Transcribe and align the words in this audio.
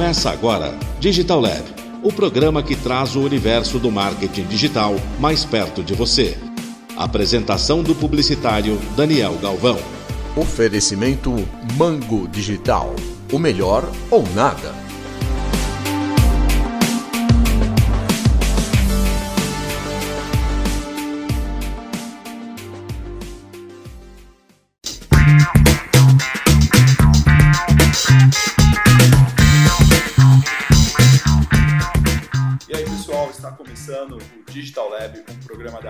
Começa 0.00 0.30
agora 0.30 0.74
Digital 0.98 1.38
Lab, 1.42 1.62
o 2.02 2.10
programa 2.10 2.62
que 2.62 2.74
traz 2.74 3.16
o 3.16 3.20
universo 3.20 3.78
do 3.78 3.90
marketing 3.90 4.44
digital 4.44 4.94
mais 5.18 5.44
perto 5.44 5.82
de 5.82 5.92
você. 5.92 6.38
Apresentação 6.96 7.82
do 7.82 7.94
publicitário 7.94 8.78
Daniel 8.96 9.34
Galvão. 9.42 9.76
Oferecimento 10.34 11.30
Mango 11.76 12.26
Digital. 12.28 12.96
O 13.30 13.38
melhor 13.38 13.86
ou 14.10 14.24
nada. 14.34 14.89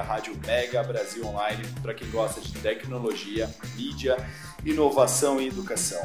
Da 0.01 0.03
Rádio 0.03 0.35
Mega 0.47 0.83
Brasil 0.83 1.27
Online 1.27 1.63
para 1.83 1.93
quem 1.93 2.11
gosta 2.11 2.41
de 2.41 2.53
tecnologia, 2.55 3.51
mídia, 3.77 4.17
inovação 4.65 5.39
e 5.39 5.49
educação. 5.49 6.01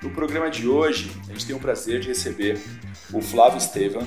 No 0.00 0.08
programa 0.10 0.50
de 0.50 0.66
hoje, 0.66 1.10
a 1.28 1.32
gente 1.32 1.46
tem 1.46 1.54
o 1.54 1.58
prazer 1.58 2.00
de 2.00 2.08
receber 2.08 2.58
o 3.12 3.20
Flávio 3.20 3.58
Estevam. 3.58 4.06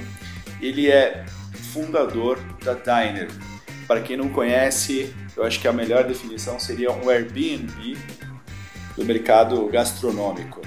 Ele 0.59 0.89
é 0.89 1.23
fundador 1.71 2.39
da 2.63 2.73
Diner. 2.73 3.29
Para 3.87 4.01
quem 4.01 4.17
não 4.17 4.29
conhece, 4.29 5.13
eu 5.35 5.43
acho 5.43 5.59
que 5.61 5.67
a 5.67 5.73
melhor 5.73 6.03
definição 6.03 6.59
seria 6.59 6.91
um 6.91 7.07
Airbnb 7.07 7.95
do 8.95 9.05
mercado 9.05 9.67
gastronômico, 9.67 10.61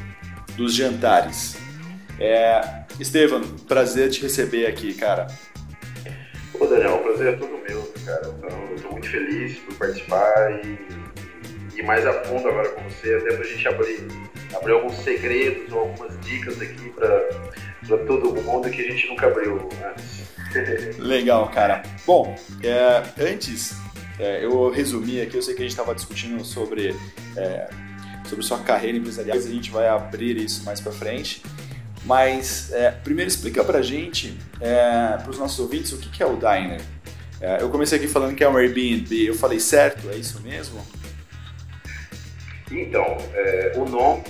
dos 0.57 0.73
jantares. 0.75 1.57
É, 2.21 2.85
Estevam, 3.01 3.43
prazer 3.67 4.11
te 4.11 4.23
receber 4.23 4.67
aqui, 4.67 4.95
cara. 4.95 5.27
Ô 6.55 6.67
Daniel, 6.67 6.97
o 6.97 7.03
prazer 7.03 7.35
é 7.35 7.37
todo 7.37 7.59
meu, 7.69 7.90
cara. 8.05 8.35
Então, 8.39 8.69
eu 8.71 8.81
tô 8.81 8.91
muito 8.91 9.09
feliz 9.09 9.59
por 9.59 9.75
participar 9.75 10.65
e, 10.65 10.79
e 11.77 11.83
mais 11.83 12.07
a 12.07 12.13
fundo 12.25 12.49
agora 12.49 12.69
com 12.71 12.83
você, 12.83 13.15
até 13.15 13.37
pra 13.37 13.45
gente 13.45 13.69
abrir, 13.69 14.09
abrir 14.55 14.73
alguns 14.73 14.97
segredos 14.97 15.73
ou 15.73 15.81
algumas 15.81 16.19
dicas 16.21 16.61
aqui 16.61 16.91
pra 16.91 17.99
todo 18.07 18.35
mundo 18.43 18.71
que 18.71 18.83
a 18.83 18.91
gente 18.91 19.09
nunca 19.09 19.27
abriu 19.27 19.69
antes. 19.85 20.31
Legal, 20.99 21.49
cara. 21.51 21.83
Bom, 22.07 22.37
é, 22.63 23.03
antes, 23.19 23.77
é, 24.19 24.45
eu 24.45 24.71
resumi 24.71 25.21
aqui, 25.21 25.37
eu 25.37 25.43
sei 25.43 25.55
que 25.55 25.61
a 25.61 25.65
gente 25.65 25.73
estava 25.73 25.95
discutindo 25.95 26.45
sobre, 26.45 26.95
é, 27.37 27.71
sobre 28.29 28.45
sua 28.45 28.59
carreira 28.59 28.99
empresarial, 28.99 29.37
a 29.37 29.41
gente 29.41 29.71
vai 29.71 29.89
abrir 29.89 30.37
isso 30.37 30.65
mais 30.65 30.81
para 30.81 30.93
frente. 30.93 31.43
Mas 32.05 32.73
é, 32.73 32.91
primeiro 32.91 33.29
explica 33.29 33.63
pra 33.63 33.83
gente, 33.83 34.37
é, 34.61 35.19
para 35.19 35.31
os 35.31 35.39
nossos 35.39 35.59
ouvintes, 35.59 35.93
o 35.93 35.99
que 35.99 36.23
é 36.23 36.27
o 36.27 36.37
Diner. 36.37 36.81
É, 37.41 37.63
eu 37.63 37.71
comecei 37.71 37.97
aqui 37.97 38.07
falando 38.07 38.35
que 38.37 38.45
é 38.45 38.49
um 38.49 38.57
Airbnb, 38.57 39.27
eu 39.27 39.35
falei 39.35 39.59
certo? 39.59 40.11
É 40.11 40.17
isso 40.17 40.41
mesmo? 40.43 40.85
Então, 42.71 43.17
é, 43.35 43.73
o 43.77 43.85
nome 43.87 44.25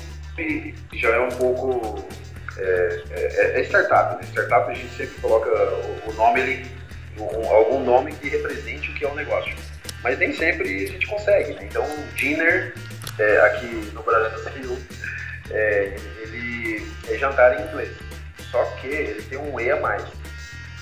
já 0.92 1.08
é 1.10 1.20
um 1.20 1.28
pouco. 1.30 2.04
É, 2.56 3.02
é, 3.10 3.60
é 3.60 3.64
startup, 3.64 4.16
né? 4.16 4.30
Startup 4.30 4.70
a 4.70 4.74
gente 4.74 4.94
sempre 4.96 5.20
coloca 5.20 5.50
o, 5.50 6.10
o 6.10 6.14
nome, 6.14 6.40
ele, 6.40 6.66
um, 7.18 7.48
algum 7.48 7.84
nome 7.84 8.12
que 8.12 8.28
represente 8.28 8.90
o 8.90 8.94
que 8.94 9.04
é 9.04 9.08
o 9.08 9.12
um 9.12 9.16
negócio. 9.16 9.54
Mas 10.02 10.18
nem 10.18 10.32
sempre 10.32 10.84
a 10.84 10.92
gente 10.92 11.06
consegue, 11.06 11.52
né? 11.54 11.66
Então, 11.68 11.84
Dinner, 12.14 12.74
é, 13.18 13.40
aqui 13.40 13.66
no 13.92 14.02
Brasil, 14.02 14.78
é, 15.50 15.96
ele 16.22 16.86
é 17.08 17.18
jantar 17.18 17.60
em 17.60 17.68
inglês. 17.68 17.90
Só 18.50 18.64
que 18.80 18.86
ele 18.86 19.22
tem 19.22 19.38
um 19.38 19.58
E 19.60 19.70
a 19.70 19.80
mais. 19.80 20.19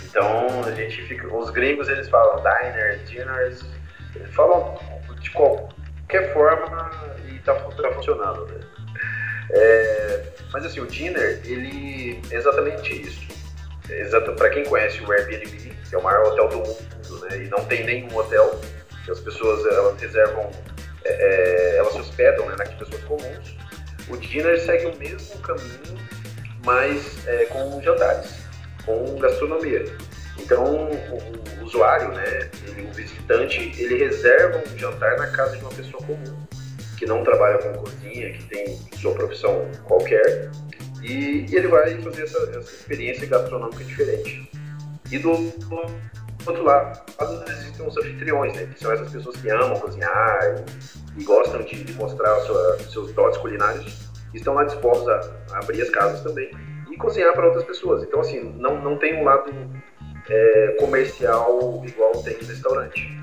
Então 0.08 0.64
a 0.64 0.70
gente 0.72 1.02
fica. 1.02 1.26
Os 1.34 1.50
gringos 1.50 1.88
eles 1.88 2.08
falam 2.08 2.42
diner, 2.42 2.98
dinners, 3.04 3.64
eles 4.14 4.34
falam 4.34 4.78
de 5.20 5.30
qualquer 5.30 6.32
forma 6.32 6.90
e 7.28 7.38
tá, 7.40 7.54
tá 7.54 7.92
funcionando. 7.92 8.46
Né? 8.46 8.60
É, 9.50 10.24
mas 10.52 10.64
assim, 10.64 10.80
o 10.80 10.86
dinner, 10.86 11.40
ele 11.44 12.20
é 12.30 12.36
exatamente 12.36 13.02
isso. 13.02 13.28
É 13.90 14.00
exato, 14.00 14.34
para 14.34 14.50
quem 14.50 14.64
conhece 14.64 15.02
o 15.02 15.10
Airbnb, 15.10 15.46
que 15.46 15.94
é 15.94 15.98
o 15.98 16.02
maior 16.02 16.26
hotel 16.26 16.48
do 16.48 16.58
mundo, 16.58 17.26
né? 17.28 17.38
E 17.38 17.48
não 17.48 17.64
tem 17.64 17.84
nenhum 17.84 18.14
hotel, 18.14 18.60
que 19.04 19.10
as 19.10 19.20
pessoas 19.20 19.64
elas 19.64 19.98
reservam, 19.98 20.50
é, 21.04 21.10
é 21.10 21.76
elas 21.78 21.94
se 21.94 22.00
hospedam 22.00 22.46
né, 22.46 22.56
nas 22.58 22.68
pessoas 22.74 23.02
comuns 23.04 23.56
o 24.10 24.16
dinner 24.16 24.58
segue 24.60 24.86
o 24.86 24.96
mesmo 24.96 25.38
caminho, 25.40 25.98
mas 26.64 27.26
é, 27.26 27.44
com 27.46 27.80
jantares, 27.82 28.37
com 28.88 29.18
gastronomia. 29.18 29.84
Então, 30.38 30.64
o, 30.64 31.60
o 31.60 31.64
usuário, 31.64 32.08
né, 32.12 32.50
ele, 32.66 32.88
o 32.88 32.92
visitante, 32.92 33.74
ele 33.78 33.98
reserva 33.98 34.62
um 34.66 34.78
jantar 34.78 35.18
na 35.18 35.26
casa 35.28 35.56
de 35.56 35.62
uma 35.62 35.72
pessoa 35.72 36.02
comum, 36.04 36.46
que 36.96 37.04
não 37.04 37.22
trabalha 37.22 37.58
com 37.58 37.72
cozinha, 37.74 38.32
que 38.32 38.44
tem 38.44 38.78
sua 38.96 39.12
profissão 39.12 39.68
qualquer, 39.84 40.50
e, 41.02 41.46
e 41.48 41.54
ele 41.54 41.68
vai 41.68 42.00
fazer 42.00 42.22
essa, 42.22 42.38
essa 42.50 42.60
experiência 42.60 43.26
gastronômica 43.26 43.84
diferente. 43.84 44.50
E 45.10 45.18
do, 45.18 45.34
do 45.34 45.76
outro 46.46 46.64
lado, 46.64 47.02
existem 47.48 47.86
os 47.86 47.96
anfitriões, 47.96 48.54
né, 48.54 48.66
que 48.72 48.80
são 48.80 48.90
essas 48.92 49.10
pessoas 49.10 49.36
que 49.36 49.50
amam 49.50 49.78
cozinhar 49.80 50.64
e, 51.16 51.20
e 51.20 51.24
gostam 51.24 51.62
de, 51.62 51.84
de 51.84 51.92
mostrar 51.94 52.40
sua, 52.40 52.78
seus 52.90 53.12
dotes 53.12 53.38
culinários 53.38 54.08
estão 54.34 54.54
lá 54.54 54.64
dispostos 54.64 55.08
a, 55.08 55.34
a 55.52 55.58
abrir 55.58 55.80
as 55.82 55.90
casas 55.90 56.20
também 56.22 56.50
cozinhar 56.98 57.32
para 57.32 57.46
outras 57.46 57.64
pessoas. 57.64 58.02
Então, 58.02 58.20
assim, 58.20 58.40
não, 58.58 58.80
não 58.80 58.96
tem 58.96 59.20
um 59.20 59.24
lado 59.24 59.52
é, 60.28 60.76
comercial 60.78 61.82
igual 61.86 62.12
tem 62.22 62.36
no 62.40 62.46
restaurante. 62.46 63.20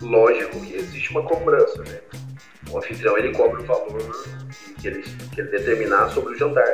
Lógico 0.00 0.60
que 0.60 0.74
existe 0.74 1.10
uma 1.10 1.22
cobrança, 1.22 1.82
né? 1.84 2.00
O 2.70 2.78
anfitrião 2.78 3.16
ele 3.18 3.32
cobra 3.32 3.60
o 3.60 3.64
valor 3.64 4.00
que 4.80 4.88
ele, 4.88 5.02
que 5.02 5.40
ele 5.40 5.50
determinar 5.50 6.10
sobre 6.10 6.34
o 6.34 6.38
jantar. 6.38 6.66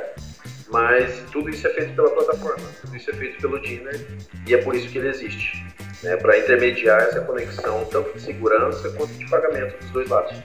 Mas 0.70 1.22
tudo 1.32 1.48
isso 1.48 1.66
é 1.66 1.70
feito 1.70 1.94
pela 1.94 2.10
plataforma, 2.10 2.66
tudo 2.82 2.94
isso 2.94 3.10
é 3.10 3.14
feito 3.14 3.40
pelo 3.40 3.58
Dinner 3.60 4.06
e 4.46 4.54
é 4.54 4.58
por 4.62 4.74
isso 4.74 4.88
que 4.88 4.98
ele 4.98 5.08
existe. 5.08 5.64
Né? 6.02 6.16
Para 6.16 6.38
intermediar 6.38 7.00
essa 7.00 7.20
conexão, 7.22 7.84
tanto 7.86 8.12
de 8.12 8.20
segurança 8.20 8.90
quanto 8.90 9.12
de 9.14 9.28
pagamento 9.28 9.78
dos 9.78 9.90
dois 9.90 10.08
lados. 10.08 10.36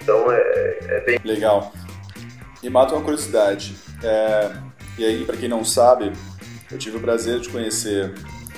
Então 0.00 0.30
é, 0.30 0.78
é 0.88 1.00
bem. 1.00 1.18
Legal. 1.24 1.72
E 2.62 2.68
mata 2.68 2.94
uma 2.94 3.02
curiosidade. 3.02 3.74
É, 4.02 4.50
e 4.98 5.04
aí, 5.04 5.24
para 5.24 5.36
quem 5.36 5.48
não 5.48 5.64
sabe, 5.64 6.12
eu 6.70 6.78
tive 6.78 6.96
o 6.96 7.00
prazer 7.00 7.40
de 7.40 7.48
conhecer 7.48 8.14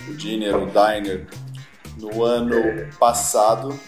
o 0.09 0.15
Diner, 0.15 0.57
o 0.57 0.67
Diner, 0.67 1.27
no 1.97 2.25
ano 2.25 2.57
passado. 2.99 3.79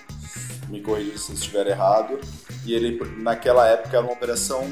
Me 0.69 0.81
corrija 0.81 1.17
se 1.19 1.33
estiver 1.33 1.67
errado. 1.69 2.19
E 2.65 2.75
ele, 2.75 3.01
naquela 3.19 3.67
época, 3.67 3.97
era 3.97 4.05
uma 4.05 4.13
operação 4.13 4.71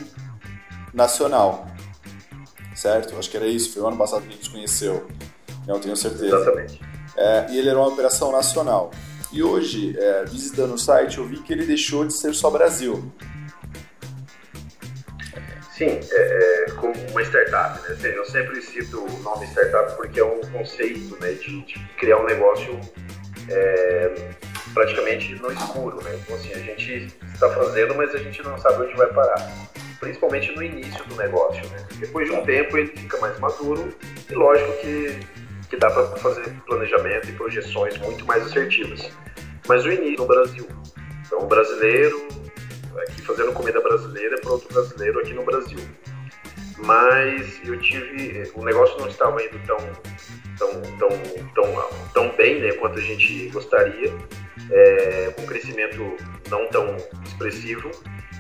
nacional. 0.93 1.67
Certo? 2.75 3.17
Acho 3.17 3.31
que 3.31 3.37
era 3.37 3.47
isso. 3.47 3.73
Foi 3.73 3.83
o 3.83 3.87
ano 3.87 3.97
passado 3.97 4.23
que 4.23 4.29
a 4.29 4.33
gente 4.33 4.51
conheceu. 4.51 5.07
Não 5.67 5.79
tenho 5.79 5.97
certeza. 5.97 6.37
Exatamente. 6.37 6.81
É, 7.17 7.47
e 7.51 7.59
ele 7.59 7.69
era 7.69 7.79
uma 7.79 7.89
operação 7.89 8.31
nacional. 8.33 8.91
E 9.33 9.43
hoje, 9.43 9.97
é, 9.99 10.25
visitando 10.25 10.75
o 10.75 10.79
site, 10.79 11.19
eu 11.19 11.27
vi 11.27 11.39
que 11.39 11.53
ele 11.53 11.67
deixou 11.67 12.05
de 12.05 12.15
ser 12.15 12.35
só 12.35 12.51
Brasil. 12.51 13.13
Sim, 15.79 16.01
é, 16.11 16.65
é, 16.67 16.73
como 16.73 16.93
uma 17.13 17.23
startup, 17.23 17.81
né? 17.89 17.97
Eu 18.03 18.25
sempre 18.25 18.61
cito 18.61 19.01
o 19.01 19.23
nome 19.23 19.47
startup 19.47 19.95
porque 19.97 20.19
é 20.19 20.25
um 20.25 20.41
conceito 20.51 21.17
né, 21.21 21.31
de, 21.35 21.65
de 21.67 21.79
criar 21.97 22.19
um 22.19 22.27
negócio 22.27 22.81
é, 23.49 24.31
praticamente 24.75 25.37
no 25.37 25.53
escuro, 25.53 26.03
né? 26.03 26.19
Então, 26.21 26.35
assim, 26.35 26.53
a 26.53 26.59
gente 26.59 27.15
está 27.33 27.49
fazendo, 27.51 27.95
mas 27.95 28.13
a 28.13 28.19
gente 28.19 28.43
não 28.43 28.59
sabe 28.59 28.87
onde 28.87 28.97
vai 28.97 29.07
parar. 29.13 29.53
Principalmente 30.01 30.51
no 30.51 30.65
início 30.65 31.05
do 31.05 31.15
negócio, 31.15 31.65
né? 31.69 31.87
Depois 32.01 32.29
de 32.29 32.35
um 32.35 32.45
tempo 32.45 32.77
ele 32.77 32.89
fica 32.89 33.17
mais 33.19 33.39
maduro 33.39 33.97
e 34.29 34.35
lógico 34.35 34.73
que, 34.79 35.21
que 35.71 35.77
dá 35.77 35.91
para 35.91 36.09
fazer 36.17 36.51
planejamento 36.67 37.29
e 37.29 37.33
projeções 37.35 37.97
muito 37.99 38.27
mais 38.27 38.45
assertivas. 38.45 39.09
Mas 39.69 39.85
o 39.85 39.93
início 39.93 40.19
no 40.19 40.27
Brasil. 40.27 40.67
Então, 41.25 41.39
o 41.39 41.47
brasileiro 41.47 42.38
aqui 43.03 43.23
fazendo 43.23 43.53
comida 43.53 43.81
brasileira 43.81 44.41
para 44.41 44.53
outro 44.53 44.69
brasileiro 44.73 45.21
aqui 45.21 45.33
no 45.33 45.45
Brasil. 45.45 45.81
Mas 46.79 47.61
eu 47.65 47.79
tive. 47.81 48.51
O 48.55 48.65
negócio 48.65 48.99
não 49.01 49.09
estava 49.09 49.43
indo 49.43 49.59
tão, 49.67 49.79
tão, 50.59 50.83
tão, 50.99 51.09
tão, 51.55 51.91
tão 52.15 52.37
bem 52.37 52.61
né, 52.61 52.73
quanto 52.73 52.99
a 52.99 53.03
gente 53.03 53.49
gostaria, 53.49 54.15
é, 54.71 55.35
um 55.39 55.47
crescimento 55.47 56.17
não 56.49 56.69
tão 56.69 56.97
expressivo. 57.25 57.91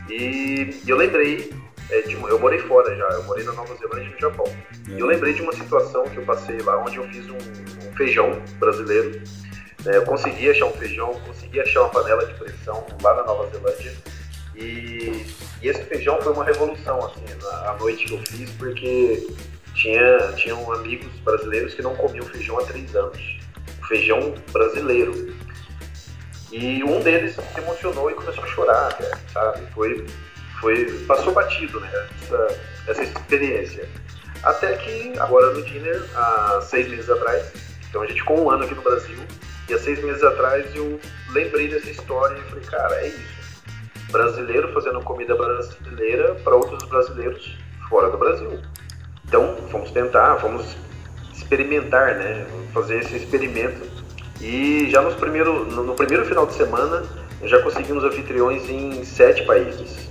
E 0.08 0.80
eu 0.86 0.96
lembrei 0.96 1.52
é, 1.90 2.02
de, 2.02 2.14
eu 2.14 2.38
morei 2.38 2.58
fora 2.58 2.94
já, 2.94 3.08
eu 3.10 3.22
morei 3.24 3.44
na 3.44 3.52
Nova 3.52 3.74
Zelândia 3.76 4.08
e 4.08 4.12
no 4.12 4.20
Japão. 4.20 4.46
E 4.88 5.00
eu 5.00 5.06
lembrei 5.06 5.32
de 5.32 5.42
uma 5.42 5.52
situação 5.52 6.04
que 6.04 6.18
eu 6.18 6.24
passei 6.24 6.58
lá, 6.60 6.82
onde 6.82 6.98
eu 6.98 7.04
fiz 7.08 7.28
um, 7.28 7.36
um 7.36 7.96
feijão 7.96 8.42
brasileiro. 8.58 9.22
É, 9.86 9.96
eu 9.96 10.04
consegui 10.04 10.50
achar 10.50 10.66
um 10.66 10.72
feijão, 10.72 11.14
consegui 11.26 11.60
achar 11.60 11.82
uma 11.82 11.90
panela 11.90 12.26
de 12.26 12.34
pressão 12.34 12.86
lá 13.02 13.14
na 13.16 13.24
Nova 13.24 13.48
Zelândia. 13.50 13.92
E, 14.58 15.24
e 15.62 15.68
esse 15.68 15.84
feijão 15.84 16.20
foi 16.20 16.32
uma 16.32 16.44
revolução, 16.44 16.98
assim, 17.06 17.24
a 17.64 17.76
noite 17.78 18.04
que 18.06 18.14
eu 18.14 18.18
fiz, 18.26 18.50
porque 18.52 19.26
tinha, 19.74 20.32
tinham 20.36 20.72
amigos 20.72 21.08
brasileiros 21.20 21.74
que 21.74 21.82
não 21.82 21.94
comiam 21.94 22.26
feijão 22.26 22.58
há 22.58 22.64
três 22.64 22.94
anos. 22.96 23.38
Feijão 23.86 24.34
brasileiro. 24.52 25.36
E 26.50 26.82
um 26.82 27.00
deles 27.00 27.36
se 27.36 27.60
emocionou 27.60 28.10
e 28.10 28.14
começou 28.14 28.42
a 28.42 28.46
chorar, 28.48 28.94
cara, 28.94 29.18
sabe? 29.32 29.66
Foi, 29.72 30.06
foi, 30.60 31.04
passou 31.06 31.32
batido, 31.32 31.78
né? 31.80 32.08
Essa, 32.22 32.60
essa 32.88 33.02
experiência. 33.04 33.88
Até 34.42 34.76
que 34.76 35.18
agora 35.18 35.52
no 35.52 35.62
Dinner, 35.62 36.04
há 36.14 36.60
seis 36.62 36.88
meses 36.88 37.08
atrás, 37.10 37.52
então 37.88 38.02
a 38.02 38.06
gente 38.06 38.20
ficou 38.20 38.44
um 38.44 38.50
ano 38.50 38.64
aqui 38.64 38.74
no 38.74 38.82
Brasil, 38.82 39.18
e 39.68 39.74
há 39.74 39.78
seis 39.78 40.02
meses 40.02 40.22
atrás 40.22 40.74
eu 40.74 40.98
lembrei 41.30 41.68
dessa 41.68 41.90
história 41.90 42.38
e 42.38 42.42
falei, 42.48 42.64
cara, 42.64 42.94
é 42.96 43.08
isso. 43.08 43.37
Brasileiro 44.10 44.72
fazendo 44.72 45.00
comida 45.02 45.34
brasileira 45.34 46.34
para 46.36 46.56
outros 46.56 46.82
brasileiros 46.88 47.56
fora 47.88 48.10
do 48.10 48.18
Brasil. 48.18 48.58
Então, 49.26 49.56
vamos 49.70 49.90
tentar, 49.90 50.36
vamos 50.36 50.76
experimentar, 51.32 52.14
né? 52.16 52.46
Fazer 52.72 53.00
esse 53.00 53.16
experimento. 53.16 53.86
E 54.40 54.88
já 54.90 55.02
nos 55.02 55.14
primeiro, 55.14 55.64
no, 55.66 55.94
primeiro 55.94 56.24
final 56.24 56.46
de 56.46 56.54
semana, 56.54 57.02
já 57.42 57.60
conseguimos 57.62 58.04
anfitriões 58.04 58.68
em 58.68 59.04
sete 59.04 59.44
países. 59.44 60.08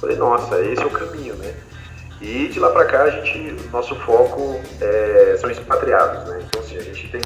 Falei, 0.00 0.16
nossa, 0.16 0.60
esse 0.60 0.82
é 0.82 0.86
o 0.86 0.90
caminho, 0.90 1.34
né? 1.36 1.54
E 2.20 2.48
de 2.48 2.60
lá 2.60 2.70
para 2.70 2.84
cá, 2.84 3.02
a 3.02 3.10
gente, 3.10 3.68
nosso 3.70 3.96
foco 3.96 4.60
é, 4.80 5.36
são 5.40 5.50
expatriados, 5.50 6.28
né? 6.28 6.42
Então, 6.46 6.60
assim, 6.60 6.76
a 6.76 6.82
gente 6.82 7.08
tem. 7.08 7.20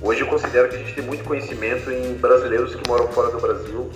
Hoje 0.00 0.20
eu 0.20 0.26
considero 0.26 0.68
que 0.68 0.76
a 0.76 0.78
gente 0.78 0.94
tem 0.94 1.04
muito 1.04 1.24
conhecimento 1.24 1.90
em 1.90 2.14
brasileiros 2.14 2.74
que 2.74 2.86
moram 2.86 3.08
fora 3.08 3.30
do 3.30 3.40
Brasil, 3.40 3.90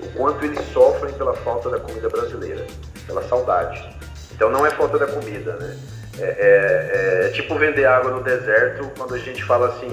o 0.00 0.08
quanto 0.12 0.44
eles 0.44 0.60
sofrem 0.72 1.12
pela 1.14 1.34
falta 1.34 1.70
da 1.70 1.78
comida 1.78 2.08
brasileira, 2.08 2.66
pela 3.06 3.22
saudade. 3.22 3.88
Então 4.32 4.50
não 4.50 4.66
é 4.66 4.70
falta 4.70 4.98
da 4.98 5.06
comida, 5.06 5.56
né? 5.56 5.76
É, 6.18 6.24
é, 6.24 7.26
é, 7.26 7.28
tipo 7.30 7.56
vender 7.56 7.86
água 7.86 8.12
no 8.12 8.22
deserto 8.22 8.88
quando 8.96 9.14
a 9.14 9.18
gente 9.18 9.42
fala 9.42 9.68
assim, 9.68 9.90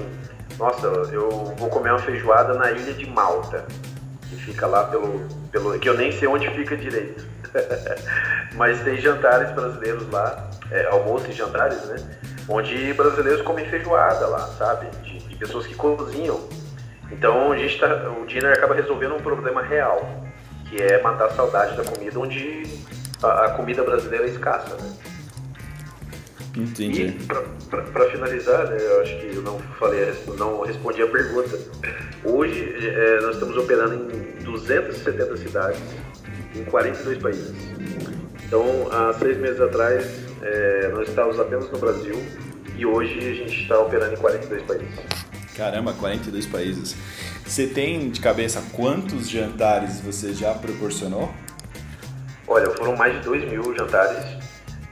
nossa, 0.56 0.86
eu 1.12 1.30
vou 1.56 1.68
comer 1.68 1.90
uma 1.90 1.98
feijoada 1.98 2.54
na 2.54 2.70
ilha 2.70 2.92
de 2.92 3.08
Malta, 3.08 3.64
que 4.28 4.36
fica 4.36 4.66
lá 4.66 4.84
pelo, 4.84 5.26
pelo 5.50 5.76
que 5.78 5.88
eu 5.88 5.94
nem 5.94 6.12
sei 6.12 6.28
onde 6.28 6.48
fica 6.50 6.76
direito. 6.76 7.26
Mas 8.54 8.80
tem 8.82 8.98
jantares 8.98 9.50
brasileiros 9.52 10.08
lá, 10.10 10.50
é, 10.70 10.86
almoço 10.86 11.28
e 11.28 11.32
jantares, 11.32 11.84
né? 11.86 11.96
Onde 12.48 12.92
brasileiros 12.94 13.42
comem 13.42 13.68
feijoada 13.68 14.26
lá, 14.26 14.46
sabe? 14.58 14.86
De, 15.02 15.18
de 15.18 15.36
pessoas 15.36 15.66
que 15.66 15.74
cozinham. 15.74 16.40
Então 17.12 17.52
a 17.52 17.58
gente 17.58 17.78
tá, 17.78 18.10
o 18.20 18.26
dinner 18.26 18.52
acaba 18.52 18.74
resolvendo 18.74 19.14
um 19.14 19.20
problema 19.20 19.62
real, 19.62 20.24
que 20.68 20.82
é 20.82 21.00
matar 21.02 21.26
a 21.26 21.30
saudade 21.30 21.76
da 21.76 21.84
comida, 21.84 22.18
onde 22.18 22.62
a, 23.22 23.46
a 23.46 23.50
comida 23.50 23.82
brasileira 23.82 24.24
é 24.24 24.30
escassa, 24.30 24.74
né? 24.76 24.92
Entendi. 26.56 27.04
E 27.04 27.12
para 27.68 28.10
finalizar, 28.10 28.66
né, 28.66 28.76
eu 28.78 29.00
acho 29.00 29.18
que 29.18 29.36
eu 29.36 29.42
não 29.42 29.58
falei, 29.78 30.12
não 30.36 30.60
respondi 30.62 31.02
a 31.02 31.06
pergunta. 31.06 31.58
Hoje 32.24 32.78
é, 32.88 33.20
nós 33.22 33.34
estamos 33.34 33.56
operando 33.56 33.94
em 33.94 34.44
270 34.44 35.36
cidades 35.38 35.80
em 36.54 36.64
42 36.64 37.18
países. 37.18 37.54
Então, 38.44 38.64
há 38.92 39.14
seis 39.14 39.38
meses 39.38 39.60
atrás, 39.62 40.04
é, 40.42 40.88
nós 40.88 41.08
estávamos 41.08 41.40
apenas 41.40 41.70
no 41.70 41.78
Brasil 41.78 42.16
e 42.76 42.84
hoje 42.84 43.18
a 43.18 43.34
gente 43.34 43.62
está 43.62 43.78
operando 43.78 44.12
em 44.12 44.18
42 44.18 44.62
países. 44.64 44.98
Caramba, 45.56 45.92
42 45.92 46.46
países. 46.46 46.96
Você 47.44 47.66
tem 47.66 48.10
de 48.10 48.20
cabeça 48.20 48.62
quantos 48.72 49.28
jantares 49.28 50.00
você 50.00 50.32
já 50.32 50.54
proporcionou? 50.54 51.32
Olha, 52.46 52.70
foram 52.70 52.96
mais 52.96 53.14
de 53.14 53.20
2 53.20 53.50
mil 53.50 53.74
jantares, 53.76 54.24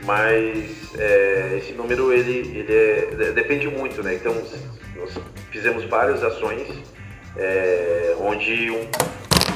mas 0.04 0.94
é, 0.98 1.58
esse 1.58 1.72
número 1.72 2.12
ele, 2.12 2.58
ele 2.58 2.72
é, 2.72 3.32
depende 3.32 3.68
muito, 3.68 4.02
né? 4.02 4.14
Então, 4.14 4.34
nós 4.96 5.18
fizemos 5.50 5.84
várias 5.84 6.22
ações 6.22 6.68
é, 7.36 8.14
onde 8.20 8.70
um, 8.70 8.86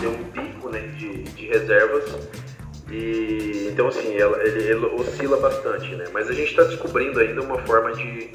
tem 0.00 0.08
um 0.08 0.24
pico 0.24 0.68
né, 0.70 0.80
de, 0.98 1.22
de 1.22 1.46
reservas 1.46 2.04
e 2.90 3.68
então 3.72 3.88
assim 3.88 4.08
ele, 4.08 4.62
ele, 4.62 4.86
oscila 4.86 5.38
bastante, 5.38 5.94
né? 5.94 6.04
Mas 6.12 6.28
a 6.28 6.32
gente 6.32 6.50
está 6.50 6.64
descobrindo 6.64 7.18
ainda 7.18 7.40
uma 7.40 7.58
forma 7.66 7.92
de, 7.92 8.30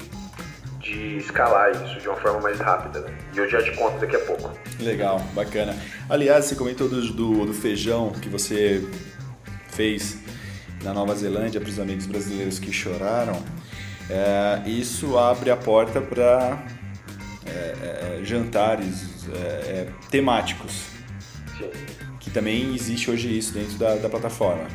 de 0.90 1.18
escalar 1.18 1.70
isso 1.70 2.00
de 2.00 2.08
uma 2.08 2.16
forma 2.16 2.40
mais 2.40 2.58
rápida. 2.58 3.00
Né? 3.00 3.16
E 3.34 3.38
eu 3.38 3.48
já 3.48 3.62
te 3.62 3.70
conto 3.72 3.98
daqui 3.98 4.16
a 4.16 4.20
pouco. 4.20 4.50
Legal, 4.80 5.20
bacana. 5.34 5.76
Aliás, 6.08 6.46
você 6.46 6.54
comentou 6.54 6.88
do, 6.88 7.00
do, 7.12 7.46
do 7.46 7.54
feijão 7.54 8.10
que 8.10 8.28
você 8.28 8.84
fez 9.68 10.18
na 10.82 10.92
Nova 10.92 11.14
Zelândia 11.14 11.60
para 11.60 11.70
os 11.70 11.78
amigos 11.78 12.06
brasileiros 12.06 12.58
que 12.58 12.72
choraram. 12.72 13.40
É, 14.08 14.68
isso 14.68 15.16
abre 15.16 15.50
a 15.50 15.56
porta 15.56 16.00
para 16.00 16.60
é, 17.46 18.18
é, 18.20 18.20
jantares 18.24 19.28
é, 19.28 19.38
é, 19.38 19.88
temáticos. 20.10 20.86
Sim. 21.56 21.70
Que 22.18 22.30
também 22.30 22.74
existe 22.74 23.10
hoje 23.10 23.36
isso 23.36 23.54
dentro 23.54 23.78
da, 23.78 23.94
da 23.94 24.08
plataforma. 24.08 24.66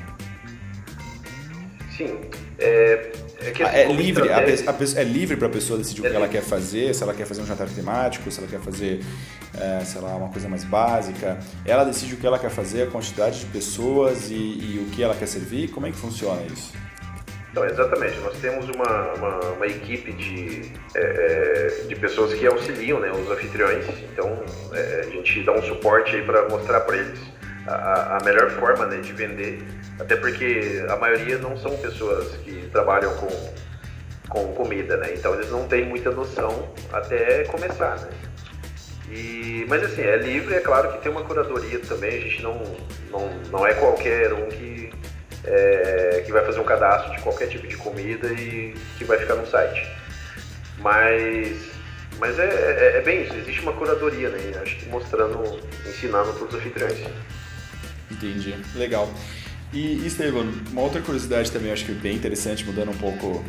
Sim. 1.98 2.22
É, 2.58 3.12
é, 3.46 3.52
que, 3.52 3.64
assim, 3.64 3.78
é 3.78 3.92
livre, 3.92 4.30
a, 4.30 4.38
a, 4.38 5.02
é 5.02 5.04
livre 5.04 5.38
para 5.38 5.48
a 5.48 5.50
pessoa 5.50 5.78
decidir 5.78 6.02
o 6.02 6.04
que 6.04 6.16
ela 6.16 6.28
quer 6.28 6.42
fazer, 6.42 6.94
se 6.94 7.04
ela 7.04 7.14
quer 7.14 7.26
fazer 7.26 7.42
um 7.42 7.46
jantar 7.46 7.68
temático, 7.70 8.30
se 8.32 8.40
ela 8.40 8.48
quer 8.48 8.60
fazer, 8.60 9.02
é, 9.58 9.84
sei 9.86 10.02
lá, 10.02 10.16
uma 10.16 10.30
coisa 10.30 10.50
mais 10.50 10.64
básica. 10.64 11.40
Ela 11.66 11.84
decide 11.84 12.16
o 12.16 12.18
que 12.18 12.26
ela 12.26 12.40
quer 12.40 12.50
fazer, 12.50 12.84
a 12.84 12.88
quantidade 12.88 13.40
de 13.40 13.46
pessoas 13.48 14.30
e, 14.32 14.34
e 14.34 14.86
o 14.88 14.92
que 14.92 15.04
ela 15.04 15.16
quer 15.16 15.28
servir. 15.28 15.70
Como 15.70 15.86
é 15.86 15.92
que 15.92 15.98
funciona 15.98 16.42
isso? 16.52 16.74
Então, 17.52 17.66
exatamente. 17.66 18.18
Nós 18.20 18.38
temos 18.40 18.68
uma, 18.68 19.14
uma, 19.14 19.40
uma 19.52 19.66
equipe 19.66 20.12
de, 20.12 20.74
é, 20.94 21.84
é 21.84 21.88
de 21.88 21.96
pessoas 21.96 22.34
que 22.34 22.46
auxiliam 22.46 23.00
né, 23.00 23.10
os 23.12 23.32
anfitriões. 23.32 23.86
Então, 24.12 24.44
é, 24.74 25.06
a 25.08 25.10
gente 25.10 25.42
dá 25.44 25.54
um 25.54 25.62
suporte 25.62 26.22
para 26.24 26.50
mostrar 26.50 26.82
para 26.82 26.98
eles 26.98 27.20
a, 27.68 28.18
a, 28.18 28.24
melhor 28.24 28.50
forma 28.52 28.86
né, 28.86 28.98
de 28.98 29.14
vender. 29.14 29.64
Até 30.00 30.16
porque 30.16 30.84
a 30.90 30.96
maioria 30.98 31.38
não 31.38 31.58
são 31.58 31.76
pessoas 31.78 32.36
que 32.38 32.68
trabalham 32.72 33.16
com, 33.16 33.54
com 34.30 34.54
comida, 34.54 34.98
né? 34.98 35.14
Então, 35.14 35.34
eles 35.34 35.50
não 35.50 35.68
têm 35.68 35.86
muita 35.86 36.12
noção 36.12 36.70
até 36.92 37.44
começar, 37.46 37.98
né? 38.00 38.10
E, 39.10 39.66
mas 39.70 39.84
assim, 39.84 40.02
é 40.02 40.18
livre, 40.18 40.56
é 40.56 40.60
claro 40.60 40.92
que 40.94 41.02
tem 41.02 41.12
uma 41.12 41.24
curadoria 41.24 41.80
também, 41.80 42.18
a 42.18 42.22
gente 42.22 42.42
não, 42.42 42.62
não, 43.12 43.30
não 43.52 43.68
é 43.68 43.74
qualquer 43.76 44.34
um 44.34 44.48
que 44.48 44.92
é, 45.46 46.24
que 46.26 46.32
vai 46.32 46.44
fazer 46.44 46.60
um 46.60 46.64
cadastro 46.64 47.16
de 47.16 47.22
qualquer 47.22 47.48
tipo 47.48 47.68
de 47.68 47.78
comida 47.78 48.28
e 48.34 48.74
que 48.98 49.04
vai 49.06 49.18
ficar 49.18 49.36
no 49.36 49.46
site. 49.46 49.88
Mas, 50.80 51.72
mas 52.20 52.38
é, 52.40 52.46
é, 52.46 52.98
é 52.98 53.02
bem 53.02 53.24
isso, 53.24 53.34
existe 53.36 53.62
uma 53.62 53.74
curadoria, 53.74 54.30
né? 54.30 54.60
Acho 54.62 54.76
que 54.78 54.88
mostrando, 54.88 55.60
ensinando 55.88 56.34
para 56.34 56.48
os 56.48 56.54
anfitriões. 56.56 57.00
Entendi, 58.12 58.56
legal. 58.76 59.12
E 59.74 60.06
Estevam, 60.06 60.48
uma 60.72 60.82
outra 60.82 61.02
curiosidade 61.02 61.52
também, 61.52 61.72
acho 61.72 61.86
que 61.86 61.92
bem 61.92 62.16
interessante, 62.16 62.64
mudando 62.64 62.92
um 62.92 62.98
pouco, 62.98 63.44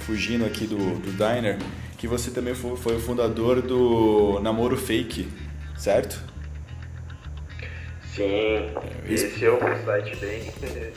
fugindo 0.00 0.44
aqui 0.44 0.66
do, 0.66 0.76
do 0.76 1.10
Diner, 1.12 1.58
que 1.98 2.06
você 2.06 2.30
também 2.30 2.54
foi, 2.54 2.76
foi 2.76 2.96
o 2.96 3.00
fundador 3.00 3.60
do 3.60 4.38
Namoro 4.40 4.76
Fake, 4.76 5.28
certo? 5.76 6.22
Sim, 8.14 8.70
esse 9.08 9.44
é 9.44 9.50
um 9.50 9.84
site 9.84 10.16
bem, 10.16 10.52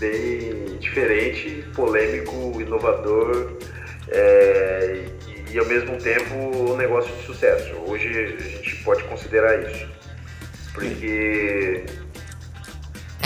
bem 0.00 0.78
diferente, 0.78 1.64
polêmico, 1.74 2.60
inovador 2.60 3.58
é, 4.08 5.04
e, 5.26 5.54
e, 5.54 5.58
ao 5.58 5.66
mesmo 5.66 5.96
tempo 5.98 6.34
um 6.34 6.76
negócio 6.76 7.14
de 7.16 7.22
sucesso. 7.24 7.74
Hoje 7.86 8.08
a 8.08 8.42
gente 8.42 8.76
pode 8.82 9.04
considerar 9.04 9.62
isso, 9.62 9.88
porque 10.72 11.84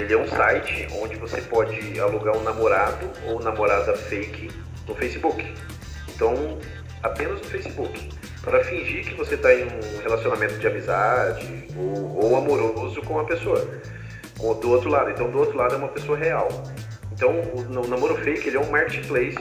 ele 0.02 0.14
é 0.14 0.18
um 0.18 0.26
site 0.26 0.88
onde 1.00 1.16
você 1.16 1.40
pode 1.40 1.99
alugar 2.00 2.37
um 2.37 2.42
namorado 2.42 3.09
ou 3.26 3.40
namorada 3.40 3.97
fake 3.97 4.50
no 4.87 4.94
Facebook. 4.94 5.54
Então, 6.09 6.59
apenas 7.02 7.38
no 7.40 7.44
Facebook 7.44 8.11
para 8.42 8.64
fingir 8.64 9.04
que 9.04 9.14
você 9.14 9.37
está 9.37 9.54
em 9.54 9.64
um 9.64 10.02
relacionamento 10.02 10.59
de 10.59 10.66
amizade 10.66 11.68
ou, 11.76 12.25
ou 12.25 12.37
amoroso 12.37 13.00
com 13.02 13.21
a 13.21 13.25
pessoa. 13.25 13.64
do 14.37 14.71
outro 14.71 14.90
lado. 14.90 15.11
Então, 15.11 15.30
do 15.30 15.38
outro 15.38 15.56
lado 15.56 15.75
é 15.75 15.78
uma 15.78 15.88
pessoa 15.88 16.18
real. 16.18 16.49
Então, 17.12 17.30
o, 17.30 17.88
namoro 17.88 18.16
fake 18.16 18.49
ele 18.49 18.56
é 18.56 18.61
um 18.61 18.71
marketplace 18.71 19.38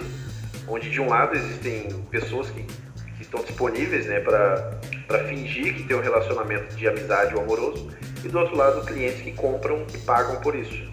onde 0.67 0.91
de 0.91 1.01
um 1.01 1.09
lado 1.09 1.35
existem 1.35 1.89
pessoas 2.11 2.51
que, 2.51 2.61
que 2.63 3.21
estão 3.21 3.43
disponíveis 3.43 4.05
né, 4.05 4.19
para 4.19 4.79
fingir 5.27 5.73
que 5.73 5.83
tem 5.83 5.97
um 5.97 6.01
relacionamento 6.01 6.75
de 6.75 6.87
amizade 6.87 7.33
ou 7.33 7.41
amoroso 7.41 7.89
e 8.23 8.27
do 8.27 8.39
outro 8.39 8.55
lado 8.55 8.85
clientes 8.85 9.21
que 9.21 9.31
compram 9.31 9.85
e 9.93 9.97
pagam 9.99 10.39
por 10.41 10.55
isso. 10.55 10.89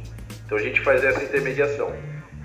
Então 0.46 0.58
a 0.58 0.62
gente 0.62 0.80
faz 0.80 1.04
essa 1.04 1.22
intermediação. 1.22 1.92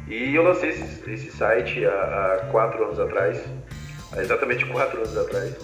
E 0.08 0.36
eu 0.36 0.44
lancei 0.44 0.70
esse, 0.70 1.10
esse 1.10 1.32
site 1.32 1.86
há, 1.86 1.90
há 1.90 2.46
quatro 2.52 2.84
anos 2.84 3.00
atrás 3.00 3.42
exatamente 4.22 4.66
quatro 4.66 4.98
anos 4.98 5.18
atrás. 5.18 5.56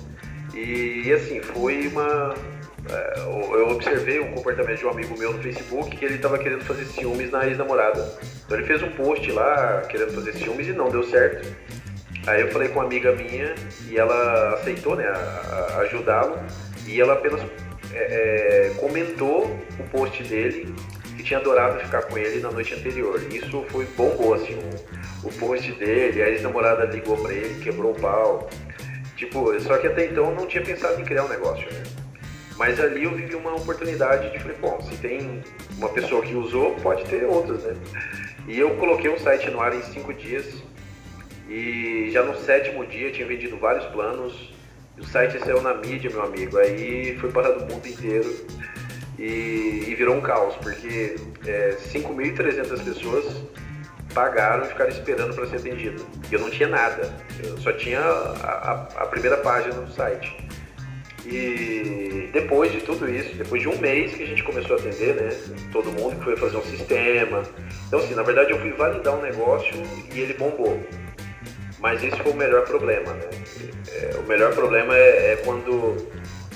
E, 0.54 1.12
assim, 1.14 1.42
foi 1.42 1.88
uma, 1.88 2.34
é, 2.90 3.20
eu 3.20 3.70
observei 3.70 4.20
um 4.20 4.32
comportamento 4.32 4.80
de 4.80 4.86
um 4.86 4.90
amigo 4.90 5.18
meu 5.18 5.34
no 5.34 5.42
Facebook 5.42 5.96
que 5.96 6.04
ele 6.04 6.16
estava 6.16 6.38
querendo 6.40 6.64
fazer 6.64 6.86
ciúmes 6.86 7.32
na 7.32 7.46
ex-namorada. 7.48 8.18
Então 8.46 8.58
ele 8.58 8.66
fez 8.66 8.82
um 8.82 8.90
post 8.92 9.32
lá 9.32 9.82
querendo 9.90 10.14
fazer 10.14 10.34
ciúmes 10.34 10.68
e 10.68 10.74
não 10.74 10.90
deu 10.90 11.04
certo. 11.04 11.48
Aí 12.26 12.42
eu 12.42 12.52
falei 12.52 12.70
com 12.70 12.80
uma 12.80 12.86
amiga 12.86 13.14
minha 13.14 13.54
e 13.88 13.98
ela 13.98 14.56
aceitou 14.56 14.96
né, 14.96 15.06
ajudá-lo 15.82 16.38
e 16.86 17.00
ela 17.00 17.14
apenas 17.14 17.42
é, 17.94 18.72
é, 18.72 18.74
comentou 18.80 19.46
o 19.80 19.84
post 19.92 20.24
dele 20.24 20.74
que 21.16 21.24
tinha 21.24 21.40
adorado 21.40 21.80
ficar 21.80 22.04
com 22.04 22.18
ele 22.18 22.40
na 22.40 22.52
noite 22.52 22.74
anterior. 22.74 23.22
Isso 23.32 23.66
foi 23.70 23.86
bombou, 23.98 24.34
assim, 24.34 24.58
o, 25.24 25.28
o 25.28 25.34
post 25.34 25.72
dele, 25.74 26.22
a 26.22 26.30
ex-namorada 26.30 26.86
ligou 26.86 27.18
pra 27.18 27.34
ele, 27.34 27.62
quebrou 27.62 27.92
o 27.92 28.00
pau. 28.00 28.50
Tipo, 29.16 29.60
só 29.60 29.78
que 29.78 29.88
até 29.88 30.06
então 30.06 30.30
eu 30.30 30.36
não 30.36 30.48
tinha 30.48 30.64
pensado 30.64 31.02
em 31.02 31.04
criar 31.04 31.26
um 31.26 31.30
negócio, 31.30 31.66
né? 31.74 31.84
Mas 32.58 32.80
ali 32.80 33.04
eu 33.04 33.12
vivi 33.12 33.36
uma 33.36 33.56
oportunidade 33.56 34.32
de 34.32 34.40
falei, 34.40 34.58
bom, 34.58 34.82
se 34.82 34.96
tem 34.98 35.42
uma 35.78 35.90
pessoa 35.90 36.22
que 36.22 36.36
usou, 36.36 36.76
pode 36.76 37.06
ter 37.06 37.26
outras, 37.26 37.64
né? 37.64 37.76
E 38.48 38.58
eu 38.60 38.76
coloquei 38.76 39.10
um 39.10 39.18
site 39.18 39.50
no 39.50 39.62
ar 39.62 39.74
em 39.74 39.82
cinco 39.82 40.14
dias 40.14 40.46
e 41.50 42.10
já 42.12 42.24
no 42.24 42.36
sétimo 42.38 42.86
dia 42.86 43.12
tinha 43.12 43.28
vendido 43.28 43.58
vários 43.58 43.86
planos. 43.88 44.54
O 45.00 45.06
site 45.06 45.40
saiu 45.40 45.62
na 45.62 45.74
mídia, 45.76 46.10
meu 46.10 46.24
amigo. 46.24 46.58
Aí 46.58 47.18
foi 47.20 47.32
para 47.32 47.58
o 47.58 47.62
mundo 47.62 47.88
inteiro 47.88 48.36
e, 49.18 49.86
e 49.88 49.96
virou 49.96 50.16
um 50.16 50.22
caos, 50.22 50.56
porque 50.56 51.16
é, 51.46 51.76
5.300 51.92 52.84
pessoas 52.84 53.44
pagaram 54.14 54.66
e 54.66 54.68
ficaram 54.70 54.90
esperando 54.90 55.36
para 55.36 55.46
ser 55.48 55.58
atendido. 55.58 56.06
E 56.30 56.34
eu 56.34 56.40
não 56.40 56.50
tinha 56.50 56.68
nada, 56.68 57.14
eu 57.44 57.58
só 57.58 57.72
tinha 57.74 58.00
a, 58.00 58.42
a, 58.44 59.04
a, 59.04 59.06
primeira 59.08 59.38
página 59.38 59.76
do 59.76 59.92
site. 59.92 60.36
E 61.26 62.30
depois 62.32 62.72
de 62.72 62.80
tudo 62.80 63.10
isso, 63.10 63.36
depois 63.36 63.62
de 63.62 63.68
um 63.68 63.78
mês 63.78 64.14
que 64.16 64.24
a 64.24 64.26
gente 64.26 64.42
começou 64.42 64.78
a 64.78 64.80
atender, 64.80 65.16
né? 65.16 65.30
Todo 65.72 65.92
mundo 65.92 66.16
que 66.18 66.24
foi 66.24 66.38
fazer 66.38 66.58
um 66.58 66.64
sistema. 66.64 67.44
Então, 67.88 68.00
assim, 68.00 68.16
na 68.16 68.24
verdade 68.24 68.52
eu 68.52 68.60
fui 68.60 68.72
validar 68.72 69.16
um 69.16 69.22
negócio 69.22 69.74
e 70.14 70.20
ele 70.20 70.34
bombou. 70.34 70.82
Mas 71.80 72.04
esse 72.04 72.18
foi 72.18 72.32
o 72.32 72.36
melhor 72.36 72.66
problema, 72.66 73.14
né? 73.14 73.30
É, 73.92 74.18
o 74.18 74.28
melhor 74.28 74.54
problema 74.54 74.96
é, 74.96 75.34
é 75.34 75.36
quando 75.38 75.96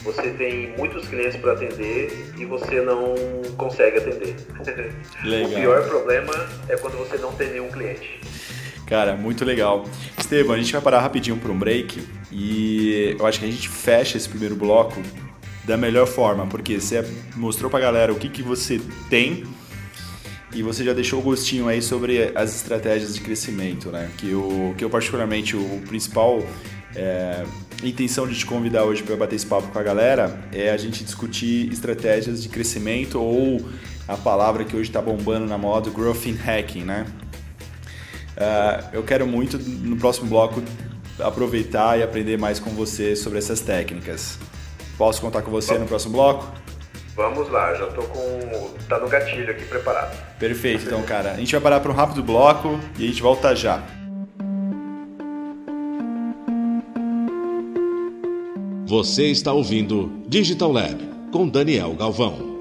você 0.03 0.29
tem 0.31 0.75
muitos 0.77 1.07
clientes 1.07 1.37
para 1.37 1.53
atender 1.53 2.33
e 2.37 2.45
você 2.45 2.81
não 2.81 3.15
consegue 3.57 3.97
atender. 3.97 4.35
Legal. 5.23 5.49
O 5.49 5.55
pior 5.55 5.87
problema 5.87 6.33
é 6.67 6.75
quando 6.75 6.97
você 6.97 7.17
não 7.17 7.31
tem 7.33 7.51
nenhum 7.51 7.69
cliente. 7.69 8.19
Cara, 8.85 9.15
muito 9.15 9.45
legal. 9.45 9.85
Estevam, 10.17 10.53
a 10.53 10.57
gente 10.57 10.73
vai 10.73 10.81
parar 10.81 10.99
rapidinho 10.99 11.37
para 11.37 11.51
um 11.51 11.57
break 11.57 12.05
e 12.31 13.15
eu 13.17 13.25
acho 13.25 13.39
que 13.39 13.45
a 13.45 13.49
gente 13.49 13.69
fecha 13.69 14.17
esse 14.17 14.27
primeiro 14.27 14.55
bloco 14.55 15.01
da 15.63 15.77
melhor 15.77 16.05
forma, 16.05 16.45
porque 16.45 16.79
você 16.79 17.03
mostrou 17.35 17.71
para 17.71 17.79
a 17.79 17.81
galera 17.81 18.11
o 18.11 18.17
que, 18.17 18.27
que 18.27 18.43
você 18.43 18.81
tem 19.09 19.45
e 20.53 20.61
você 20.61 20.83
já 20.83 20.93
deixou 20.93 21.19
o 21.19 21.21
gostinho 21.21 21.67
aí 21.67 21.81
sobre 21.81 22.31
as 22.35 22.55
estratégias 22.55 23.13
de 23.15 23.21
crescimento, 23.21 23.89
né? 23.89 24.09
Que 24.17 24.31
eu, 24.31 24.73
que 24.77 24.83
eu 24.83 24.89
particularmente, 24.89 25.55
o 25.55 25.81
principal 25.87 26.43
é, 26.95 27.43
intenção 27.83 28.27
de 28.27 28.35
te 28.35 28.45
convidar 28.45 28.83
hoje 28.83 29.03
para 29.03 29.15
bater 29.15 29.35
esse 29.35 29.45
papo 29.45 29.67
com 29.67 29.79
a 29.79 29.83
galera 29.83 30.39
é 30.51 30.69
a 30.69 30.77
gente 30.77 31.03
discutir 31.03 31.71
estratégias 31.71 32.41
de 32.41 32.49
crescimento 32.49 33.19
ou 33.19 33.61
a 34.07 34.15
palavra 34.15 34.63
que 34.63 34.75
hoje 34.75 34.89
está 34.89 35.01
bombando 35.01 35.45
na 35.45 35.57
moda, 35.57 35.89
growth 35.89 36.25
in 36.25 36.35
hacking, 36.35 36.83
né? 36.83 37.05
Uh, 38.35 38.89
eu 38.93 39.03
quero 39.03 39.27
muito 39.27 39.57
no 39.57 39.95
próximo 39.95 40.27
bloco 40.27 40.61
aproveitar 41.19 41.99
e 41.99 42.03
aprender 42.03 42.37
mais 42.37 42.59
com 42.59 42.71
você 42.71 43.15
sobre 43.15 43.37
essas 43.37 43.61
técnicas. 43.61 44.37
Posso 44.97 45.21
contar 45.21 45.41
com 45.41 45.51
você 45.51 45.77
no 45.77 45.85
próximo 45.85 46.13
bloco? 46.13 46.62
Vamos 47.15 47.49
lá, 47.49 47.75
já 47.75 47.85
tô 47.87 48.01
com. 48.03 48.73
tá 48.89 48.99
no 48.99 49.07
gatilho 49.07 49.51
aqui 49.51 49.65
preparado. 49.65 50.17
Perfeito, 50.39 50.85
então, 50.85 51.03
cara. 51.03 51.31
A 51.31 51.35
gente 51.35 51.51
vai 51.51 51.61
parar 51.61 51.79
para 51.79 51.91
um 51.91 51.95
rápido 51.95 52.23
bloco 52.23 52.79
e 52.97 53.03
a 53.03 53.07
gente 53.07 53.21
volta 53.21 53.55
já. 53.55 53.83
Você 58.87 59.25
está 59.27 59.53
ouvindo 59.53 60.23
Digital 60.27 60.71
Lab 60.71 60.97
com 61.31 61.47
Daniel 61.47 61.93
Galvão. 61.93 62.53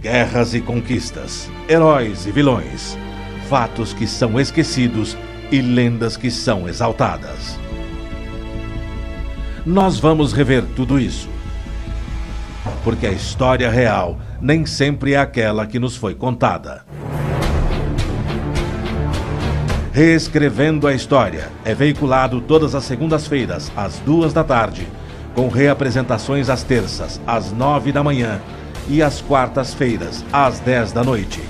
Guerras 0.00 0.54
e 0.54 0.60
conquistas, 0.60 1.50
heróis 1.68 2.26
e 2.26 2.30
vilões, 2.30 2.96
fatos 3.48 3.92
que 3.92 4.06
são 4.06 4.38
esquecidos 4.38 5.16
e 5.50 5.60
lendas 5.60 6.16
que 6.16 6.30
são 6.30 6.68
exaltadas. 6.68 7.58
Nós 9.64 9.98
vamos 9.98 10.32
rever 10.32 10.64
tudo 10.74 10.98
isso. 10.98 11.28
Porque 12.84 13.06
a 13.06 13.12
história 13.12 13.70
real 13.70 14.18
nem 14.40 14.64
sempre 14.66 15.14
é 15.14 15.18
aquela 15.18 15.66
que 15.66 15.78
nos 15.78 15.96
foi 15.96 16.14
contada. 16.14 16.84
Reescrevendo 19.92 20.86
a 20.86 20.92
História 20.92 21.48
é 21.64 21.74
veiculado 21.74 22.40
todas 22.42 22.74
as 22.74 22.84
segundas-feiras, 22.84 23.72
às 23.74 23.98
duas 24.00 24.32
da 24.32 24.44
tarde, 24.44 24.86
com 25.34 25.48
reapresentações 25.48 26.50
às 26.50 26.62
terças, 26.62 27.18
às 27.26 27.50
nove 27.50 27.92
da 27.92 28.04
manhã 28.04 28.38
e 28.88 29.02
às 29.02 29.22
quartas-feiras, 29.22 30.22
às 30.30 30.60
dez 30.60 30.92
da 30.92 31.02
noite. 31.02 31.42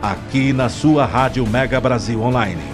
Aqui 0.00 0.52
na 0.52 0.70
sua 0.70 1.04
Rádio 1.04 1.46
Mega 1.46 1.78
Brasil 1.78 2.22
Online, 2.22 2.73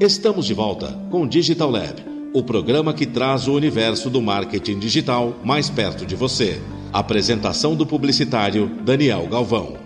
Estamos 0.00 0.44
de 0.44 0.54
volta 0.54 0.92
com 1.08 1.24
Digital 1.24 1.70
Lab, 1.70 2.04
o 2.32 2.42
programa 2.42 2.92
que 2.92 3.06
traz 3.06 3.46
o 3.46 3.54
universo 3.54 4.10
do 4.10 4.20
marketing 4.20 4.80
digital 4.80 5.36
mais 5.44 5.70
perto 5.70 6.04
de 6.04 6.16
você. 6.16 6.60
Apresentação 6.92 7.76
do 7.76 7.86
publicitário 7.86 8.66
Daniel 8.82 9.24
Galvão. 9.28 9.78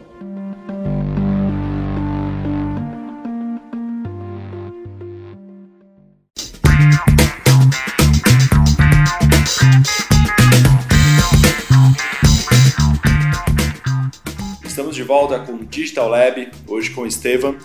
Estamos 14.64 14.96
de 14.96 15.02
volta 15.02 15.38
com 15.40 15.62
Digital 15.66 16.08
Lab, 16.08 16.48
hoje 16.66 16.90
com 16.92 17.04
Estevam, 17.06 17.58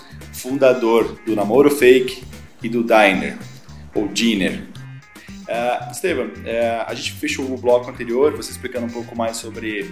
fundador 0.43 1.17
do 1.25 1.37
Namoro 1.37 1.71
Fake 1.71 2.21
e 2.61 2.67
do 2.67 2.83
Diner, 2.83 3.37
ou 3.95 4.09
Dinner. 4.09 4.61
Uh, 5.43 5.91
Estevam, 5.91 6.25
uh, 6.25 6.83
a 6.85 6.93
gente 6.93 7.13
fechou 7.13 7.45
o 7.45 7.57
bloco 7.57 7.89
anterior, 7.89 8.35
você 8.35 8.51
explicando 8.51 8.85
um 8.85 8.89
pouco 8.89 9.17
mais 9.17 9.37
sobre 9.37 9.89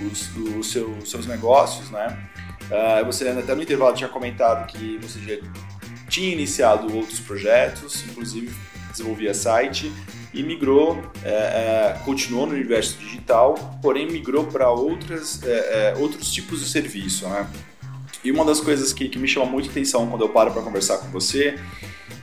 os, 0.00 0.28
os 0.58 1.08
seus 1.08 1.26
negócios, 1.26 1.88
né? 1.90 2.18
Uh, 2.64 3.04
você 3.06 3.28
até 3.28 3.54
no 3.54 3.62
intervalo 3.62 3.94
tinha 3.94 4.08
comentado 4.08 4.66
que 4.66 4.98
você 4.98 5.20
já 5.20 5.48
tinha 6.08 6.32
iniciado 6.32 6.92
outros 6.96 7.20
projetos, 7.20 8.04
inclusive 8.10 8.52
desenvolvia 8.90 9.32
site 9.32 9.92
e 10.34 10.42
migrou, 10.42 11.00
é, 11.24 11.30
é, 11.30 11.98
continuou 12.04 12.46
no 12.46 12.54
universo 12.54 12.98
digital, 12.98 13.54
porém 13.80 14.10
migrou 14.10 14.46
para 14.46 14.70
outras, 14.70 15.42
é, 15.44 15.94
outros 15.98 16.32
tipos 16.32 16.60
de 16.60 16.68
serviço, 16.68 17.28
né? 17.28 17.46
E 18.24 18.30
uma 18.30 18.44
das 18.44 18.60
coisas 18.60 18.92
que, 18.92 19.08
que 19.08 19.18
me 19.18 19.26
chama 19.26 19.46
muito 19.46 19.70
atenção 19.70 20.08
quando 20.08 20.22
eu 20.22 20.28
paro 20.28 20.52
para 20.52 20.62
conversar 20.62 20.98
com 20.98 21.08
você 21.08 21.58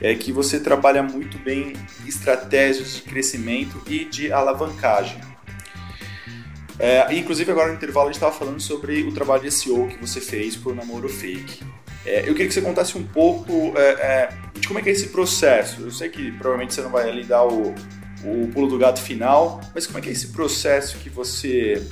é 0.00 0.14
que 0.14 0.32
você 0.32 0.58
trabalha 0.58 1.02
muito 1.02 1.38
bem 1.38 1.74
estratégias 2.06 2.94
de 2.94 3.02
crescimento 3.02 3.82
e 3.86 4.04
de 4.06 4.32
alavancagem. 4.32 5.20
É, 6.78 7.14
inclusive 7.14 7.52
agora 7.52 7.68
no 7.68 7.74
intervalo 7.74 8.08
a 8.08 8.12
gente 8.12 8.16
estava 8.16 8.34
falando 8.34 8.58
sobre 8.58 9.02
o 9.02 9.12
trabalho 9.12 9.42
de 9.42 9.50
SEO 9.50 9.86
que 9.88 9.98
você 9.98 10.18
fez 10.20 10.56
por 10.56 10.74
Namoro 10.74 11.10
Fake. 11.10 11.62
É, 12.06 12.20
eu 12.20 12.32
queria 12.32 12.48
que 12.48 12.54
você 12.54 12.62
contasse 12.62 12.96
um 12.96 13.04
pouco 13.04 13.74
é, 13.76 13.90
é, 13.90 14.28
de 14.58 14.66
como 14.66 14.78
é 14.78 14.82
que 14.82 14.88
é 14.88 14.92
esse 14.92 15.08
processo. 15.08 15.82
Eu 15.82 15.90
sei 15.90 16.08
que 16.08 16.32
provavelmente 16.32 16.72
você 16.72 16.80
não 16.80 16.90
vai 16.90 17.06
ali 17.10 17.24
dar 17.24 17.44
o, 17.44 17.74
o 18.24 18.48
pulo 18.54 18.68
do 18.68 18.78
gato 18.78 19.02
final, 19.02 19.60
mas 19.74 19.86
como 19.86 19.98
é 19.98 20.00
que 20.00 20.08
é 20.08 20.12
esse 20.12 20.28
processo 20.28 20.96
que 20.98 21.10
você 21.10 21.86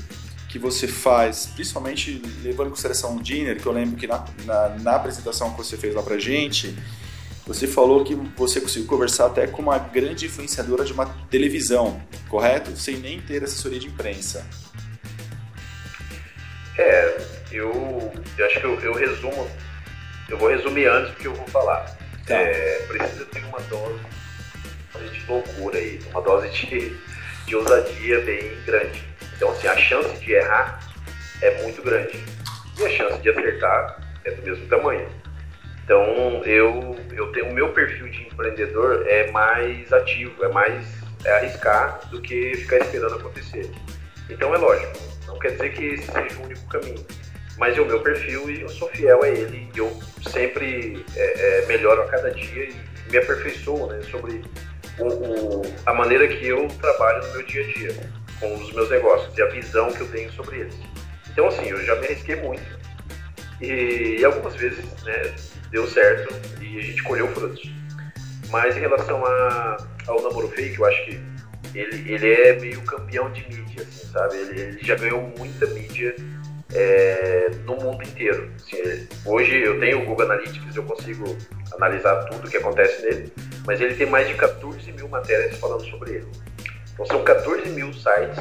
que 0.49 0.59
você 0.59 0.89
faz, 0.89 1.47
principalmente 1.47 2.23
levando 2.43 2.69
em 2.69 2.71
consideração 2.71 3.17
o 3.17 3.23
dinner, 3.23 3.61
que 3.61 3.67
eu 3.67 3.73
lembro 3.73 3.97
que 3.97 4.07
na, 4.07 4.25
na, 4.45 4.69
na 4.81 4.97
apresentação 4.97 5.51
que 5.53 5.59
você 5.59 5.77
fez 5.77 5.95
lá 5.95 6.03
pra 6.03 6.19
gente, 6.19 6.75
você 7.47 7.67
falou 7.67 8.05
que 8.05 8.15
você 8.15 8.61
conseguiu 8.61 8.89
conversar 8.89 9.27
até 9.27 9.47
com 9.47 9.63
uma 9.63 9.79
grande 9.79 10.27
influenciadora 10.27 10.85
de 10.85 10.93
uma 10.93 11.07
televisão, 11.31 12.03
correto? 12.29 12.77
Sem 12.77 12.97
nem 12.97 13.21
ter 13.21 13.45
assessoria 13.45 13.79
de 13.79 13.87
imprensa. 13.87 14.47
É, 16.79 17.19
eu, 17.51 18.13
eu 18.37 18.47
acho 18.47 18.61
que 18.61 18.67
eu, 18.67 18.81
eu 18.81 18.95
resumo, 18.95 19.51
eu 20.29 20.39
vou 20.39 20.49
resumir 20.49 20.87
antes 20.87 21.11
do 21.13 21.17
que 21.17 21.27
eu 21.27 21.35
vou 21.35 21.47
falar. 21.49 21.97
Tá. 22.27 22.35
É, 22.35 22.87
precisa 22.87 23.25
ter 23.27 23.45
uma 23.45 23.61
dose 23.63 23.99
de 25.11 25.27
loucura 25.27 25.79
aí, 25.79 25.99
uma 26.11 26.21
dose 26.21 26.51
de, 26.51 26.97
de 27.47 27.57
ousadia 27.57 28.21
bem 28.21 28.63
grande. 28.65 29.08
Então, 29.39 29.53
assim, 29.53 29.69
a 29.69 29.77
chance 29.77 30.19
de 30.19 30.33
errar 30.33 30.81
é 31.41 31.63
muito 31.63 31.81
grande. 31.81 32.21
E 32.77 32.85
a 32.85 32.91
chance 32.91 33.23
de 33.23 33.31
acertar 33.31 34.19
é 34.25 34.33
do 34.33 34.43
mesmo 34.43 34.67
tamanho. 34.67 35.09
Então, 35.85 36.03
eu, 36.45 36.99
eu 37.13 37.31
tenho 37.31 37.47
o 37.47 37.55
meu 37.55 37.73
perfil 37.73 38.09
de 38.09 38.27
empreendedor 38.27 39.07
é 39.07 39.31
mais 39.31 39.93
ativo, 39.93 40.45
é 40.45 40.49
mais 40.49 40.85
é 41.25 41.31
arriscar 41.37 42.01
do 42.11 42.21
que 42.21 42.57
ficar 42.57 42.79
esperando 42.79 43.15
acontecer. 43.15 43.71
Então, 44.29 44.53
é 44.53 44.59
lógico, 44.59 44.99
não 45.29 45.39
quer 45.39 45.53
dizer 45.53 45.73
que 45.73 45.85
esse 45.85 46.11
seja 46.11 46.37
o 46.41 46.45
único 46.45 46.67
caminho. 46.69 47.07
Mas 47.57 47.79
é 47.79 47.81
o 47.81 47.87
meu 47.87 48.01
perfil 48.01 48.51
e 48.51 48.63
eu 48.63 48.69
sou 48.69 48.89
fiel 48.89 49.23
a 49.23 49.29
ele. 49.29 49.71
E 49.73 49.79
eu 49.79 49.97
sempre 50.33 51.05
é, 51.15 51.61
é, 51.61 51.67
melhoro 51.67 52.03
a 52.03 52.09
cada 52.09 52.33
dia 52.33 52.71
e 52.71 53.11
me 53.11 53.19
aperfeiçoo 53.19 53.87
né, 53.87 54.01
sobre 54.11 54.43
o, 54.99 55.07
o, 55.07 55.63
a 55.87 55.95
maneira 55.95 56.27
que 56.27 56.45
eu 56.45 56.67
trabalho 56.81 57.25
no 57.25 57.35
meu 57.35 57.43
dia 57.45 57.63
a 57.63 57.73
dia 57.73 58.18
com 58.41 58.55
os 58.55 58.73
meus 58.73 58.91
negócios 58.91 59.37
e 59.37 59.43
a 59.43 59.47
visão 59.47 59.91
que 59.93 60.01
eu 60.01 60.09
tenho 60.09 60.31
sobre 60.33 60.61
eles. 60.61 60.75
Então, 61.31 61.47
assim, 61.49 61.67
eu 61.67 61.85
já 61.85 61.95
me 61.97 62.07
arrisquei 62.07 62.37
muito 62.37 62.79
e, 63.61 64.25
algumas 64.25 64.55
vezes 64.55 64.85
né, 65.03 65.35
deu 65.71 65.87
certo 65.87 66.35
e 66.61 66.79
a 66.79 66.83
gente 66.83 67.03
colheu 67.03 67.29
frutos. 67.29 67.71
Mas 68.51 68.77
em 68.77 68.81
relação 68.81 69.25
a, 69.25 69.77
ao 70.07 70.23
namoro 70.23 70.49
fake, 70.49 70.79
eu 70.79 70.85
acho 70.87 71.05
que 71.05 71.21
ele, 71.75 72.13
ele 72.13 72.33
é 72.33 72.59
meio 72.59 72.81
campeão 72.83 73.31
de 73.31 73.47
mídia, 73.49 73.83
assim, 73.83 74.07
sabe? 74.11 74.37
Ele, 74.37 74.61
ele 74.61 74.79
já 74.83 74.95
ganhou 74.95 75.21
muita 75.37 75.67
mídia 75.67 76.15
é, 76.75 77.51
no 77.65 77.77
mundo 77.77 78.03
inteiro. 78.03 78.51
Assim, 78.57 79.07
hoje 79.27 79.61
eu 79.61 79.79
tenho 79.79 80.03
o 80.03 80.07
Google 80.07 80.25
Analytics, 80.27 80.75
eu 80.75 80.85
consigo 80.85 81.37
analisar 81.75 82.25
tudo 82.25 82.49
que 82.49 82.57
acontece 82.57 83.03
nele, 83.03 83.33
mas 83.67 83.81
ele 83.81 83.95
tem 83.95 84.07
mais 84.07 84.29
de 84.29 84.35
14 84.35 84.91
mil 84.93 85.09
matérias 85.09 85.57
falando 85.59 85.85
sobre 85.91 86.13
ele. 86.13 86.29
Então 86.99 87.07
são 87.07 87.23
14 87.23 87.71
mil 87.71 87.93
sites 87.93 88.39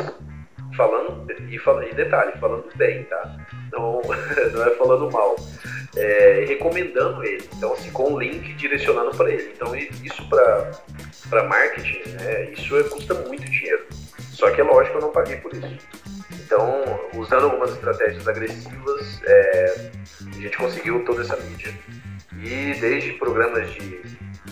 falando, 0.75 1.31
e, 1.31 1.55
e 1.55 1.95
detalhe, 1.95 2.31
falando 2.39 2.65
bem, 2.75 3.03
tá? 3.03 3.37
Não, 3.71 4.01
não 4.53 4.65
é 4.65 4.71
falando 4.71 5.11
mal. 5.11 5.35
É, 5.95 6.45
recomendando 6.47 7.23
ele. 7.23 7.47
Então, 7.55 7.73
assim, 7.73 7.91
com 7.91 8.13
um 8.13 8.19
link 8.19 8.53
direcionando 8.53 9.15
para 9.15 9.31
ele. 9.31 9.51
Então, 9.55 9.75
isso 9.75 10.27
para 10.29 11.43
marketing, 11.43 12.09
né, 12.09 12.51
isso 12.51 12.77
é, 12.77 12.83
custa 12.83 13.13
muito 13.13 13.45
dinheiro. 13.45 13.85
Só 14.31 14.51
que 14.51 14.61
é 14.61 14.63
lógico, 14.63 14.97
eu 14.97 15.01
não 15.01 15.11
paguei 15.11 15.37
por 15.37 15.53
isso. 15.53 15.77
Então, 16.31 16.99
usando 17.15 17.45
algumas 17.45 17.71
estratégias 17.71 18.27
agressivas, 18.27 19.21
é, 19.23 19.91
a 20.27 20.39
gente 20.39 20.57
conseguiu 20.57 21.03
toda 21.05 21.21
essa 21.21 21.35
mídia. 21.37 21.73
E 22.43 22.73
desde 22.79 23.13
programas 23.13 23.71
de, 23.71 24.01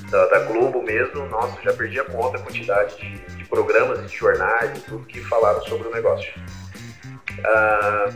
da, 0.09 0.25
da 0.25 0.39
Globo 0.45 0.81
mesmo, 0.81 1.27
nossa, 1.27 1.61
já 1.61 1.73
perdi 1.73 1.99
a 1.99 2.05
conta 2.05 2.37
a 2.37 2.41
quantidade 2.41 2.97
de, 2.97 3.34
programas 3.47 3.99
e 3.99 4.03
de 4.03 4.15
jornais 4.17 4.77
e 4.77 4.81
tudo 4.81 5.05
que 5.05 5.19
falaram 5.21 5.61
sobre 5.63 5.87
o 5.87 5.91
negócio. 5.91 6.33
Ah, 7.45 8.09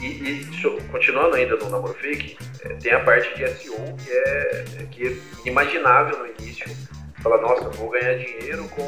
e, 0.00 0.06
e 0.06 0.50
continuando 0.90 1.36
ainda 1.36 1.56
no 1.56 1.70
Namoro 1.70 1.94
Fake, 1.94 2.36
é, 2.64 2.74
tem 2.74 2.92
a 2.92 3.00
parte 3.00 3.34
de 3.36 3.48
SEO 3.48 3.76
que 4.04 4.10
é, 4.10 4.86
que 4.90 5.08
é 5.08 5.50
no 6.16 6.26
início. 6.26 6.66
Falar, 7.22 7.40
nossa, 7.40 7.68
vou 7.70 7.90
ganhar 7.90 8.14
dinheiro 8.14 8.68
com 8.70 8.82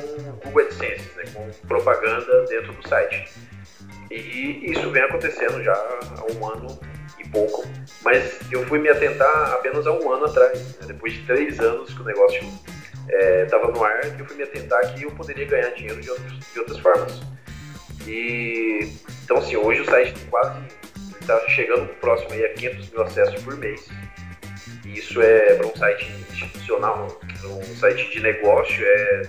Google 0.44 0.64
AdSense, 0.64 1.08
né, 1.16 1.22
com 1.32 1.48
propaganda 1.68 2.44
dentro 2.46 2.72
do 2.72 2.88
site. 2.88 3.32
E 4.10 4.72
isso 4.72 4.90
vem 4.90 5.02
acontecendo 5.02 5.62
já 5.62 5.72
há 5.72 6.32
um 6.32 6.48
ano 6.48 6.78
e 7.18 7.28
pouco. 7.28 7.64
Mas 8.02 8.40
eu 8.50 8.66
fui 8.66 8.80
me 8.80 8.88
atentar 8.88 9.52
apenas 9.52 9.86
há 9.86 9.92
um 9.92 10.12
ano 10.12 10.26
atrás, 10.26 10.76
né? 10.80 10.86
depois 10.86 11.12
de 11.12 11.22
três 11.26 11.60
anos 11.60 11.94
que 11.94 12.00
o 12.00 12.04
negócio 12.04 12.42
estava 13.08 13.68
é, 13.68 13.72
no 13.72 13.84
ar, 13.84 14.18
eu 14.18 14.24
fui 14.24 14.36
me 14.36 14.42
atentar 14.42 14.94
que 14.94 15.02
eu 15.02 15.10
poderia 15.12 15.46
ganhar 15.46 15.70
dinheiro 15.70 16.00
de, 16.00 16.10
outros, 16.10 16.38
de 16.52 16.58
outras 16.58 16.78
formas. 16.78 17.20
E 18.06 18.92
então 19.24 19.38
assim, 19.38 19.56
hoje 19.56 19.80
o 19.80 19.84
site 19.84 20.14
tem 20.14 20.26
quase 20.26 20.60
está 21.24 21.40
chegando 21.48 21.88
próximo 22.00 22.32
aí 22.32 22.44
a 22.44 22.54
500 22.54 22.90
mil 22.90 23.02
acessos 23.02 23.42
por 23.42 23.56
mês. 23.56 23.88
E 24.84 24.98
isso 24.98 25.20
é 25.22 25.54
para 25.54 25.66
um 25.66 25.76
site 25.76 26.06
institucional, 26.30 27.20
um 27.44 27.76
site 27.76 28.10
de 28.10 28.20
negócio 28.20 28.84
é 28.84 29.22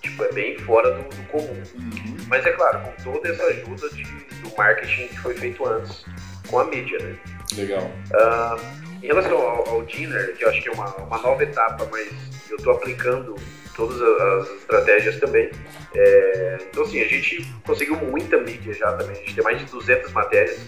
tipo 0.00 0.24
é 0.24 0.32
bem 0.32 0.58
fora 0.58 0.90
do, 0.92 1.02
do 1.02 1.22
comum. 1.28 1.62
Uhum. 1.74 2.16
Mas 2.28 2.44
é 2.46 2.52
claro, 2.52 2.80
com 2.80 3.12
toda 3.12 3.28
essa 3.28 3.44
ajuda 3.44 3.88
de, 3.90 4.04
do 4.04 4.56
marketing 4.56 5.08
que 5.08 5.18
foi 5.18 5.34
feito 5.34 5.66
antes 5.66 6.04
com 6.48 6.58
a 6.58 6.64
mídia, 6.64 6.98
né? 6.98 7.16
Legal. 7.56 7.84
Uh, 7.84 8.81
em 9.02 9.06
relação 9.06 9.36
ao, 9.36 9.68
ao 9.68 9.82
dinner, 9.82 10.34
que 10.36 10.44
eu 10.44 10.48
acho 10.48 10.62
que 10.62 10.68
é 10.68 10.72
uma, 10.72 10.94
uma 10.96 11.18
nova 11.18 11.42
etapa, 11.42 11.88
mas 11.90 12.08
eu 12.50 12.56
estou 12.56 12.72
aplicando 12.74 13.34
todas 13.74 14.00
as 14.00 14.50
estratégias 14.60 15.18
também. 15.18 15.50
É, 15.94 16.58
então, 16.70 16.84
assim, 16.84 17.00
a 17.00 17.08
gente 17.08 17.44
conseguiu 17.66 17.96
muita 17.96 18.38
mídia 18.38 18.72
já 18.72 18.92
também. 18.92 19.16
A 19.16 19.18
gente 19.18 19.34
tem 19.34 19.44
mais 19.44 19.58
de 19.58 19.64
200 19.64 20.12
matérias 20.12 20.60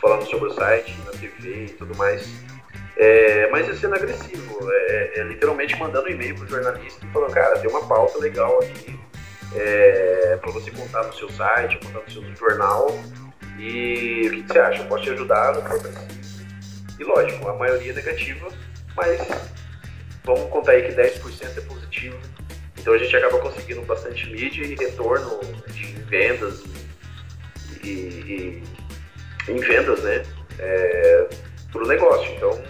falando 0.00 0.26
sobre 0.26 0.48
o 0.48 0.52
site, 0.52 0.96
na 1.04 1.12
TV 1.12 1.66
e 1.66 1.68
tudo 1.70 1.94
mais. 1.96 2.28
É, 2.96 3.48
mas 3.50 3.68
é 3.68 3.74
sendo 3.74 3.94
agressivo, 3.94 4.68
é, 4.70 5.20
é 5.20 5.22
literalmente 5.22 5.78
mandando 5.78 6.08
um 6.08 6.10
e-mail 6.10 6.34
pro 6.34 6.46
jornalista 6.46 7.06
e 7.06 7.12
falando, 7.12 7.32
cara, 7.32 7.58
tem 7.58 7.70
uma 7.70 7.86
pauta 7.86 8.18
legal 8.18 8.58
aqui 8.58 8.98
é, 9.54 10.38
para 10.40 10.50
você 10.50 10.70
contar 10.70 11.04
no 11.04 11.14
seu 11.14 11.30
site, 11.30 11.78
contar 11.78 12.00
no 12.00 12.10
seu 12.10 12.22
jornal. 12.34 12.98
E 13.58 14.26
o 14.26 14.30
que, 14.30 14.42
que 14.42 14.52
você 14.52 14.58
acha? 14.58 14.82
Eu 14.82 14.86
posso 14.86 15.04
te 15.04 15.10
ajudar 15.10 15.54
no 15.54 15.62
E 17.00 17.04
lógico, 17.04 17.48
a 17.48 17.54
maioria 17.54 17.92
é 17.92 17.94
negativa, 17.94 18.52
mas 18.94 19.26
vamos 20.22 20.50
contar 20.50 20.72
aí 20.72 20.82
que 20.82 20.92
10% 20.92 21.56
é 21.56 21.60
positivo. 21.62 22.18
Então 22.78 22.92
a 22.92 22.98
gente 22.98 23.16
acaba 23.16 23.38
conseguindo 23.38 23.80
bastante 23.82 24.28
mídia 24.28 24.62
e 24.64 24.74
retorno 24.74 25.40
de 25.68 25.86
vendas 26.10 26.62
e, 27.82 27.88
e, 27.88 28.62
em 29.48 29.56
vendas, 29.56 30.02
né? 30.02 30.22
É, 30.58 31.26
para 31.72 31.82
o 31.82 31.86
negócio. 31.86 32.30
Então, 32.34 32.62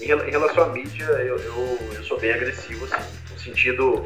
em, 0.00 0.10
em, 0.10 0.30
relação 0.30 0.64
à 0.64 0.68
mídia, 0.70 1.04
eu, 1.04 1.38
eu, 1.38 1.78
eu, 1.94 2.02
sou 2.02 2.18
bem 2.18 2.32
agressivo, 2.32 2.84
assim, 2.86 3.12
no 3.30 3.38
sentido. 3.38 4.04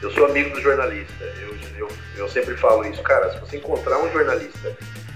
Eu 0.00 0.10
sou 0.12 0.24
amigo 0.24 0.48
do 0.54 0.62
jornalista. 0.62 1.24
Eu, 1.42 1.54
eu, 1.76 1.88
eu 2.16 2.28
sempre 2.30 2.56
falo 2.56 2.86
isso, 2.86 3.02
cara. 3.02 3.30
Se 3.32 3.40
você 3.40 3.58
encontrar 3.58 3.98
um 3.98 4.10
jornalista 4.10 4.74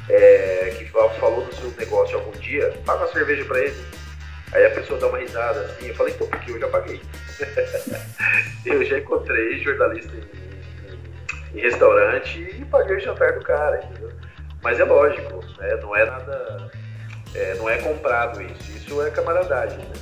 é, 0.09 0.75
que 0.79 0.85
falou 0.87 1.45
do 1.45 1.55
seu 1.55 1.71
negócio 1.79 2.17
algum 2.17 2.33
dia, 2.33 2.73
paga 2.85 3.05
uma 3.05 3.13
cerveja 3.13 3.45
para 3.45 3.61
ele 3.61 3.99
Aí 4.53 4.65
a 4.65 4.71
pessoa 4.71 4.99
dá 4.99 5.07
uma 5.09 5.19
risada 5.19 5.61
assim, 5.61 5.89
eu 5.89 5.95
falei, 5.95 6.15
pô, 6.15 6.27
porque 6.27 6.51
eu 6.51 6.61
já 6.61 6.69
paguei. 6.69 7.01
eu 8.65 8.85
já 8.85 8.99
encontrei 8.99 9.59
jornalista 9.59 10.11
em, 11.55 11.59
em, 11.59 11.61
restaurante 11.61 12.39
e 12.59 12.65
paguei 12.65 12.97
o 12.97 13.01
jantar 13.01 13.35
do 13.35 13.45
cara, 13.45 13.85
entendeu? 13.85 14.11
Mas 14.63 14.81
é 14.81 14.85
lógico, 14.85 15.45
né? 15.59 15.77
não 15.83 15.95
é 15.95 16.05
nada. 16.07 16.71
É, 17.35 17.55
não 17.57 17.69
é 17.69 17.77
comprado 17.77 18.41
isso, 18.41 18.73
isso 18.73 19.03
é 19.03 19.11
camaradagem, 19.11 19.79
né? 19.79 19.93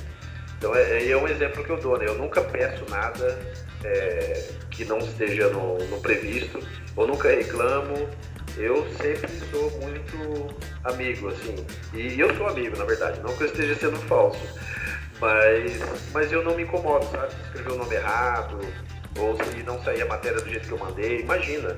Então 0.57 0.73
é, 0.73 1.09
é 1.09 1.17
um 1.17 1.27
exemplo 1.27 1.63
que 1.63 1.69
eu 1.69 1.77
dou, 1.77 1.97
né? 1.97 2.05
Eu 2.07 2.15
nunca 2.15 2.41
peço 2.41 2.85
nada 2.89 3.37
é, 3.83 4.47
que 4.71 4.85
não 4.85 4.97
esteja 4.99 5.49
no, 5.49 5.77
no 5.77 5.99
previsto, 5.99 6.57
ou 6.95 7.05
nunca 7.05 7.27
reclamo, 7.27 8.07
eu 8.57 8.87
sempre 9.01 9.31
sou 9.51 9.69
muito 9.81 10.55
amigo, 10.83 11.29
assim. 11.29 11.55
E 11.93 12.19
eu 12.19 12.35
sou 12.35 12.47
amigo, 12.47 12.77
na 12.77 12.85
verdade. 12.85 13.19
Não 13.21 13.35
que 13.35 13.43
eu 13.43 13.47
esteja 13.47 13.75
sendo 13.75 13.97
falso. 14.07 14.41
Mas, 15.19 15.79
mas 16.13 16.31
eu 16.31 16.43
não 16.43 16.55
me 16.55 16.63
incomodo, 16.63 17.05
sabe? 17.11 17.33
Se 17.33 17.41
escrever 17.41 17.71
o 17.71 17.77
nome 17.77 17.95
errado, 17.95 18.59
ou 19.17 19.35
se 19.35 19.63
não 19.63 19.81
sair 19.83 20.01
a 20.01 20.05
matéria 20.05 20.39
do 20.41 20.49
jeito 20.49 20.67
que 20.67 20.73
eu 20.73 20.79
mandei. 20.79 21.21
Imagina, 21.21 21.77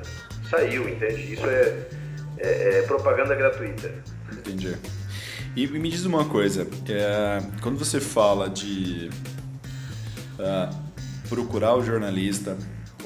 saiu, 0.50 0.88
entende? 0.88 1.34
Isso 1.34 1.46
é, 1.46 1.88
é, 2.38 2.80
é 2.80 2.82
propaganda 2.84 3.36
gratuita. 3.36 3.94
Entendi. 4.32 4.76
E 5.56 5.68
me 5.68 5.90
diz 5.90 6.06
uma 6.06 6.26
coisa, 6.26 6.68
é, 6.88 7.42
quando 7.62 7.78
você 7.78 8.00
fala 8.00 8.50
de 8.50 9.10
uh, 10.38 10.76
procurar 11.28 11.76
o 11.76 11.84
jornalista, 11.84 12.58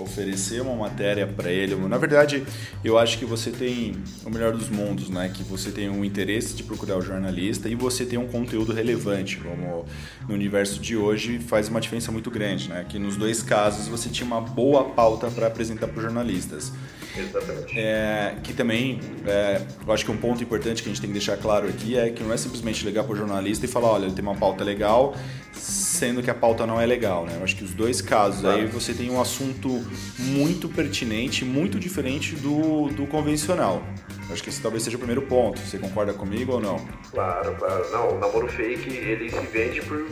oferecer 0.03 0.61
uma 0.61 0.75
matéria 0.75 1.25
para 1.25 1.51
ele. 1.51 1.75
Na 1.75 1.97
verdade, 1.97 2.43
eu 2.83 2.97
acho 2.97 3.17
que 3.17 3.25
você 3.25 3.49
tem 3.49 3.95
o 4.25 4.29
melhor 4.29 4.51
dos 4.51 4.69
mundos, 4.69 5.09
né? 5.09 5.31
Que 5.33 5.43
você 5.43 5.71
tem 5.71 5.89
um 5.89 6.05
interesse 6.05 6.53
de 6.53 6.63
procurar 6.63 6.97
o 6.97 7.01
jornalista 7.01 7.67
e 7.69 7.75
você 7.75 8.05
tem 8.05 8.19
um 8.19 8.27
conteúdo 8.27 8.73
relevante, 8.73 9.37
como 9.37 9.85
no 10.27 10.33
universo 10.33 10.79
de 10.79 10.95
hoje 10.95 11.39
faz 11.39 11.69
uma 11.69 11.81
diferença 11.81 12.11
muito 12.11 12.29
grande, 12.29 12.69
né? 12.69 12.85
Que 12.87 12.99
nos 12.99 13.15
dois 13.15 13.41
casos 13.41 13.87
você 13.87 14.09
tinha 14.09 14.27
uma 14.27 14.41
boa 14.41 14.85
pauta 14.85 15.29
para 15.31 15.47
apresentar 15.47 15.87
para 15.87 15.97
os 15.97 16.03
jornalistas. 16.03 16.71
Exatamente. 17.15 17.77
É, 17.77 18.35
que 18.43 18.53
também, 18.53 18.99
é, 19.25 19.61
eu 19.85 19.93
acho 19.93 20.03
que 20.03 20.11
um 20.11 20.17
ponto 20.17 20.41
importante 20.41 20.81
que 20.81 20.89
a 20.89 20.91
gente 20.91 21.01
tem 21.01 21.09
que 21.09 21.13
deixar 21.13 21.37
claro 21.37 21.67
aqui 21.67 21.97
é 21.97 22.09
que 22.09 22.23
não 22.23 22.33
é 22.33 22.37
simplesmente 22.37 22.83
ligar 22.83 23.03
para 23.03 23.13
o 23.13 23.15
jornalista 23.15 23.65
e 23.65 23.69
falar, 23.69 23.91
olha, 23.91 24.05
ele 24.05 24.13
tem 24.13 24.23
uma 24.23 24.35
pauta 24.35 24.63
legal, 24.63 25.15
sendo 25.51 26.23
que 26.23 26.29
a 26.29 26.33
pauta 26.33 26.65
não 26.65 26.81
é 26.81 26.85
legal, 26.85 27.25
né? 27.25 27.35
Eu 27.37 27.43
acho 27.43 27.55
que 27.55 27.63
os 27.63 27.71
dois 27.71 28.01
casos 28.01 28.41
claro. 28.41 28.61
aí 28.61 28.65
você 28.65 28.93
tem 28.93 29.11
um 29.11 29.21
assunto 29.21 29.85
muito 30.19 30.69
pertinente, 30.69 31.45
muito 31.45 31.79
diferente 31.79 32.35
do, 32.35 32.89
do 32.89 33.05
convencional. 33.07 33.83
Acho 34.31 34.43
que 34.43 34.49
esse 34.49 34.61
talvez 34.61 34.83
seja 34.83 34.95
o 34.95 34.99
primeiro 34.99 35.21
ponto. 35.23 35.59
Você 35.59 35.77
concorda 35.77 36.13
comigo 36.13 36.53
ou 36.53 36.61
não? 36.61 36.77
Claro, 37.11 37.55
claro. 37.55 37.91
Não, 37.91 38.15
o 38.15 38.19
namoro 38.19 38.47
fake, 38.47 38.89
ele 38.89 39.29
se 39.29 39.45
vende 39.47 39.81
por, 39.81 40.05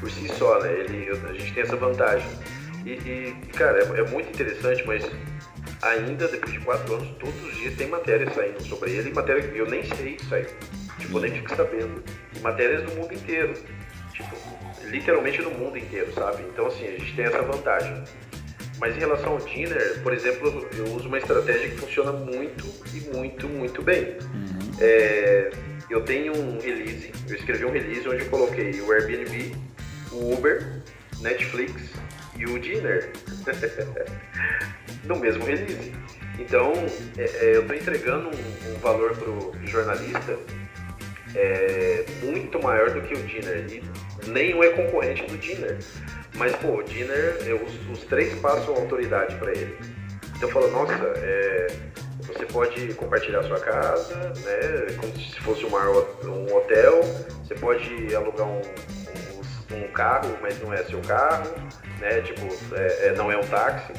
por 0.00 0.10
si 0.10 0.28
só, 0.38 0.60
né? 0.60 0.72
Ele, 0.72 1.10
a 1.10 1.32
gente 1.32 1.52
tem 1.52 1.62
essa 1.62 1.76
vantagem. 1.76 2.28
E, 2.84 2.90
e 2.90 3.36
cara, 3.52 3.78
é, 3.78 4.00
é 4.00 4.10
muito 4.10 4.28
interessante, 4.28 4.84
mas 4.86 5.04
ainda 5.82 6.28
depois 6.28 6.52
de 6.52 6.60
quatro 6.60 6.94
anos, 6.94 7.08
todos 7.18 7.44
os 7.44 7.56
dias 7.56 7.74
tem 7.74 7.88
matéria 7.88 8.30
saindo 8.32 8.62
sobre 8.62 8.92
ele, 8.92 9.12
matéria 9.12 9.42
que 9.42 9.58
eu 9.58 9.68
nem 9.68 9.84
sei 9.84 10.14
que 10.14 10.24
saiu. 10.26 10.46
Tipo, 10.98 11.18
eu 11.18 11.22
nem 11.22 11.32
fico 11.32 11.54
sabendo. 11.54 12.02
E 12.34 12.38
matérias 12.40 12.82
do 12.82 12.92
mundo 12.92 13.12
inteiro. 13.12 13.54
Tipo, 14.12 14.36
literalmente 14.84 15.42
no 15.42 15.50
mundo 15.50 15.76
inteiro, 15.76 16.12
sabe? 16.14 16.42
Então, 16.44 16.66
assim, 16.66 16.86
a 16.86 16.92
gente 16.92 17.14
tem 17.14 17.26
essa 17.26 17.42
vantagem. 17.42 18.04
Mas 18.78 18.96
em 18.96 19.00
relação 19.00 19.32
ao 19.32 19.38
dinner, 19.38 20.00
por 20.02 20.12
exemplo, 20.12 20.68
eu 20.76 20.84
uso 20.94 21.08
uma 21.08 21.18
estratégia 21.18 21.70
que 21.70 21.76
funciona 21.76 22.12
muito 22.12 22.64
e 22.94 23.00
muito, 23.16 23.48
muito 23.48 23.82
bem. 23.82 24.18
Uhum. 24.34 24.72
É, 24.80 25.50
eu 25.88 26.02
tenho 26.02 26.36
um 26.36 26.58
release, 26.58 27.12
eu 27.28 27.36
escrevi 27.36 27.64
um 27.64 27.70
release 27.70 28.06
onde 28.08 28.22
eu 28.22 28.30
coloquei 28.30 28.80
o 28.80 28.92
Airbnb, 28.92 29.56
o 30.12 30.34
Uber, 30.34 30.82
Netflix 31.20 31.74
e 32.36 32.44
o 32.44 32.58
Dinner. 32.58 33.10
no 35.06 35.16
mesmo 35.16 35.44
release. 35.44 35.92
Então, 36.38 36.72
é, 37.16 37.24
é, 37.24 37.56
eu 37.56 37.62
estou 37.62 37.76
entregando 37.76 38.28
um, 38.28 38.72
um 38.72 38.78
valor 38.78 39.16
para 39.16 39.30
o 39.30 39.66
jornalista 39.66 40.38
é, 41.34 42.04
muito 42.22 42.62
maior 42.62 42.90
do 42.90 43.00
que 43.02 43.14
o 43.14 43.22
Dinner. 43.22 43.66
E 43.70 44.30
nenhum 44.30 44.62
é 44.62 44.70
concorrente 44.70 45.22
do 45.24 45.38
Dinner. 45.38 45.78
Mas, 46.36 46.54
pô, 46.56 46.78
o 46.78 46.82
Dinner, 46.82 47.38
os, 47.64 47.98
os, 47.98 48.04
três 48.04 48.38
passam 48.40 48.74
autoridade 48.74 49.34
para 49.36 49.52
ele. 49.52 49.76
Então 50.36 50.48
falo, 50.50 50.70
nossa, 50.70 50.92
é, 51.16 51.66
você 52.26 52.44
pode 52.46 52.92
compartilhar 52.94 53.42
sua 53.44 53.58
casa, 53.58 54.14
né? 54.14 54.94
Como 55.00 55.12
se 55.18 55.40
fosse 55.40 55.64
uma, 55.64 55.90
um 55.90 56.54
hotel, 56.54 57.02
você 57.42 57.54
pode 57.54 58.14
alugar 58.14 58.46
um, 58.46 58.60
um, 58.60 59.76
um 59.76 59.88
carro, 59.92 60.36
mas 60.42 60.60
não 60.60 60.72
é 60.72 60.82
seu 60.84 61.00
carro, 61.00 61.50
né? 62.00 62.20
Tipo, 62.20 62.46
é, 62.74 63.06
é 63.08 63.14
não 63.16 63.32
é 63.32 63.38
um 63.38 63.46
táxi. 63.46 63.92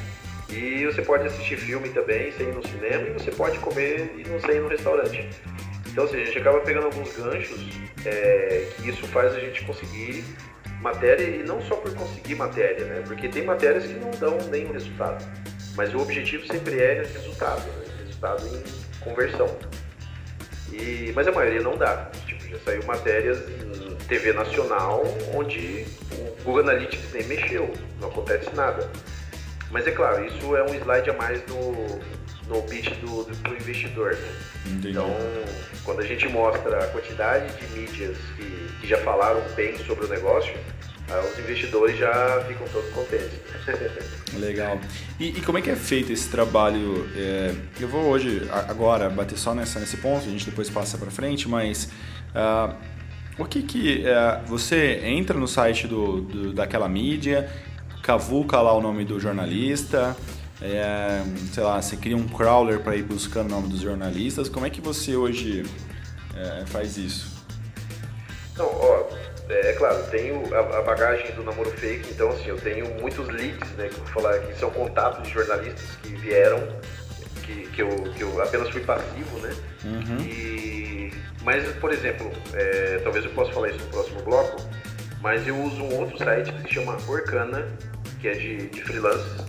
E 0.50 0.86
você 0.86 1.02
pode 1.02 1.28
assistir 1.28 1.58
filme 1.58 1.90
também 1.90 2.32
sem 2.34 2.50
ir 2.50 2.54
no 2.54 2.66
cinema 2.66 3.08
e 3.10 3.14
você 3.14 3.32
pode 3.32 3.58
comer 3.60 4.14
e 4.16 4.30
não 4.30 4.40
sem 4.40 4.58
ir 4.58 4.62
no 4.62 4.68
restaurante. 4.68 5.28
Então, 5.88 6.06
assim, 6.06 6.22
a 6.22 6.26
gente 6.26 6.38
acaba 6.38 6.60
pegando 6.62 6.86
alguns 6.86 7.12
ganchos 7.18 7.60
é, 8.06 8.68
que 8.76 8.90
isso 8.90 9.08
faz 9.08 9.34
a 9.34 9.40
gente 9.40 9.66
conseguir 9.66 10.24
matéria 10.82 11.24
e 11.24 11.44
não 11.44 11.62
só 11.62 11.76
por 11.76 11.94
conseguir 11.94 12.36
matéria, 12.36 12.86
né? 12.86 13.04
Porque 13.06 13.28
tem 13.28 13.44
matérias 13.44 13.86
que 13.86 13.94
não 13.94 14.12
dão 14.12 14.38
nenhum 14.50 14.72
resultado. 14.72 15.26
Mas 15.76 15.94
o 15.94 16.00
objetivo 16.00 16.46
sempre 16.48 16.80
é 16.82 17.04
resultado, 17.04 17.62
né? 17.62 17.86
resultado 18.00 18.44
em 18.48 19.00
conversão. 19.04 19.58
E, 20.72 21.12
mas 21.16 21.28
a 21.28 21.32
maioria 21.32 21.62
não 21.62 21.78
dá. 21.78 22.10
Tipo, 22.26 22.48
já 22.48 22.60
saiu 22.60 22.84
matérias 22.86 23.40
em 23.50 23.96
TV 24.08 24.34
nacional 24.34 25.04
onde 25.34 25.86
o 26.12 26.44
Google 26.44 26.62
Analytics 26.62 27.14
nem 27.14 27.24
mexeu, 27.24 27.72
não 28.00 28.10
acontece 28.10 28.54
nada. 28.56 28.90
Mas 29.70 29.86
é 29.86 29.92
claro, 29.92 30.26
isso 30.26 30.56
é 30.56 30.64
um 30.64 30.74
slide 30.74 31.10
a 31.10 31.14
mais 31.14 31.46
no, 31.48 32.00
no 32.48 32.62
pitch 32.64 32.90
do, 33.02 33.24
do, 33.24 33.36
do 33.36 33.54
investidor. 33.54 34.16
Né? 34.16 34.80
Então, 34.84 35.10
quando 35.84 36.02
a 36.02 36.06
gente 36.06 36.28
mostra 36.28 36.84
a 36.84 36.88
quantidade 36.88 37.54
de 37.56 37.80
mídias 37.80 38.18
que, 38.36 38.80
que 38.82 38.88
já 38.88 38.98
falaram 39.00 39.42
bem 39.56 39.78
sobre 39.86 40.06
o 40.06 40.08
negócio, 40.10 40.54
os 41.32 41.40
investidores 41.40 41.98
já 41.98 42.44
ficam 42.48 42.68
todos 42.68 42.90
contentes. 42.92 43.40
Legal. 44.38 44.80
E, 45.20 45.30
e, 45.30 45.42
como 45.42 45.58
é 45.58 45.62
que 45.62 45.70
é 45.70 45.76
feito 45.76 46.12
esse 46.12 46.30
trabalho? 46.30 47.10
É, 47.16 47.56
eu 47.80 47.88
vou 47.88 48.04
hoje, 48.06 48.46
agora, 48.52 49.10
bater 49.10 49.38
só 49.38 49.56
nessa, 49.56 49.80
nesse 49.80 49.98
ponto, 49.98 50.28
a 50.28 50.30
gente 50.30 50.46
depois 50.46 50.70
passa 50.70 50.98
para 50.98 51.10
frente, 51.10 51.48
mas 51.48 51.90
uh, 52.36 52.76
o 53.38 53.46
que 53.46 53.62
que... 53.62 54.04
Uh, 54.04 54.46
você 54.46 55.00
entra 55.04 55.38
no 55.38 55.48
site 55.48 55.88
do, 55.88 56.22
do, 56.22 56.54
daquela 56.54 56.90
mídia, 56.90 57.50
cavuca 58.04 58.60
lá 58.60 58.74
o 58.74 58.82
nome 58.82 59.06
do 59.06 59.18
jornalista, 59.18 60.16
é, 60.62 61.22
sei 61.54 61.64
lá, 61.64 61.82
você 61.82 61.96
cria 61.96 62.18
um 62.18 62.28
crawler 62.28 62.80
para 62.80 62.96
ir 62.96 63.04
buscando 63.04 63.48
o 63.48 63.52
nome 63.52 63.68
dos 63.70 63.82
jornalistas. 63.82 64.50
Como 64.50 64.66
é 64.66 64.70
que 64.70 64.82
você 64.82 65.16
hoje 65.16 65.66
é, 66.36 66.66
faz 66.66 66.98
isso? 66.98 67.38
Então, 68.54 68.66
ó, 68.66 69.06
é, 69.50 69.70
é 69.70 69.74
claro, 69.74 70.04
tenho 70.10 70.54
a, 70.54 70.80
a, 70.80 70.82
bagagem 70.82 71.32
do 71.36 71.44
namoro 71.44 71.70
fake, 71.72 72.12
então 72.12 72.30
assim, 72.30 72.48
eu 72.48 72.60
tenho 72.60 72.90
muitos 73.00 73.28
leads, 73.28 73.70
né, 73.78 73.88
que 73.88 74.00
eu 74.00 74.04
vou 74.04 74.08
falar 74.08 74.40
que 74.40 74.58
são 74.58 74.72
contatos 74.72 75.24
de 75.24 75.34
jornalistas 75.34 75.96
que 76.02 76.10
vieram, 76.16 76.68
que, 77.46 77.68
que, 77.68 77.82
eu, 77.82 77.90
que 77.90 78.22
eu 78.22 78.42
apenas 78.42 78.70
fui 78.70 78.82
passivo, 78.82 79.38
né? 79.40 79.56
Uhum. 79.86 80.18
E, 80.26 81.14
mas, 81.44 81.66
por 81.76 81.94
exemplo, 81.94 82.32
é, 82.54 83.00
talvez 83.04 83.24
eu 83.24 83.32
possa 83.32 83.54
falar 83.54 83.70
isso 83.70 83.80
no 83.80 83.90
próximo 83.90 84.22
bloco, 84.24 84.68
mas 85.22 85.48
eu 85.48 85.56
uso 85.56 85.84
um 85.84 86.00
outro 86.00 86.18
site 86.18 86.52
que 86.52 86.68
se 86.68 86.74
chama 86.74 86.98
Orkana, 87.08 87.66
que 88.20 88.28
é 88.28 88.34
de, 88.34 88.68
de 88.68 88.82
freelancers. 88.82 89.46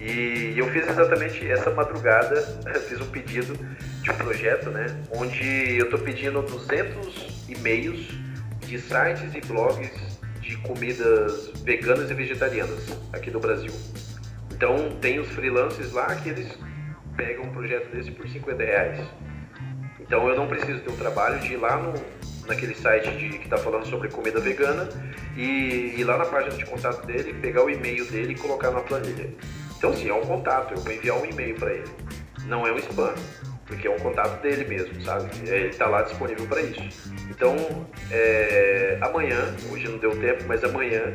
E 0.00 0.54
eu 0.56 0.68
fiz 0.70 0.86
exatamente 0.86 1.50
essa 1.50 1.70
madrugada, 1.70 2.42
fiz 2.88 3.00
um 3.00 3.06
pedido 3.06 3.54
de 4.02 4.10
um 4.10 4.14
projeto, 4.14 4.70
né? 4.70 4.86
Onde 5.10 5.78
eu 5.78 5.86
estou 5.86 5.98
pedindo 5.98 6.42
200 6.42 7.46
e-mails 7.48 8.06
de 8.60 8.78
sites 8.78 9.34
e 9.34 9.40
blogs 9.46 10.18
de 10.40 10.56
comidas 10.58 11.50
veganas 11.64 12.10
e 12.10 12.14
vegetarianas 12.14 12.86
aqui 13.12 13.30
do 13.30 13.40
Brasil. 13.40 13.72
Então 14.52 14.96
tem 15.00 15.18
os 15.18 15.28
freelancers 15.28 15.92
lá 15.92 16.14
que 16.16 16.28
eles 16.28 16.56
pegam 17.16 17.44
um 17.44 17.52
projeto 17.52 17.90
desse 17.90 18.10
por 18.10 18.28
50 18.28 18.62
reais. 18.62 19.00
Então 20.00 20.28
eu 20.28 20.36
não 20.36 20.46
preciso 20.46 20.80
ter 20.80 20.90
o 20.90 20.96
trabalho 20.96 21.40
de 21.40 21.54
ir 21.54 21.56
lá 21.56 21.76
no, 21.78 21.94
naquele 22.46 22.74
site 22.74 23.10
de, 23.16 23.38
que 23.38 23.44
está 23.44 23.56
falando 23.56 23.86
sobre 23.86 24.08
comida 24.08 24.40
vegana 24.40 24.88
e 25.36 25.94
ir 25.98 26.04
lá 26.04 26.16
na 26.16 26.26
página 26.26 26.56
de 26.56 26.64
contato 26.64 27.04
dele, 27.06 27.34
pegar 27.34 27.64
o 27.64 27.70
e-mail 27.70 28.04
dele 28.06 28.32
e 28.32 28.36
colocar 28.36 28.70
na 28.70 28.80
planilha. 28.80 29.30
Então, 29.76 29.94
sim, 29.94 30.08
é 30.08 30.14
um 30.14 30.22
contato, 30.22 30.74
eu 30.74 30.80
vou 30.80 30.92
enviar 30.92 31.16
um 31.18 31.24
e-mail 31.24 31.54
para 31.54 31.72
ele. 31.72 31.90
Não 32.46 32.66
é 32.66 32.72
um 32.72 32.78
spam, 32.78 33.14
porque 33.66 33.86
é 33.86 33.90
um 33.90 33.98
contato 33.98 34.40
dele 34.40 34.64
mesmo, 34.64 35.02
sabe? 35.02 35.28
Ele 35.46 35.68
está 35.68 35.86
lá 35.86 36.02
disponível 36.02 36.46
para 36.46 36.62
isso. 36.62 37.12
Então, 37.28 37.56
é, 38.10 38.98
amanhã, 39.00 39.54
hoje 39.70 39.88
não 39.88 39.98
deu 39.98 40.18
tempo, 40.18 40.44
mas 40.46 40.64
amanhã, 40.64 41.14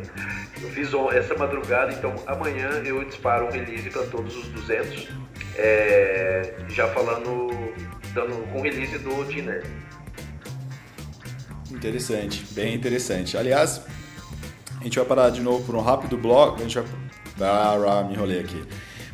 eu 0.62 0.70
fiz 0.70 0.90
essa 1.14 1.36
madrugada, 1.36 1.94
então 1.94 2.14
amanhã 2.28 2.70
eu 2.86 3.04
disparo 3.06 3.48
um 3.48 3.52
release 3.52 3.90
para 3.90 4.04
todos 4.04 4.36
os 4.36 4.48
200, 4.50 5.10
é, 5.56 6.54
já 6.70 6.88
falando, 6.90 7.50
dando 8.14 8.36
um 8.54 8.62
release 8.62 8.98
do 9.00 9.24
Dinner. 9.26 9.64
Interessante, 11.72 12.46
bem 12.52 12.76
interessante. 12.76 13.38
Aliás, 13.38 13.82
a 14.80 14.84
gente 14.84 14.98
vai 14.98 15.08
parar 15.08 15.30
de 15.30 15.42
novo 15.42 15.64
por 15.64 15.76
um 15.76 15.82
rápido 15.82 16.18
bloco. 16.18 16.58
A 16.58 16.64
gente 16.64 16.80
vai. 16.80 17.01
Ah, 17.44 18.04
me 18.08 18.14
enrolei 18.14 18.40
aqui. 18.40 18.64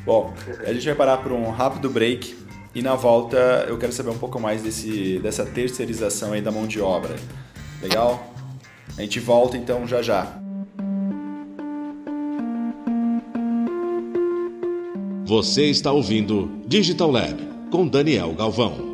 Bom, 0.06 0.34
a 0.66 0.72
gente 0.74 0.86
vai 0.86 0.96
parar 0.96 1.18
por 1.18 1.32
um 1.32 1.50
rápido 1.50 1.90
break 1.90 2.36
e 2.74 2.82
na 2.82 2.96
volta 2.96 3.66
eu 3.68 3.78
quero 3.78 3.92
saber 3.92 4.10
um 4.10 4.18
pouco 4.18 4.40
mais 4.40 4.62
desse, 4.62 5.20
dessa 5.20 5.46
terceirização 5.46 6.34
aí 6.34 6.42
da 6.42 6.52
mão 6.52 6.66
de 6.66 6.80
obra. 6.80 7.16
Legal? 7.82 8.34
A 8.98 9.02
gente 9.02 9.20
volta 9.20 9.58
então 9.58 9.86
já 9.88 10.02
já. 10.02 10.40
Você 15.26 15.66
está 15.66 15.92
ouvindo 15.92 16.62
Digital 16.66 17.12
Lab 17.12 17.48
com 17.70 17.86
Daniel 17.86 18.32
Galvão. 18.34 18.87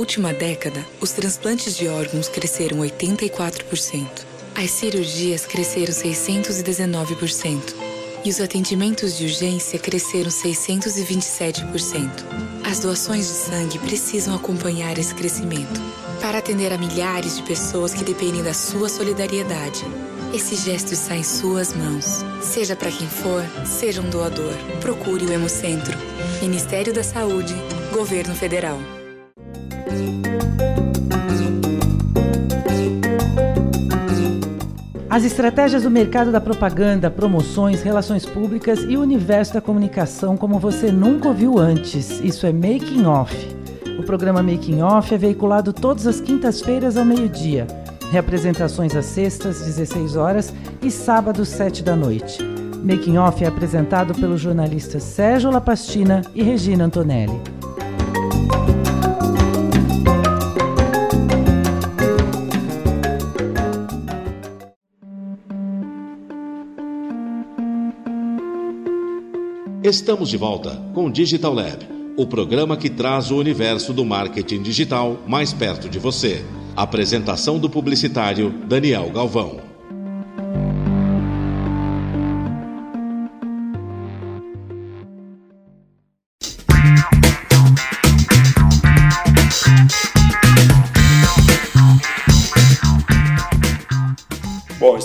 Última 0.00 0.32
década, 0.32 0.84
os 0.98 1.12
transplantes 1.12 1.76
de 1.76 1.86
órgãos 1.86 2.26
cresceram 2.26 2.78
84%. 2.78 4.06
As 4.54 4.70
cirurgias 4.70 5.44
cresceram 5.44 5.92
619%. 5.92 7.74
E 8.24 8.30
os 8.30 8.40
atendimentos 8.40 9.18
de 9.18 9.24
urgência 9.24 9.78
cresceram 9.78 10.30
627%. 10.30 12.10
As 12.64 12.80
doações 12.80 13.28
de 13.28 13.34
sangue 13.34 13.78
precisam 13.78 14.34
acompanhar 14.34 14.96
esse 14.98 15.14
crescimento 15.14 15.80
para 16.20 16.38
atender 16.38 16.72
a 16.72 16.78
milhares 16.78 17.36
de 17.36 17.42
pessoas 17.42 17.92
que 17.92 18.02
dependem 18.04 18.42
da 18.42 18.54
sua 18.54 18.88
solidariedade. 18.88 19.84
Esse 20.32 20.56
gesto 20.56 20.94
está 20.94 21.14
em 21.14 21.22
suas 21.22 21.74
mãos. 21.74 22.24
Seja 22.40 22.74
para 22.74 22.90
quem 22.90 23.06
for, 23.06 23.44
seja 23.66 24.00
um 24.00 24.08
doador. 24.08 24.54
Procure 24.80 25.26
o 25.26 25.32
Hemocentro. 25.32 25.96
Ministério 26.40 26.94
da 26.94 27.02
Saúde, 27.02 27.54
Governo 27.92 28.34
Federal. 28.34 28.99
As 35.10 35.24
estratégias 35.24 35.82
do 35.82 35.90
mercado 35.90 36.30
da 36.30 36.40
propaganda, 36.40 37.10
promoções, 37.10 37.82
relações 37.82 38.24
públicas 38.24 38.78
e 38.88 38.96
o 38.96 39.00
universo 39.00 39.54
da 39.54 39.60
comunicação 39.60 40.36
como 40.36 40.58
você 40.60 40.92
nunca 40.92 41.26
ouviu 41.28 41.58
antes. 41.58 42.20
Isso 42.20 42.46
é 42.46 42.52
Making 42.52 43.06
Off. 43.06 43.36
O 43.98 44.04
programa 44.04 44.40
Making 44.40 44.82
Off 44.82 45.12
é 45.12 45.18
veiculado 45.18 45.72
todas 45.72 46.06
as 46.06 46.20
quintas-feiras 46.20 46.96
ao 46.96 47.04
meio-dia. 47.04 47.66
Reapresentações 48.12 48.94
às 48.94 49.04
sextas, 49.04 49.60
16 49.60 50.14
horas 50.14 50.54
e 50.80 50.90
sábados, 50.92 51.48
7 51.48 51.82
da 51.82 51.96
noite. 51.96 52.38
Making 52.82 53.18
Off 53.18 53.44
é 53.44 53.48
apresentado 53.48 54.14
pelos 54.14 54.40
jornalistas 54.40 55.02
Sérgio 55.02 55.50
Lapastina 55.50 56.22
e 56.34 56.42
Regina 56.42 56.84
Antonelli. 56.84 57.59
Estamos 69.90 70.28
de 70.28 70.36
volta 70.36 70.80
com 70.94 71.10
Digital 71.10 71.52
Lab, 71.52 71.84
o 72.16 72.24
programa 72.24 72.76
que 72.76 72.88
traz 72.88 73.32
o 73.32 73.36
universo 73.36 73.92
do 73.92 74.04
marketing 74.04 74.62
digital 74.62 75.18
mais 75.26 75.52
perto 75.52 75.88
de 75.88 75.98
você. 75.98 76.44
Apresentação 76.76 77.58
do 77.58 77.68
publicitário 77.68 78.50
Daniel 78.68 79.10
Galvão. 79.10 79.69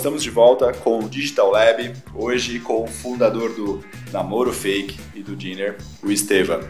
Estamos 0.06 0.22
de 0.22 0.30
volta 0.30 0.72
com 0.72 1.00
o 1.00 1.08
Digital 1.08 1.50
Lab, 1.50 1.92
hoje 2.14 2.60
com 2.60 2.84
o 2.84 2.86
fundador 2.86 3.52
do 3.54 3.84
Namoro 4.12 4.52
Fake 4.52 4.96
e 5.16 5.20
do 5.20 5.34
Dinner, 5.34 5.76
o 6.00 6.12
Estevam. 6.12 6.60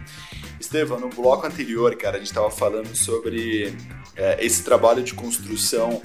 Estevam, 0.58 0.98
no 0.98 1.10
bloco 1.10 1.46
anterior, 1.46 1.94
cara, 1.96 2.16
a 2.16 2.18
gente 2.18 2.28
estava 2.28 2.50
falando 2.50 2.96
sobre 2.96 3.76
é, 4.16 4.42
esse 4.42 4.64
trabalho 4.64 5.02
de 5.02 5.12
construção 5.12 6.00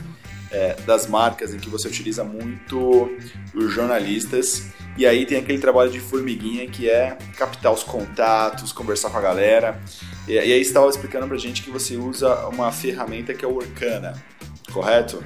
é, 0.52 0.74
das 0.86 1.08
marcas 1.08 1.54
em 1.54 1.58
que 1.58 1.70
você 1.70 1.88
utiliza 1.88 2.22
muito 2.26 3.10
os 3.56 3.72
jornalistas 3.72 4.66
e 4.98 5.06
aí 5.06 5.26
tem 5.26 5.38
aquele 5.38 5.60
trabalho 5.60 5.90
de 5.90 6.02
formiguinha 6.02 6.68
que 6.68 6.90
é 6.90 7.18
captar 7.38 7.72
os 7.72 7.82
contatos, 7.82 8.74
conversar 8.74 9.10
com 9.10 9.18
a 9.18 9.22
galera. 9.22 9.82
E, 10.28 10.34
e 10.34 10.38
aí 10.38 10.60
estava 10.60 10.90
explicando 10.90 11.30
pra 11.30 11.38
gente 11.38 11.64
que 11.64 11.70
você 11.70 11.96
usa 11.96 12.46
uma 12.50 12.74
ferramenta 12.74 13.34
que 13.34 13.46
é 13.46 13.48
o 13.48 13.56
Orkana, 13.56 14.22
correto? 14.74 15.24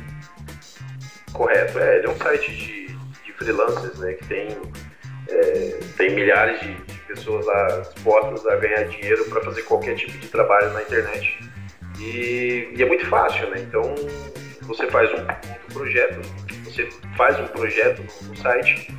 Correto, 1.36 1.78
é, 1.80 1.98
ele 1.98 2.08
é 2.08 2.10
um 2.10 2.18
site 2.18 2.50
de, 2.50 2.88
de 3.26 3.34
freelancers, 3.34 4.00
né, 4.00 4.14
que 4.14 4.26
tem, 4.26 4.58
é, 5.28 5.80
tem 5.98 6.16
milhares 6.16 6.62
de, 6.62 6.74
de, 6.74 7.00
pessoas 7.00 7.46
lá 7.46 7.82
dispostas 7.94 8.48
a 8.48 8.56
ganhar 8.56 8.84
dinheiro 8.86 9.26
para 9.26 9.42
fazer 9.42 9.62
qualquer 9.64 9.96
tipo 9.96 10.18
de 10.18 10.28
trabalho 10.30 10.72
na 10.72 10.82
internet. 10.82 11.38
E, 12.00 12.74
e, 12.74 12.82
é 12.82 12.86
muito 12.86 13.06
fácil, 13.08 13.50
né? 13.50 13.60
Então 13.60 13.96
você 14.62 14.88
faz 14.88 15.10
um, 15.12 15.22
um 15.24 15.74
projeto, 15.74 16.22
você 16.64 16.90
faz 17.18 17.40
um 17.40 17.48
projeto 17.48 18.02
no, 18.24 18.36
site 18.38 18.94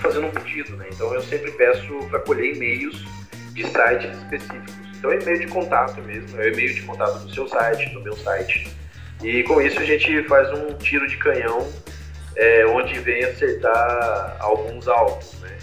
fazendo 0.00 0.26
um 0.26 0.30
pedido, 0.30 0.76
né? 0.76 0.86
Então 0.92 1.12
eu 1.14 1.22
sempre 1.22 1.50
peço 1.52 1.86
para 2.10 2.20
colher 2.20 2.56
e-mails 2.56 3.04
de 3.52 3.64
sites 3.64 4.16
específicos. 4.18 4.74
Então 4.96 5.12
é 5.12 5.20
e-mail 5.20 5.40
de 5.40 5.46
contato 5.46 6.00
mesmo, 6.02 6.40
é 6.40 6.48
e-mail 6.48 6.74
de 6.74 6.82
contato 6.82 7.20
do 7.20 7.32
seu 7.32 7.48
site, 7.48 7.88
do 7.90 8.00
meu 8.02 8.16
site. 8.16 8.68
E 9.22 9.42
com 9.42 9.60
isso 9.60 9.80
a 9.80 9.84
gente 9.84 10.22
faz 10.24 10.50
um 10.52 10.74
tiro 10.74 11.06
de 11.08 11.16
canhão 11.16 11.70
é, 12.36 12.64
onde 12.66 12.98
vem 13.00 13.24
acertar 13.24 14.36
alguns 14.38 14.86
alvos, 14.86 15.34
né? 15.40 15.58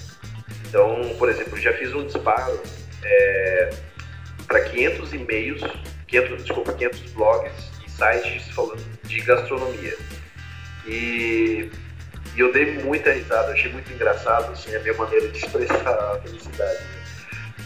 Então, 0.67 1.15
por 1.17 1.29
exemplo, 1.29 1.57
já 1.57 1.71
fiz 1.73 1.93
um 1.93 2.05
disparo 2.05 2.61
é, 3.01 3.69
para 4.45 4.59
500 4.61 5.13
e-mails, 5.13 5.61
500, 6.07 6.43
desculpa, 6.43 6.73
500 6.73 7.11
blogs 7.11 7.71
e 7.85 7.89
sites 7.89 8.49
falando 8.49 8.83
de 9.03 9.21
gastronomia. 9.21 9.97
E, 10.85 11.71
e 12.35 12.39
eu 12.39 12.51
dei 12.51 12.73
muita 12.83 13.13
risada, 13.13 13.53
achei 13.53 13.71
muito 13.71 13.91
engraçado 13.93 14.51
assim, 14.51 14.75
a 14.75 14.79
minha 14.79 14.93
maneira 14.95 15.29
de 15.29 15.37
expressar 15.37 15.87
a 15.87 16.19
felicidade. 16.21 16.83
Né? 16.83 17.05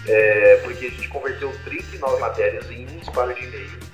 É, 0.08 0.62
porque 0.64 0.86
a 0.86 0.90
gente 0.90 1.08
converteu 1.08 1.52
39 1.66 2.20
matérias 2.20 2.70
em 2.70 2.84
um 2.84 3.00
disparo 3.00 3.34
de 3.34 3.44
e-mail 3.44 3.89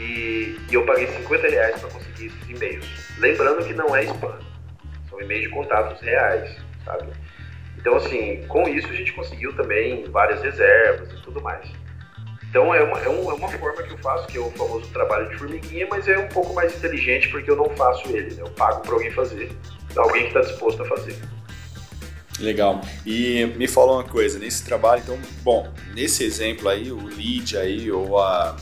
e, 0.00 0.58
e 0.70 0.74
eu 0.74 0.86
paguei 0.86 1.06
50 1.06 1.48
reais 1.48 1.78
para 1.78 1.90
conseguir 1.90 2.26
esses 2.26 2.48
e-mails. 2.48 2.86
Lembrando 3.18 3.66
que 3.66 3.74
não 3.74 3.94
é 3.94 4.04
spam, 4.04 4.38
são 5.10 5.20
e-mails 5.20 5.44
de 5.44 5.50
contatos 5.50 6.00
reais, 6.00 6.56
sabe? 6.84 7.08
Então, 7.76 7.96
assim, 7.96 8.42
com 8.48 8.66
isso 8.68 8.88
a 8.88 8.94
gente 8.94 9.12
conseguiu 9.12 9.54
também 9.54 10.04
várias 10.10 10.42
reservas 10.42 11.12
e 11.12 11.22
tudo 11.22 11.42
mais. 11.42 11.70
Então, 12.48 12.74
é 12.74 12.82
uma, 12.82 12.98
é, 12.98 13.08
uma, 13.08 13.30
é 13.30 13.34
uma 13.34 13.48
forma 13.48 13.82
que 13.82 13.92
eu 13.92 13.98
faço, 13.98 14.26
que 14.26 14.38
é 14.38 14.40
o 14.40 14.50
famoso 14.52 14.90
trabalho 14.90 15.28
de 15.28 15.36
formiguinha, 15.36 15.86
mas 15.88 16.08
é 16.08 16.18
um 16.18 16.28
pouco 16.28 16.52
mais 16.54 16.74
inteligente 16.74 17.28
porque 17.28 17.50
eu 17.50 17.56
não 17.56 17.68
faço 17.76 18.08
ele, 18.08 18.34
né? 18.34 18.42
Eu 18.42 18.50
pago 18.50 18.80
para 18.80 18.94
alguém 18.94 19.10
fazer, 19.10 19.52
alguém 19.96 20.22
que 20.22 20.28
está 20.28 20.40
disposto 20.40 20.82
a 20.82 20.86
fazer. 20.86 21.16
Legal. 22.40 22.80
E 23.04 23.46
me 23.56 23.68
fala 23.68 23.92
uma 23.92 24.04
coisa, 24.04 24.38
nesse 24.38 24.64
trabalho, 24.64 25.02
então, 25.02 25.18
bom, 25.42 25.72
nesse 25.94 26.24
exemplo 26.24 26.68
aí, 26.68 26.90
o 26.90 27.06
lead 27.06 27.56
aí, 27.56 27.92
ou 27.92 28.18
a, 28.18 28.56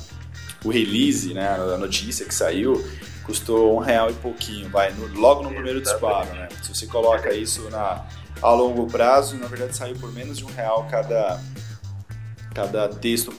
o 0.64 0.71
release, 0.71 1.33
né, 1.33 1.49
a 1.49 1.79
notícia 1.79 2.27
que 2.27 2.35
saiu, 2.35 2.85
custou 3.25 3.77
um 3.77 3.79
real 3.79 4.11
e 4.11 4.14
pouquinho, 4.14 4.68
vai, 4.71 4.92
no, 4.92 5.07
logo 5.18 5.42
no 5.42 5.51
primeiro 5.51 5.81
disparo, 5.81 6.33
né? 6.33 6.49
Se 6.62 6.75
você 6.75 6.87
coloca 6.87 7.33
isso 7.33 7.68
na, 7.71 8.07
a 8.40 8.51
longo 8.53 8.87
prazo, 8.87 9.37
na 9.37 9.47
verdade 9.47 9.77
saiu 9.77 9.94
por 9.97 10.12
menos 10.12 10.38
de 10.38 10.44
um 10.44 10.49
real 10.49 10.87
cada, 10.90 11.40
cada 12.55 12.88
texto 12.88 13.33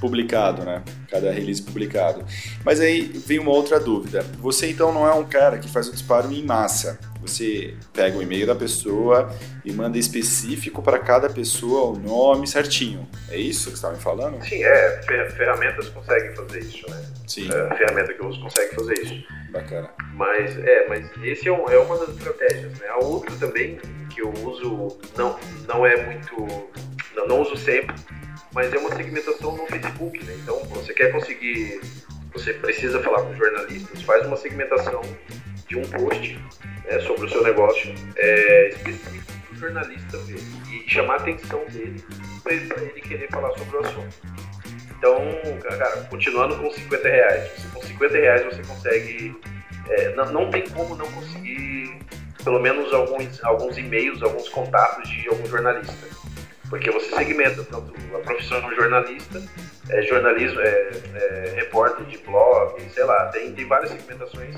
publicado, 0.00 0.64
né? 0.64 0.82
Cada 1.10 1.30
release 1.30 1.62
publicado. 1.62 2.24
Mas 2.64 2.80
aí 2.80 3.02
vem 3.02 3.38
uma 3.38 3.50
outra 3.50 3.80
dúvida. 3.80 4.22
Você 4.38 4.70
então 4.70 4.92
não 4.92 5.06
é 5.06 5.14
um 5.14 5.24
cara 5.24 5.58
que 5.58 5.68
faz 5.68 5.88
o 5.88 5.92
disparo 5.92 6.30
em 6.32 6.44
massa. 6.44 6.98
Você 7.20 7.74
pega 7.92 8.16
o 8.16 8.22
e-mail 8.22 8.46
da 8.46 8.54
pessoa 8.54 9.34
e 9.64 9.72
manda 9.72 9.98
específico 9.98 10.82
para 10.82 10.98
cada 10.98 11.28
pessoa 11.28 11.96
o 11.96 11.98
nome 11.98 12.46
certinho. 12.46 13.08
É 13.28 13.36
isso 13.36 13.64
que 13.64 13.70
você 13.70 13.76
estava 13.76 13.94
me 13.94 14.00
falando? 14.00 14.42
Sim, 14.44 14.62
é. 14.62 15.02
Ferramentas 15.36 15.88
conseguem 15.88 16.34
fazer 16.34 16.60
isso, 16.60 16.88
né? 16.90 17.04
Sim. 17.26 17.50
É, 17.52 17.60
a 17.60 17.74
ferramenta 17.74 18.14
que 18.14 18.20
eu 18.20 18.28
uso 18.28 18.40
consegue 18.40 18.74
fazer 18.74 18.94
isso. 19.00 19.24
Bacana. 19.50 19.90
Mas, 20.14 20.58
é, 20.58 20.88
mas 20.88 21.10
esse 21.22 21.48
é, 21.48 21.52
um, 21.52 21.68
é 21.68 21.78
uma 21.78 21.98
das 21.98 22.10
estratégias, 22.10 22.72
né? 22.78 22.86
A 22.88 22.98
outra 23.04 23.34
também 23.36 23.78
que 24.10 24.22
eu 24.22 24.32
uso, 24.44 24.98
não, 25.16 25.38
não 25.66 25.86
é 25.86 26.04
muito... 26.06 26.46
Não, 27.14 27.26
não 27.26 27.40
uso 27.42 27.56
sempre, 27.56 27.94
mas 28.52 28.72
é 28.72 28.78
uma 28.78 28.94
segmentação 28.94 29.56
no 29.56 29.66
Facebook, 29.66 30.24
né? 30.24 30.34
Então, 30.42 30.58
você 30.64 30.92
quer 30.94 31.12
conseguir, 31.12 31.80
você 32.32 32.52
precisa 32.54 33.00
falar 33.02 33.22
com 33.22 33.34
jornalistas, 33.34 34.02
faz 34.02 34.26
uma 34.26 34.36
segmentação 34.36 35.02
de 35.68 35.76
um 35.76 35.82
post 35.82 36.38
né, 36.84 37.00
sobre 37.00 37.26
o 37.26 37.28
seu 37.28 37.42
negócio 37.42 37.94
é, 38.16 38.68
específico 38.68 39.32
para 39.46 39.54
o 39.54 39.58
jornalista 39.58 40.18
ver 40.18 40.40
e 40.72 40.88
chamar 40.88 41.14
a 41.14 41.16
atenção 41.16 41.64
dele 41.66 42.02
para 42.42 42.52
ele, 42.54 43.00
querer 43.02 43.28
falar 43.28 43.50
sobre 43.58 43.76
o 43.76 43.80
assunto. 43.80 44.16
Então, 44.96 45.18
cara, 45.62 46.08
continuando 46.10 46.56
com 46.56 46.70
50 46.70 47.08
reais, 47.08 47.66
com 47.72 47.82
50 47.82 48.14
reais 48.16 48.44
você 48.44 48.62
consegue, 48.62 49.36
é, 49.90 50.14
não, 50.14 50.32
não 50.32 50.50
tem 50.50 50.68
como 50.70 50.96
não 50.96 51.06
conseguir 51.12 51.98
pelo 52.42 52.60
menos 52.60 52.92
alguns, 52.94 53.44
alguns 53.44 53.76
e-mails, 53.76 54.22
alguns 54.22 54.48
contatos 54.48 55.08
de 55.08 55.28
algum 55.28 55.46
jornalista 55.46 55.92
porque 56.68 56.90
você 56.90 57.14
segmenta 57.14 57.64
tanto 57.64 57.92
a 58.14 58.18
profissão 58.20 58.60
jornalista, 58.74 59.42
é, 59.88 60.02
jornalismo, 60.02 60.60
é, 60.60 60.90
é, 61.14 61.52
repórter 61.56 62.04
de 62.06 62.18
blog, 62.18 62.80
sei 62.90 63.04
lá, 63.04 63.26
tem, 63.26 63.52
tem 63.52 63.66
várias 63.66 63.90
segmentações. 63.90 64.54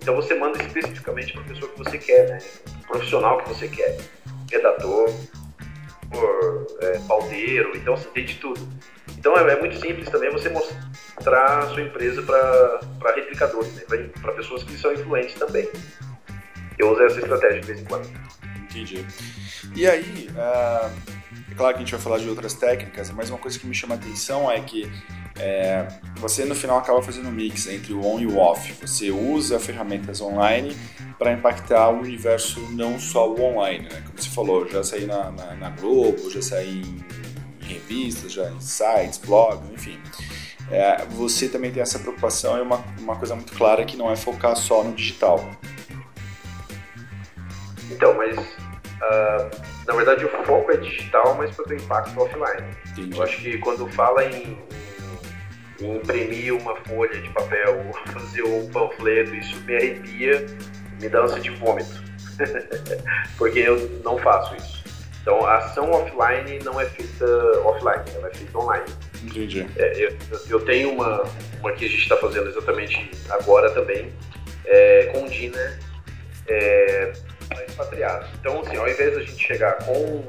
Então 0.00 0.16
você 0.16 0.34
manda 0.34 0.60
especificamente 0.62 1.32
para 1.32 1.42
a 1.42 1.44
pessoa 1.44 1.70
que 1.72 1.78
você 1.78 1.98
quer, 1.98 2.28
né? 2.28 2.38
O 2.82 2.86
profissional 2.88 3.38
que 3.38 3.48
você 3.48 3.68
quer, 3.68 3.96
redator, 4.50 5.08
por, 6.10 6.66
é, 6.82 6.98
então 7.74 7.96
você 7.96 8.08
tem 8.08 8.24
de 8.24 8.34
tudo. 8.34 8.68
Então 9.16 9.36
é, 9.36 9.52
é, 9.52 9.60
muito 9.60 9.78
simples 9.78 10.08
também 10.08 10.30
você 10.30 10.48
mostrar 10.48 11.58
a 11.60 11.66
sua 11.68 11.82
empresa 11.82 12.22
para 12.22 13.14
replicadores, 13.14 13.74
né? 13.74 14.10
para 14.20 14.32
pessoas 14.32 14.64
que 14.64 14.76
são 14.76 14.92
influentes 14.92 15.34
também. 15.34 15.68
Eu 16.76 16.90
uso 16.90 17.02
essa 17.04 17.20
estratégia 17.20 17.60
de 17.60 17.66
vez 17.68 17.80
em 17.80 17.84
quando. 17.84 18.10
Entendi. 18.68 19.06
E 19.76 19.86
aí, 19.86 20.28
uh 20.30 21.13
é 21.50 21.54
claro 21.54 21.74
que 21.74 21.82
a 21.82 21.84
gente 21.84 21.92
vai 21.92 22.00
falar 22.00 22.18
de 22.18 22.28
outras 22.28 22.54
técnicas, 22.54 23.10
mas 23.10 23.28
uma 23.28 23.38
coisa 23.38 23.58
que 23.58 23.66
me 23.66 23.74
chama 23.74 23.94
a 23.94 23.98
atenção 23.98 24.50
é 24.50 24.60
que 24.60 24.90
é, 25.36 25.86
você 26.16 26.44
no 26.44 26.54
final 26.54 26.78
acaba 26.78 27.02
fazendo 27.02 27.28
um 27.28 27.32
mix 27.32 27.66
entre 27.66 27.92
o 27.92 28.04
on 28.04 28.20
e 28.20 28.26
o 28.26 28.38
off. 28.38 28.72
Você 28.80 29.10
usa 29.10 29.60
ferramentas 29.60 30.20
online 30.20 30.76
para 31.18 31.32
impactar 31.32 31.90
o 31.90 32.00
universo 32.00 32.60
não 32.72 32.98
só 32.98 33.30
o 33.30 33.40
online, 33.40 33.88
né? 33.88 34.02
Como 34.06 34.20
você 34.20 34.30
falou, 34.30 34.66
já 34.68 34.82
saí 34.82 35.06
na, 35.06 35.30
na, 35.30 35.54
na 35.54 35.70
Globo, 35.70 36.30
já 36.30 36.40
saí 36.40 36.82
em, 36.82 37.04
em, 37.62 37.66
revistas, 37.66 38.32
já 38.32 38.50
em 38.50 38.60
sites, 38.60 39.18
blogs, 39.18 39.70
enfim. 39.70 40.00
É, 40.70 41.04
você 41.10 41.48
também 41.48 41.70
tem 41.70 41.82
essa 41.82 41.98
preocupação 41.98 42.56
e 42.56 42.62
uma, 42.62 42.82
uma 42.98 43.16
coisa 43.16 43.34
muito 43.34 43.52
clara 43.52 43.84
que 43.84 43.96
não 43.96 44.10
é 44.10 44.16
focar 44.16 44.56
só 44.56 44.82
no 44.82 44.94
digital. 44.94 45.44
Então, 47.90 48.14
mas 48.16 48.38
uh, 49.10 49.50
na 49.86 49.94
verdade 49.94 50.24
o 50.24 50.28
foco 50.44 50.70
é 50.72 50.76
digital, 50.76 51.34
mas 51.36 51.54
para 51.54 51.64
ter 51.66 51.76
impacto 51.76 52.20
offline. 52.20 53.14
Eu 53.14 53.22
acho 53.22 53.36
que 53.38 53.58
quando 53.58 53.86
fala 53.92 54.24
em 54.24 54.58
imprimir 55.80 56.54
uma 56.54 56.76
folha 56.76 57.20
de 57.20 57.28
papel, 57.30 57.84
fazer 58.12 58.42
um 58.42 58.68
panfleto, 58.70 59.34
isso 59.34 59.56
me 59.64 59.76
arrepia, 59.76 60.46
me 61.00 61.08
dá 61.08 61.22
ânsia 61.22 61.40
de 61.40 61.50
vômito. 61.50 62.02
Porque 63.38 63.60
eu 63.60 63.78
não 64.02 64.18
faço 64.18 64.56
isso. 64.56 64.84
Então 65.22 65.44
a 65.46 65.56
ação 65.56 65.90
offline 65.90 66.58
não 66.64 66.78
é 66.80 66.84
feita 66.86 67.26
offline, 67.64 68.02
ela 68.14 68.28
é 68.28 68.34
feita 68.34 68.58
online. 68.58 68.84
Entendi. 69.22 69.66
É, 69.76 70.04
eu, 70.04 70.16
eu, 70.50 70.60
tenho 70.64 70.92
uma, 70.92 71.24
uma 71.60 71.72
que 71.72 71.86
a 71.86 71.88
gente 71.88 72.02
está 72.02 72.16
fazendo 72.18 72.48
exatamente 72.48 73.10
agora 73.30 73.70
também, 73.70 74.12
é, 74.66 75.10
com 75.14 75.24
o 75.24 75.28
dinner 75.28 75.78
é, 76.46 77.12
expatriados. 77.66 78.28
Então, 78.40 78.60
assim, 78.60 78.76
ao 78.76 78.88
invés 78.88 79.14
da 79.14 79.22
gente 79.22 79.44
chegar 79.44 79.74
com, 79.84 80.24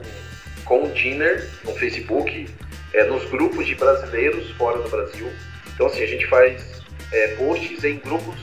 com 0.64 0.84
o 0.84 0.92
dinner 0.94 1.50
no 1.64 1.74
Facebook, 1.76 2.48
é, 2.94 3.04
nos 3.06 3.26
grupos 3.30 3.66
de 3.68 3.76
brasileiros 3.76 4.50
fora 4.52 4.82
do 4.82 4.90
Brasil. 4.90 5.32
Então, 5.74 5.88
assim, 5.88 6.04
a 6.04 6.08
gente 6.08 6.26
faz 6.28 6.82
é, 7.12 7.36
posts 7.36 7.84
em 7.84 7.98
grupos, 8.00 8.36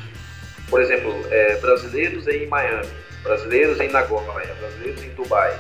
por 0.68 0.80
exemplo, 0.80 1.12
é, 1.30 1.56
brasileiros 1.56 2.28
em 2.28 2.46
Miami, 2.46 2.88
brasileiros 3.22 3.80
em 3.80 3.88
Nagoya, 3.88 4.54
brasileiros 4.61 5.02
em 5.02 5.11
Dubai. 5.11 5.58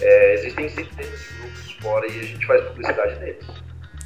É, 0.00 0.34
existem 0.34 0.68
centenas 0.68 1.20
de 1.20 1.34
grupos 1.38 1.72
fora 1.80 2.06
e 2.06 2.20
a 2.20 2.22
gente 2.22 2.46
faz 2.46 2.64
publicidade 2.64 3.18
neles, 3.20 3.46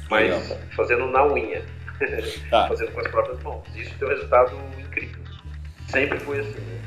mas 0.09 0.23
Legal. 0.23 0.59
fazendo 0.75 1.07
na 1.07 1.25
unha, 1.25 1.63
tá. 2.49 2.67
fazendo 2.67 2.91
com 2.91 2.99
as 2.99 3.07
próprias 3.07 3.41
mãos. 3.41 3.65
Isso 3.75 3.93
tem 3.97 4.07
um 4.07 4.11
resultado 4.11 4.55
incrível. 4.79 5.21
Sempre 5.87 6.19
foi 6.19 6.39
assim. 6.39 6.59
Né? 6.59 6.78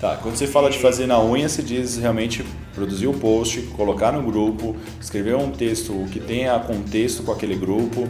Tá, 0.00 0.18
quando 0.22 0.36
você 0.36 0.46
fala 0.46 0.68
de 0.68 0.78
fazer 0.78 1.06
na 1.06 1.22
unha, 1.22 1.48
você 1.48 1.62
diz 1.62 1.96
realmente 1.96 2.44
produzir 2.74 3.06
o 3.06 3.14
post, 3.14 3.62
colocar 3.76 4.12
no 4.12 4.22
grupo, 4.22 4.76
escrever 5.00 5.34
um 5.36 5.50
texto 5.50 6.06
que 6.12 6.20
tenha 6.20 6.58
contexto 6.58 7.22
com 7.22 7.32
aquele 7.32 7.56
grupo 7.56 8.06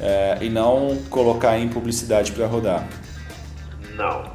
é, 0.00 0.38
e 0.40 0.48
não 0.48 0.96
colocar 1.10 1.58
em 1.58 1.68
publicidade 1.68 2.32
para 2.32 2.46
rodar. 2.46 2.88
Não. 3.94 4.32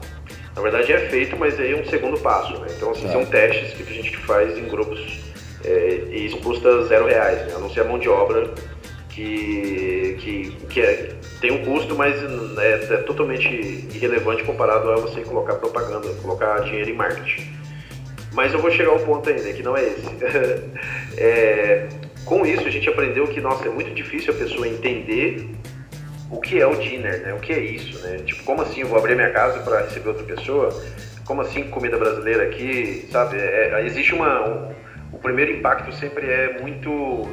Na 0.55 0.61
verdade 0.61 0.93
é 0.93 1.09
feito, 1.09 1.35
mas 1.35 1.59
aí 1.59 1.73
é 1.73 1.81
um 1.81 1.85
segundo 1.89 2.19
passo. 2.19 2.53
Né? 2.59 2.67
Então, 2.77 2.91
assim, 2.91 3.07
tá. 3.07 3.13
são 3.13 3.25
testes 3.25 3.73
que 3.73 3.81
a 3.81 3.95
gente 3.95 4.15
faz 4.17 4.55
em 4.55 4.67
grupos 4.67 4.99
é, 5.63 6.03
e 6.11 6.27
isso 6.27 6.37
custa 6.37 6.85
zero 6.85 7.07
reais, 7.07 7.47
né? 7.47 7.53
a 7.55 7.59
não 7.59 7.69
ser 7.71 7.81
a 7.81 7.85
mão 7.85 7.97
de 7.97 8.07
obra 8.07 8.53
que, 9.15 10.17
que, 10.19 10.51
que 10.69 10.81
é, 10.81 11.13
tem 11.39 11.51
um 11.51 11.63
custo, 11.63 11.95
mas 11.95 12.15
é, 12.59 12.93
é, 12.93 12.97
totalmente 12.97 13.47
irrelevante 13.93 14.43
comparado 14.43 14.91
a 14.91 14.97
você 14.97 15.21
colocar 15.21 15.55
propaganda, 15.55 16.13
colocar 16.21 16.59
dinheiro 16.59 16.89
em 16.89 16.93
marketing. 16.93 17.49
Mas 18.33 18.51
eu 18.51 18.59
vou 18.59 18.69
chegar 18.69 18.91
ao 18.91 18.99
ponto 18.99 19.29
ainda, 19.29 19.53
que 19.53 19.63
não 19.63 19.77
é 19.77 19.83
esse. 19.85 20.09
é, 21.17 21.87
com 22.25 22.45
isso, 22.45 22.67
a 22.67 22.69
gente 22.69 22.89
aprendeu 22.89 23.25
que, 23.27 23.39
nossa, 23.39 23.65
é 23.65 23.71
muito 23.71 23.93
difícil 23.93 24.33
a 24.33 24.37
pessoa 24.37 24.67
entender 24.67 25.49
o 26.29 26.41
que 26.41 26.59
é 26.59 26.67
o 26.67 26.75
dinner, 26.75 27.21
né? 27.21 27.33
O 27.33 27.39
que 27.39 27.53
é 27.53 27.59
isso, 27.59 27.97
né? 28.05 28.17
Tipo, 28.25 28.43
como 28.43 28.63
assim 28.63 28.81
eu 28.81 28.87
vou 28.87 28.99
abrir 28.99 29.15
minha 29.15 29.31
casa 29.31 29.59
para 29.59 29.83
receber 29.83 30.09
outra 30.09 30.25
pessoa? 30.25 30.77
Como 31.23 31.41
assim 31.41 31.63
comida 31.69 31.97
brasileira 31.97 32.43
aqui, 32.43 33.07
sabe? 33.09 33.37
É, 33.37 33.79
é, 33.79 33.85
existe 33.85 34.13
uma... 34.13 34.45
Um, 34.45 34.75
o 35.13 35.17
primeiro 35.19 35.53
impacto 35.53 35.93
sempre 35.93 36.27
é 36.27 36.59
muito 36.59 37.29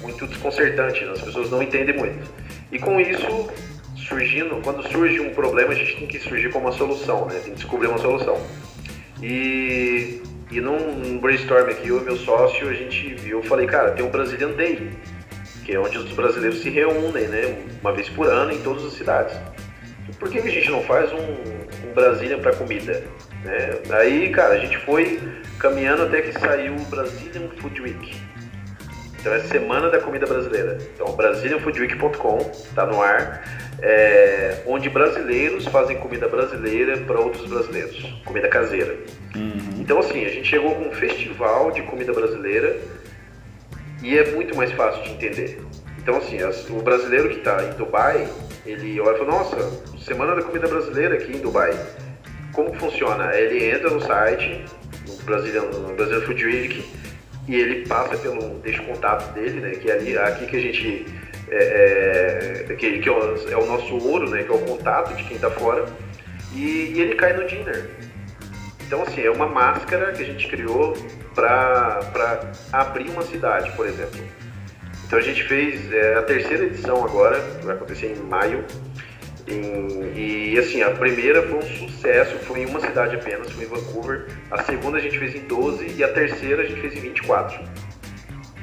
muito 0.00 0.26
desconcertante, 0.26 1.04
né? 1.04 1.12
as 1.12 1.22
pessoas 1.22 1.50
não 1.50 1.62
entendem 1.62 1.96
muito. 1.96 2.30
E 2.70 2.78
com 2.78 3.00
isso, 3.00 3.50
surgindo, 3.96 4.60
quando 4.62 4.86
surge 4.90 5.20
um 5.20 5.30
problema, 5.30 5.72
a 5.72 5.74
gente 5.74 5.96
tem 5.96 6.06
que 6.06 6.18
surgir 6.18 6.50
com 6.50 6.58
uma 6.58 6.72
solução, 6.72 7.26
né? 7.26 7.40
Tem 7.42 7.52
que 7.52 7.58
descobrir 7.58 7.88
uma 7.88 7.98
solução. 7.98 8.40
E, 9.22 10.20
e 10.50 10.60
num 10.60 11.18
brainstorm 11.18 11.68
aqui, 11.70 11.88
eu 11.88 12.00
e 12.00 12.04
meu 12.04 12.16
sócio, 12.16 12.68
a 12.68 12.74
gente 12.74 13.14
viu, 13.14 13.38
eu 13.38 13.42
falei, 13.44 13.66
cara, 13.66 13.92
tem 13.92 14.04
um 14.04 14.10
Brazilian 14.10 14.50
Day, 14.50 14.90
que 15.64 15.72
é 15.72 15.80
onde 15.80 15.98
os 15.98 16.12
brasileiros 16.12 16.60
se 16.60 16.70
reúnem, 16.70 17.28
né? 17.28 17.56
Uma 17.80 17.92
vez 17.92 18.08
por 18.08 18.26
ano 18.26 18.52
em 18.52 18.62
todas 18.62 18.84
as 18.84 18.92
cidades. 18.92 19.36
Por 20.18 20.30
que 20.30 20.38
a 20.38 20.42
gente 20.42 20.70
não 20.70 20.82
faz 20.82 21.12
um, 21.12 21.88
um 21.88 21.92
Brasília 21.94 22.38
para 22.38 22.54
comida? 22.54 23.04
Né? 23.44 23.80
Aí, 23.90 24.30
cara, 24.30 24.54
a 24.54 24.58
gente 24.58 24.78
foi 24.78 25.20
caminhando 25.58 26.04
até 26.04 26.22
que 26.22 26.32
saiu 26.38 26.76
o 26.76 26.84
Brazilian 26.84 27.48
Food 27.60 27.82
Week. 27.82 28.25
Então 29.20 29.32
é 29.32 29.40
Semana 29.40 29.90
da 29.90 29.98
Comida 29.98 30.26
Brasileira. 30.26 30.78
Então, 30.94 31.06
BrazilianFoodWeek.com 31.14 32.38
está 32.52 32.86
no 32.86 33.02
ar, 33.02 33.42
é, 33.82 34.62
onde 34.66 34.88
brasileiros 34.88 35.66
fazem 35.66 35.96
comida 35.98 36.28
brasileira 36.28 36.96
para 36.98 37.18
outros 37.18 37.46
brasileiros, 37.48 38.02
comida 38.24 38.48
caseira. 38.48 38.96
Uhum. 39.34 39.80
Então, 39.80 39.98
assim, 39.98 40.24
a 40.24 40.28
gente 40.28 40.48
chegou 40.48 40.74
com 40.74 40.88
um 40.88 40.92
festival 40.92 41.70
de 41.72 41.82
comida 41.82 42.12
brasileira 42.12 42.76
e 44.02 44.16
é 44.16 44.30
muito 44.30 44.56
mais 44.56 44.70
fácil 44.72 45.02
de 45.02 45.10
entender. 45.10 45.60
Então, 45.98 46.18
assim, 46.18 46.40
as, 46.40 46.68
o 46.70 46.80
brasileiro 46.82 47.28
que 47.28 47.38
está 47.38 47.64
em 47.64 47.72
Dubai, 47.72 48.28
ele 48.64 49.00
olha 49.00 49.16
e 49.16 49.18
fala: 49.18 49.30
Nossa, 49.32 49.96
Semana 49.98 50.36
da 50.36 50.42
Comida 50.42 50.68
Brasileira 50.68 51.16
aqui 51.16 51.36
em 51.36 51.40
Dubai. 51.40 51.76
Como 52.52 52.72
funciona? 52.74 53.34
Ele 53.34 53.70
entra 53.70 53.90
no 53.90 54.00
site, 54.00 54.64
no 55.08 55.16
Brazilian, 55.24 55.62
no 55.62 55.94
Brazilian 55.94 56.20
Food 56.20 56.44
Week, 56.44 56.84
e 57.48 57.54
ele 57.54 57.86
passa 57.86 58.16
pelo 58.16 58.58
deixa 58.58 58.82
o 58.82 58.86
contato 58.86 59.32
dele, 59.32 59.60
né? 59.60 59.70
Que 59.70 59.90
é 59.90 59.94
ali 59.94 60.18
aqui 60.18 60.46
que 60.46 60.56
a 60.56 60.60
gente 60.60 61.06
é, 61.48 62.66
é 62.68 62.74
que, 62.74 62.98
que 62.98 63.08
é, 63.08 63.12
o, 63.12 63.62
é, 63.62 63.66
nosso 63.66 63.96
ouro, 63.96 64.28
né? 64.28 64.42
Que 64.42 64.50
é 64.50 64.54
o 64.54 64.58
contato 64.58 65.14
de 65.14 65.24
quem 65.24 65.36
está 65.36 65.50
fora 65.50 65.86
e, 66.52 66.92
e, 66.94 67.00
ele 67.00 67.14
cai 67.14 67.32
no 67.34 67.46
dinner. 67.46 67.88
Então 68.86 69.02
assim 69.02 69.22
é 69.22 69.30
uma 69.30 69.46
máscara 69.46 70.12
que 70.12 70.22
a 70.22 70.26
gente 70.26 70.48
criou 70.48 70.94
para 71.34 72.00
abrir 72.72 73.10
uma 73.10 73.22
cidade, 73.22 73.70
por 73.72 73.86
exemplo. 73.86 74.20
Então 75.06 75.18
a 75.18 75.22
gente 75.22 75.44
fez 75.44 75.92
é, 75.92 76.14
a 76.14 76.22
terceira 76.22 76.64
edição 76.64 77.04
agora, 77.04 77.40
vai 77.62 77.76
acontecer 77.76 78.06
em 78.06 78.22
maio. 78.22 78.64
Em, 79.48 80.12
e 80.16 80.58
assim, 80.58 80.82
a 80.82 80.90
primeira 80.90 81.42
foi 81.42 81.58
um 81.58 81.62
sucesso, 81.62 82.36
foi 82.40 82.62
em 82.62 82.66
uma 82.66 82.80
cidade 82.80 83.14
apenas, 83.14 83.50
foi 83.52 83.64
em 83.64 83.68
Vancouver. 83.68 84.26
A 84.50 84.62
segunda 84.62 84.98
a 84.98 85.00
gente 85.00 85.18
fez 85.18 85.34
em 85.34 85.46
12 85.46 85.94
e 85.96 86.02
a 86.02 86.08
terceira 86.08 86.62
a 86.62 86.66
gente 86.66 86.80
fez 86.80 86.94
em 86.96 87.00
24. 87.00 87.60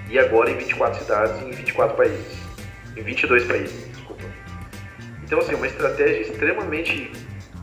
E 0.10 0.20
agora 0.20 0.52
em 0.52 0.58
24 0.58 1.00
cidades 1.00 1.42
em 1.42 1.52
24 1.52 1.96
países. 1.96 2.38
Em 2.98 3.02
22 3.02 3.46
países, 3.46 3.90
desculpa. 3.92 4.24
Então 5.24 5.40
assim, 5.40 5.56
uma 5.56 5.68
estratégia 5.68 6.22
extremamente 6.22 7.12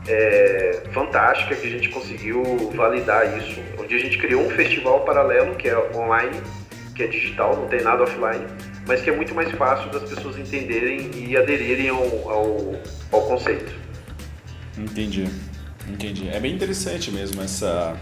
é, 0.07 0.81
fantástica 0.91 1.55
que 1.55 1.67
a 1.67 1.71
gente 1.71 1.89
conseguiu 1.89 2.43
validar 2.75 3.37
isso. 3.37 3.61
Onde 3.79 3.93
a 3.93 3.99
gente 3.99 4.17
criou 4.17 4.41
um 4.43 4.49
festival 4.49 5.01
paralelo 5.05 5.55
que 5.55 5.69
é 5.69 5.77
online, 5.95 6.41
que 6.95 7.03
é 7.03 7.07
digital, 7.07 7.55
não 7.55 7.67
tem 7.67 7.81
nada 7.81 8.01
offline 8.01 8.47
mas 8.91 9.01
que 9.01 9.09
é 9.09 9.15
muito 9.15 9.33
mais 9.33 9.49
fácil 9.51 9.89
das 9.89 10.03
pessoas 10.09 10.37
entenderem 10.37 11.11
e 11.15 11.37
aderirem 11.37 11.87
ao, 11.87 12.29
ao, 12.29 12.75
ao 13.09 13.21
conceito. 13.21 13.73
Entendi, 14.77 15.29
entendi. 15.87 16.27
É 16.27 16.37
bem 16.41 16.53
interessante 16.53 17.09
mesmo 17.09 17.41
essa 17.41 17.95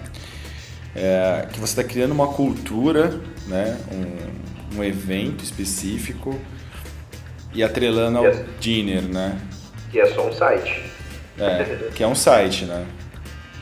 é, 0.95 1.47
que 1.53 1.59
você 1.59 1.79
está 1.79 1.83
criando 1.83 2.11
uma 2.11 2.29
cultura, 2.33 3.21
né, 3.45 3.77
um, 3.91 4.79
um 4.79 4.83
evento 4.83 5.43
específico 5.43 6.39
e 7.53 7.63
atrelando 7.63 8.17
ao 8.17 8.25
é, 8.25 8.43
dinner, 8.59 9.03
né? 9.03 9.39
Que 9.91 9.99
é 9.99 10.07
só 10.07 10.27
um 10.27 10.33
site. 10.33 10.85
É, 11.37 11.89
que 11.93 12.03
é 12.03 12.07
um 12.07 12.15
site, 12.15 12.65
né? 12.65 12.83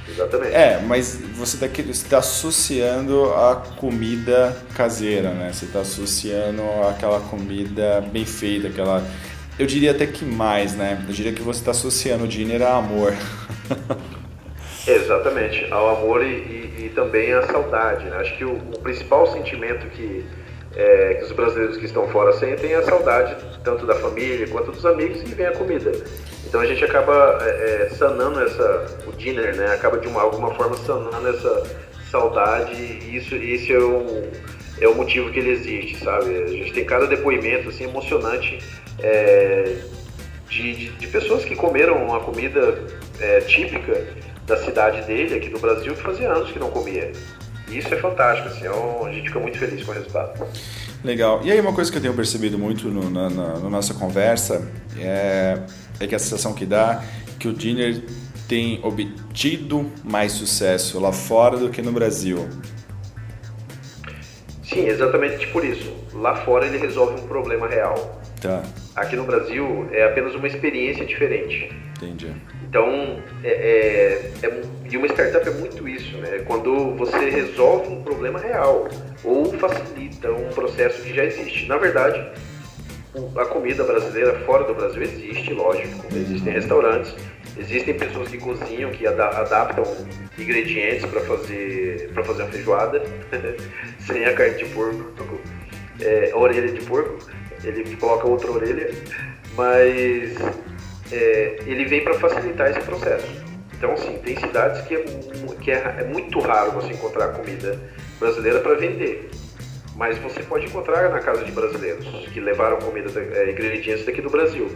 Exatamente. 0.10 0.54
É, 0.56 0.82
mas 0.86 1.20
você 1.36 1.63
está 1.63 2.10
tá 2.10 2.17
associando 2.20 3.34
a 3.34 3.56
comida 3.78 4.55
caseira, 4.76 5.32
né? 5.32 5.51
Você 5.51 5.66
está 5.66 5.82
associando 5.82 6.62
aquela 6.89 7.20
comida 7.20 8.01
bem 8.01 8.26
feita, 8.26 8.68
aquela. 8.68 9.03
Eu 9.60 9.66
diria 9.66 9.91
até 9.91 10.05
que 10.05 10.24
mais, 10.24 10.76
né? 10.76 11.03
Eu 11.08 11.14
diria 11.14 11.34
que 11.34 11.41
você 11.41 11.60
está 11.60 11.72
associando 11.72 12.24
o 12.24 12.28
dinheiro 12.28 12.66
a 12.66 12.78
amor. 12.78 13.14
Exatamente, 14.88 15.68
ao 15.70 15.97
amor 15.97 16.24
e, 16.24 16.28
e, 16.28 16.86
e, 16.86 16.91
também 16.95 17.34
à 17.34 17.41
saudade. 17.43 18.05
Né? 18.05 18.16
Acho 18.18 18.38
que 18.38 18.45
o, 18.45 18.53
o 18.53 18.80
principal 18.80 19.28
sentimento 19.34 19.86
que, 19.88 20.26
é, 20.78 21.15
que 21.15 21.23
os 21.23 21.32
brasileiros 21.32 21.75
que 21.75 21.86
estão 21.86 22.07
fora 22.09 22.32
sentem 22.34 22.75
a 22.75 22.84
saudade 22.84 23.36
tanto 23.63 23.86
da 23.88 23.95
família 23.95 24.47
quanto 24.47 24.71
dos 24.71 24.86
amigos 24.86 25.23
e 25.23 25.34
vem 25.34 25.47
a 25.47 25.51
comida. 25.51 25.91
Então 26.45 26.61
a 26.61 26.65
gente 26.67 26.86
acaba 26.86 27.39
é, 27.41 27.88
é, 27.88 27.89
sanando 27.89 28.39
essa, 28.39 28.86
o 29.07 29.11
dinner, 29.11 29.55
né? 29.55 29.73
Acaba 29.73 29.97
de 29.97 30.07
uma, 30.07 30.21
alguma 30.21 30.53
forma 30.53 30.78
sanando 30.78 31.28
essa 31.28 31.63
saudade 32.11 32.73
e 32.75 33.17
isso, 33.17 33.36
isso 33.36 33.73
é, 33.73 33.80
um, 33.80 34.32
é 34.80 34.88
o 34.88 34.93
motivo 34.93 35.32
que 35.32 35.39
ele 35.39 35.49
existe, 35.49 35.97
sabe? 36.03 36.43
A 36.43 36.47
gente 36.47 36.71
tem 36.71 36.86
cada 36.86 37.07
depoimento 37.07 37.69
assim, 37.69 37.86
emocionante 37.86 38.59
é, 38.99 39.78
de, 40.47 40.75
de, 40.75 40.89
de, 40.89 41.07
pessoas 41.07 41.43
que 41.43 41.55
comeram 41.55 42.05
uma 42.05 42.19
comida 42.19 42.84
é, 43.19 43.41
típica 43.41 44.05
da 44.45 44.57
cidade 44.57 45.01
dele, 45.01 45.36
aqui 45.36 45.49
do 45.49 45.59
Brasil, 45.59 45.93
que 45.93 46.01
fazia 46.03 46.32
anos 46.32 46.51
que 46.51 46.59
não 46.59 46.69
comia. 46.69 47.11
Isso 47.70 47.93
é 47.93 47.97
fantástico, 47.97 48.47
assim, 48.47 48.65
é 48.65 48.70
a 48.70 49.11
gente 49.11 49.28
fica 49.28 49.39
muito 49.39 49.57
feliz 49.57 49.84
com 49.84 49.91
o 49.91 49.93
resultado. 49.93 50.47
Legal. 51.03 51.41
E 51.43 51.51
aí 51.51 51.59
uma 51.59 51.74
coisa 51.74 51.91
que 51.91 51.97
eu 51.97 52.01
tenho 52.01 52.13
percebido 52.13 52.57
muito 52.57 52.88
no, 52.88 53.09
na, 53.09 53.30
na, 53.30 53.59
na 53.59 53.70
nossa 53.70 53.93
conversa 53.93 54.68
é, 54.97 55.59
é 55.99 56.07
que 56.07 56.15
a 56.15 56.20
sensação 56.20 56.53
que 56.53 56.65
dá 56.65 57.03
que 57.38 57.47
o 57.47 57.53
Dinner 57.53 58.03
tem 58.47 58.80
obtido 58.84 59.91
mais 60.03 60.32
sucesso 60.32 60.99
lá 60.99 61.11
fora 61.11 61.57
do 61.57 61.70
que 61.70 61.82
no 61.82 61.91
Brasil. 61.91 62.47
Sim, 64.63 64.88
exatamente 64.88 65.47
por 65.47 65.63
isso. 65.63 65.93
Lá 66.13 66.36
fora 66.36 66.65
ele 66.65 66.78
resolve 66.78 67.22
um 67.22 67.28
problema 67.28 67.68
real. 67.68 68.22
Tá. 68.42 68.64
Aqui 68.96 69.16
no 69.16 69.24
Brasil 69.24 69.88
é 69.92 70.06
apenas 70.06 70.36
uma 70.36 70.48
experiência 70.48 71.06
diferente. 71.06 71.72
Entendi. 71.98 72.32
Então, 72.70 73.22
é, 73.44 73.50
é, 73.50 74.32
é, 74.46 74.62
e 74.90 74.98
uma 74.98 75.08
startup 75.08 75.48
é 75.48 75.52
muito 75.52 75.88
isso, 75.88 76.18
né? 76.18 76.44
Quando 76.46 76.96
você 76.96 77.30
resolve 77.30 77.90
um 77.90 78.04
problema 78.04 78.40
real 78.40 78.88
ou 79.24 79.54
facilita 79.54 80.32
um 80.32 80.50
processo 80.50 81.02
que 81.02 81.14
já 81.14 81.24
existe. 81.24 81.66
Na 81.68 81.78
verdade, 81.78 82.24
a 83.36 83.46
comida 83.46 83.84
brasileira 83.84 84.40
fora 84.42 84.66
do 84.66 84.76
Brasil 84.76 85.02
existe, 85.02 85.54
lógico. 85.54 86.06
Existem 86.14 86.54
restaurantes, 86.54 87.16
existem 87.58 87.94
pessoas 87.96 88.30
que 88.30 88.38
cozinham, 88.38 88.92
que 88.92 89.08
adaptam 89.08 89.84
ingredientes 90.38 91.06
para 91.06 91.22
fazer 91.22 92.12
para 92.14 92.24
fazer 92.24 92.44
uma 92.44 92.52
feijoada 92.52 93.02
sem 94.06 94.26
a 94.26 94.34
carne 94.34 94.58
de 94.58 94.66
porco, 94.66 95.40
é, 96.00 96.32
a 96.32 96.38
orelha 96.38 96.72
de 96.72 96.86
porco. 96.86 97.18
Ele 97.64 97.95
coloca 97.97 98.28
outra 98.28 98.51
orelha, 98.51 98.89
mas 99.55 100.36
é, 101.12 101.60
ele 101.66 101.86
vem 101.86 102.03
para 102.03 102.14
facilitar 102.16 102.72
esse 102.72 102.82
processo. 102.82 103.28
Então, 103.78 103.93
assim, 103.93 104.18
tem 104.20 104.36
cidades 104.38 104.82
que, 104.88 104.95
é, 104.95 105.05
que 105.62 105.72
é, 105.72 105.97
é 105.99 106.03
muito 106.03 106.39
raro 106.39 106.72
você 106.72 106.93
encontrar 106.93 107.30
comida 107.30 107.80
brasileira 108.20 108.60
para 108.60 108.76
vender. 108.76 109.30
Mas 109.95 110.18
você 110.20 110.41
pode 110.43 110.66
encontrar 110.66 111.10
na 111.10 111.20
casa 111.20 111.43
de 111.43 111.51
brasileiros 111.51 112.05
que 112.30 112.39
levaram 112.39 112.78
comida, 112.78 113.10
é, 113.20 113.51
ingredientes 113.51 114.05
daqui 114.05 114.22
do 114.22 114.30
Brasil. 114.30 114.70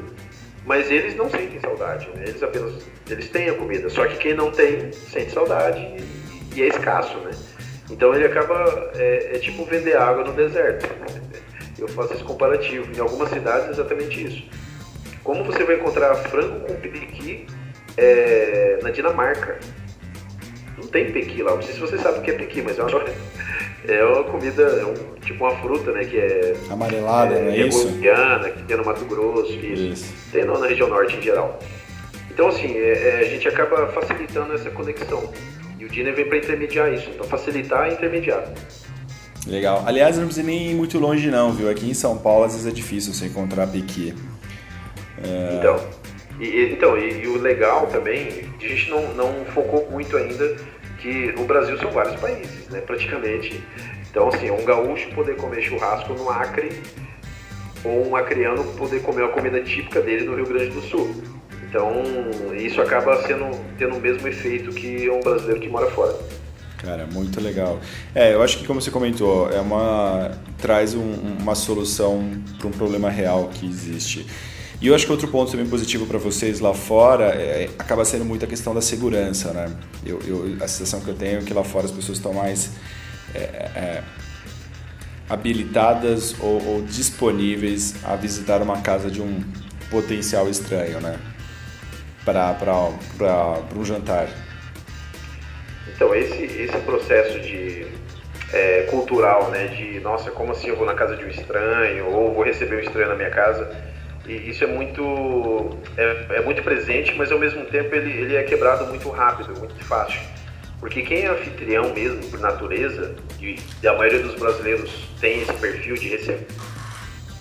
Mas 0.66 0.92
eles 0.92 1.16
não 1.16 1.30
sentem 1.30 1.60
saudade, 1.60 2.08
né? 2.16 2.24
Eles 2.28 2.42
apenas 2.42 2.84
eles 3.10 3.30
têm 3.30 3.50
a 3.50 3.54
comida. 3.56 3.90
Só 3.90 4.06
que 4.06 4.18
quem 4.18 4.36
não 4.36 4.52
tem 4.52 4.92
sente 4.92 5.32
saudade 5.32 5.80
e, 5.80 6.60
e 6.60 6.64
é 6.64 6.68
escasso, 6.68 7.18
né? 7.20 7.32
Então 7.90 8.14
ele 8.14 8.26
acaba 8.26 8.92
é, 8.96 9.36
é 9.36 9.40
tipo 9.40 9.66
vender 9.66 9.98
água 9.98 10.24
no 10.24 10.34
deserto. 10.34 10.88
Eu 11.82 11.88
faço 11.88 12.14
esse 12.14 12.24
comparativo. 12.24 12.92
Em 12.96 13.00
algumas 13.00 13.30
cidades 13.30 13.68
é 13.68 13.72
exatamente 13.72 14.24
isso. 14.24 14.44
Como 15.24 15.44
você 15.44 15.64
vai 15.64 15.76
encontrar 15.76 16.16
frango 16.16 16.60
com 16.62 16.76
piqui 16.76 17.48
é, 17.98 18.80
na 18.84 18.92
Dinamarca? 18.92 19.60
Não 20.78 20.88
tem 20.88 21.12
pequi 21.12 21.42
lá. 21.42 21.56
Não 21.56 21.62
sei 21.62 21.74
se 21.74 21.80
você 21.80 21.98
sabe 21.98 22.20
o 22.20 22.22
que 22.22 22.32
é 22.32 22.34
pequi, 22.36 22.62
mas 22.62 22.78
é 22.78 22.84
uma, 22.84 23.04
é 23.88 24.04
uma 24.06 24.24
comida, 24.26 24.62
é 24.62 24.86
um, 24.86 24.94
tipo 25.22 25.44
uma 25.44 25.56
fruta, 25.58 25.92
né? 25.92 26.06
Que 26.06 26.18
é 26.18 26.56
amarelada, 26.70 27.34
é, 27.34 27.42
não 27.42 27.52
é 27.52 27.58
isso? 27.58 28.00
que 28.52 28.64
tem 28.64 28.78
no 28.78 28.86
Mato 28.86 29.06
Grosso, 29.06 29.52
isso. 29.52 29.84
isso. 29.84 30.32
Tem 30.32 30.46
na 30.46 30.68
região 30.68 30.88
norte 30.88 31.18
em 31.18 31.22
geral. 31.22 31.60
Então, 32.30 32.48
assim, 32.48 32.78
é, 32.78 33.10
é, 33.10 33.20
a 33.20 33.24
gente 33.26 33.48
acaba 33.48 33.88
facilitando 33.88 34.54
essa 34.54 34.70
conexão. 34.70 35.32
E 35.80 35.86
o 35.86 35.90
Diner 35.90 36.14
vem 36.14 36.28
para 36.28 36.38
intermediar 36.38 36.94
isso. 36.94 37.10
Então, 37.10 37.26
facilitar 37.26 37.90
e 37.90 37.94
intermediar. 37.94 38.44
Legal. 39.48 39.84
Aliás, 39.86 40.18
não 40.18 40.26
precisa 40.26 40.46
nem 40.46 40.72
ir 40.72 40.76
muito 40.76 41.00
longe, 41.00 41.30
não, 41.30 41.52
viu? 41.52 41.70
Aqui 41.70 41.90
em 41.90 41.94
São 41.94 42.18
Paulo, 42.18 42.46
às 42.46 42.54
vezes 42.54 42.68
é 42.68 42.72
difícil 42.72 43.14
você 43.14 43.26
encontrar 43.26 43.68
piqui. 43.68 44.14
É... 45.24 45.58
Então, 45.58 45.80
e, 46.40 46.74
então 46.74 46.98
e, 46.98 47.24
e, 47.24 47.28
o 47.28 47.38
legal 47.38 47.88
também, 47.88 48.50
a 48.60 48.68
gente 48.68 48.90
não, 48.90 49.14
não 49.14 49.46
focou 49.46 49.90
muito 49.92 50.16
ainda 50.16 50.56
que 51.00 51.34
o 51.38 51.44
Brasil 51.44 51.78
são 51.80 51.92
vários 51.92 52.20
países, 52.20 52.68
né, 52.70 52.82
praticamente. 52.82 53.64
Então, 54.10 54.28
assim, 54.28 54.52
um 54.52 54.64
gaúcho 54.64 55.10
poder 55.12 55.36
comer 55.38 55.62
churrasco 55.62 56.14
no 56.14 56.30
Acre 56.30 56.70
ou 57.84 58.10
um 58.10 58.16
acreano 58.16 58.64
poder 58.74 59.02
comer 59.02 59.24
a 59.24 59.30
comida 59.30 59.62
típica 59.62 60.02
dele 60.02 60.26
no 60.26 60.36
Rio 60.36 60.46
Grande 60.46 60.70
do 60.70 60.82
Sul. 60.82 61.16
Então, 61.68 62.04
isso 62.56 62.82
acaba 62.82 63.16
sendo, 63.24 63.50
tendo 63.78 63.96
o 63.96 64.00
mesmo 64.00 64.28
efeito 64.28 64.72
que 64.72 65.10
um 65.10 65.22
brasileiro 65.22 65.62
que 65.62 65.70
mora 65.70 65.90
fora. 65.90 66.14
Cara, 66.82 67.06
muito 67.06 67.40
legal. 67.40 67.80
É, 68.14 68.34
eu 68.34 68.42
acho 68.42 68.58
que 68.58 68.66
como 68.66 68.82
você 68.82 68.90
comentou, 68.90 69.52
é 69.52 69.62
uma 69.62 70.32
traz 70.58 70.96
um, 70.96 71.14
uma 71.40 71.54
solução 71.54 72.32
para 72.58 72.68
um 72.68 72.72
problema 72.72 73.10
real 73.10 73.50
que 73.50 73.68
existe. 73.68 74.26
E 74.82 74.88
eu 74.88 74.96
acho 74.96 75.06
que 75.06 75.12
outro 75.12 75.28
ponto 75.28 75.52
também 75.52 75.68
positivo 75.68 76.08
para 76.08 76.18
vocês 76.18 76.60
lá 76.60 76.74
fora 76.74 77.26
é, 77.26 77.70
acaba 77.78 78.04
sendo 78.04 78.26
muito 78.26 78.44
a 78.44 78.48
questão 78.48 78.74
da 78.74 78.82
segurança, 78.82 79.54
né? 79.54 79.72
Eu, 80.04 80.20
eu, 80.26 80.58
a 80.60 80.68
sensação 80.68 81.02
que 81.02 81.08
eu 81.08 81.14
tenho 81.14 81.38
é 81.38 81.44
que 81.44 81.54
lá 81.54 81.64
fora 81.64 81.86
as 81.86 81.92
pessoas 81.92 82.18
estão 82.18 82.34
mais 82.34 82.72
é, 83.36 83.40
é, 83.40 84.04
habilitadas 85.30 86.36
ou, 86.40 86.66
ou, 86.66 86.82
disponíveis 86.82 87.94
a 88.04 88.16
visitar 88.16 88.60
uma 88.64 88.82
casa 88.82 89.12
de 89.12 89.22
um 89.22 89.44
potencial 89.92 90.50
estranho, 90.50 91.00
né? 91.00 91.20
Para 92.26 92.58
um 93.78 93.86
jantar. 93.86 94.30
Então, 96.02 96.16
esse, 96.16 96.46
esse 96.46 96.78
processo 96.80 97.40
de 97.42 97.86
é, 98.52 98.88
cultural, 98.90 99.52
né? 99.52 99.68
De, 99.68 100.00
nossa, 100.00 100.32
como 100.32 100.52
assim 100.52 100.70
eu 100.70 100.76
vou 100.76 100.84
na 100.84 100.96
casa 100.96 101.16
de 101.16 101.24
um 101.24 101.28
estranho 101.28 102.08
ou 102.08 102.34
vou 102.34 102.44
receber 102.44 102.78
um 102.78 102.80
estranho 102.80 103.10
na 103.10 103.16
minha 103.16 103.30
casa 103.30 103.70
e 104.26 104.50
isso 104.50 104.64
é 104.64 104.68
muito, 104.68 105.78
é, 105.96 106.38
é, 106.38 106.42
muito 106.42 106.64
presente, 106.64 107.14
mas 107.16 107.32
ao 107.32 107.38
mesmo 107.38 107.66
tempo 107.66 107.94
ele, 107.94 108.20
ele 108.20 108.36
é 108.36 108.42
quebrado 108.42 108.88
muito 108.88 109.12
rápido, 109.12 109.54
muito 109.60 109.76
fácil. 109.86 110.20
Porque 110.80 111.04
quem 111.04 111.26
é 111.26 111.28
anfitrião 111.28 111.94
mesmo, 111.94 112.32
por 112.32 112.40
natureza, 112.40 113.14
e, 113.40 113.60
a 113.88 113.94
maioria 113.94 114.24
dos 114.24 114.34
brasileiros 114.34 115.08
tem 115.22 115.44
esse 115.44 115.54
perfil 115.54 115.94
de 115.94 116.10
receber, 116.10 116.48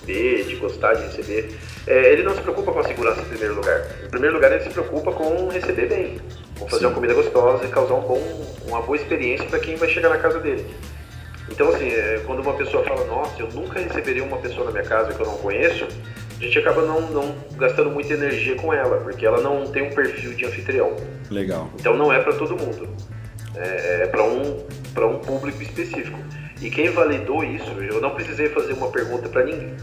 de 0.04 0.56
gostar 0.56 0.92
de 0.92 1.04
receber, 1.04 1.50
é, 1.86 2.12
ele 2.12 2.24
não 2.24 2.34
se 2.34 2.42
preocupa 2.42 2.72
com 2.72 2.80
a 2.80 2.84
segurança 2.84 3.22
em 3.22 3.24
primeiro 3.24 3.54
lugar. 3.54 3.86
Em 4.04 4.11
primeiro 4.11 4.34
lugar, 4.34 4.52
ele 4.52 4.64
se 4.64 4.68
preocupa 4.68 5.12
com 5.12 5.48
receber 5.48 5.86
bem, 5.86 6.20
com 6.61 6.68
fazer 6.68 6.82
Sim. 6.82 6.86
uma 6.86 6.94
comida 6.94 7.14
gostosa 7.14 7.64
e 7.64 7.68
causar 7.68 7.94
um 7.94 8.02
bom, 8.02 8.22
uma 8.68 8.82
boa 8.82 8.96
experiência 8.96 9.46
para 9.46 9.58
quem 9.58 9.76
vai 9.76 9.88
chegar 9.88 10.11
na 10.11 10.18
casa 10.18 10.38
dele. 10.38 10.66
Então, 11.50 11.68
assim, 11.70 11.88
é, 11.88 12.22
quando 12.26 12.40
uma 12.40 12.52
pessoa 12.54 12.84
fala, 12.84 13.04
nossa, 13.06 13.40
eu 13.40 13.48
nunca 13.48 13.80
receberia 13.80 14.22
uma 14.22 14.36
pessoa 14.36 14.66
na 14.66 14.70
minha 14.70 14.84
casa 14.84 15.12
que 15.12 15.20
eu 15.20 15.26
não 15.26 15.38
conheço, 15.38 15.88
a 16.38 16.42
gente 16.42 16.58
acaba 16.58 16.82
não, 16.82 17.00
não 17.11 17.34
gastando 17.56 17.90
muita 17.90 18.14
energia 18.14 18.54
com 18.56 18.72
ela, 18.72 18.98
porque 18.98 19.26
ela 19.26 19.40
não 19.40 19.66
tem 19.66 19.82
um 19.82 19.90
perfil 19.90 20.34
de 20.34 20.44
anfitrião. 20.44 20.94
Legal. 21.30 21.70
Então 21.78 21.96
não 21.96 22.12
é 22.12 22.20
para 22.20 22.34
todo 22.34 22.56
mundo. 22.56 22.88
É, 23.56 24.02
é 24.02 24.06
para 24.06 24.22
um, 24.22 24.64
um 24.96 25.18
público 25.18 25.61
específico. 25.62 26.18
E 26.61 26.70
quem 26.70 26.90
validou 26.90 27.42
isso, 27.42 27.70
eu 27.80 28.00
não 28.00 28.11
precisei 28.11 28.50
fazer 28.50 28.74
uma 28.74 28.90
pergunta 28.90 29.28
para 29.28 29.44
ninguém, 29.44 29.74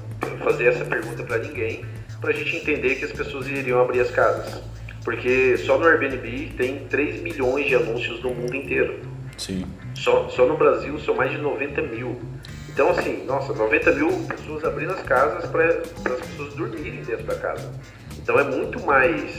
fazer 0.43 0.67
essa 0.67 0.85
pergunta 0.85 1.23
para 1.23 1.39
ninguém, 1.39 1.83
para 2.21 2.29
a 2.29 2.33
gente 2.33 2.55
entender 2.55 2.95
que 2.95 3.05
as 3.05 3.11
pessoas 3.11 3.47
iriam 3.47 3.81
abrir 3.81 3.99
as 3.99 4.11
casas. 4.11 4.61
Porque 5.07 5.55
só 5.59 5.77
no 5.77 5.85
Airbnb 5.85 6.51
tem 6.57 6.79
3 6.79 7.21
milhões 7.21 7.65
de 7.65 7.75
anúncios 7.75 8.21
no 8.21 8.31
mundo 8.31 8.53
inteiro. 8.53 8.99
Sim. 9.37 9.65
Só, 9.95 10.27
só 10.27 10.45
no 10.45 10.57
Brasil 10.57 10.99
são 10.99 11.15
mais 11.15 11.31
de 11.31 11.37
90 11.37 11.81
mil. 11.83 12.19
Então, 12.67 12.89
assim, 12.89 13.23
nossa, 13.23 13.53
90 13.53 13.93
mil 13.93 14.09
pessoas 14.27 14.65
abrindo 14.65 14.91
as 14.91 15.01
casas 15.03 15.49
para 15.49 15.65
as 15.65 16.27
pessoas 16.27 16.53
dormirem 16.55 17.03
dentro 17.03 17.23
da 17.23 17.35
casa. 17.35 17.71
Então 18.17 18.37
é 18.37 18.43
muito 18.43 18.85
mais 18.85 19.37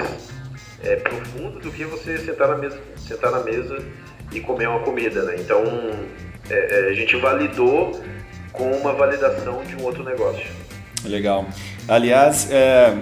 é, 0.83 0.97
profundo 0.97 1.61
do 1.61 1.71
que 1.71 1.85
você 1.85 2.17
sentar 2.17 2.49
na 2.49 2.57
mesa, 2.57 2.81
sentar 2.97 3.31
na 3.31 3.41
mesa 3.41 3.79
e 4.33 4.41
comer 4.41 4.71
uma 4.71 4.81
comida, 4.81 5.23
né? 5.25 5.37
Então 5.39 5.63
é, 6.49 6.87
é, 6.87 6.89
a 6.89 6.95
gente 6.95 7.15
validou 7.17 8.03
com 8.53 8.71
uma 8.71 8.95
validação 8.95 9.63
de 9.65 9.77
um 9.77 9.85
outro 9.85 10.03
negócio. 10.03 10.47
Legal. 11.05 11.47
Aliás, 11.87 12.51
é, 12.51 12.97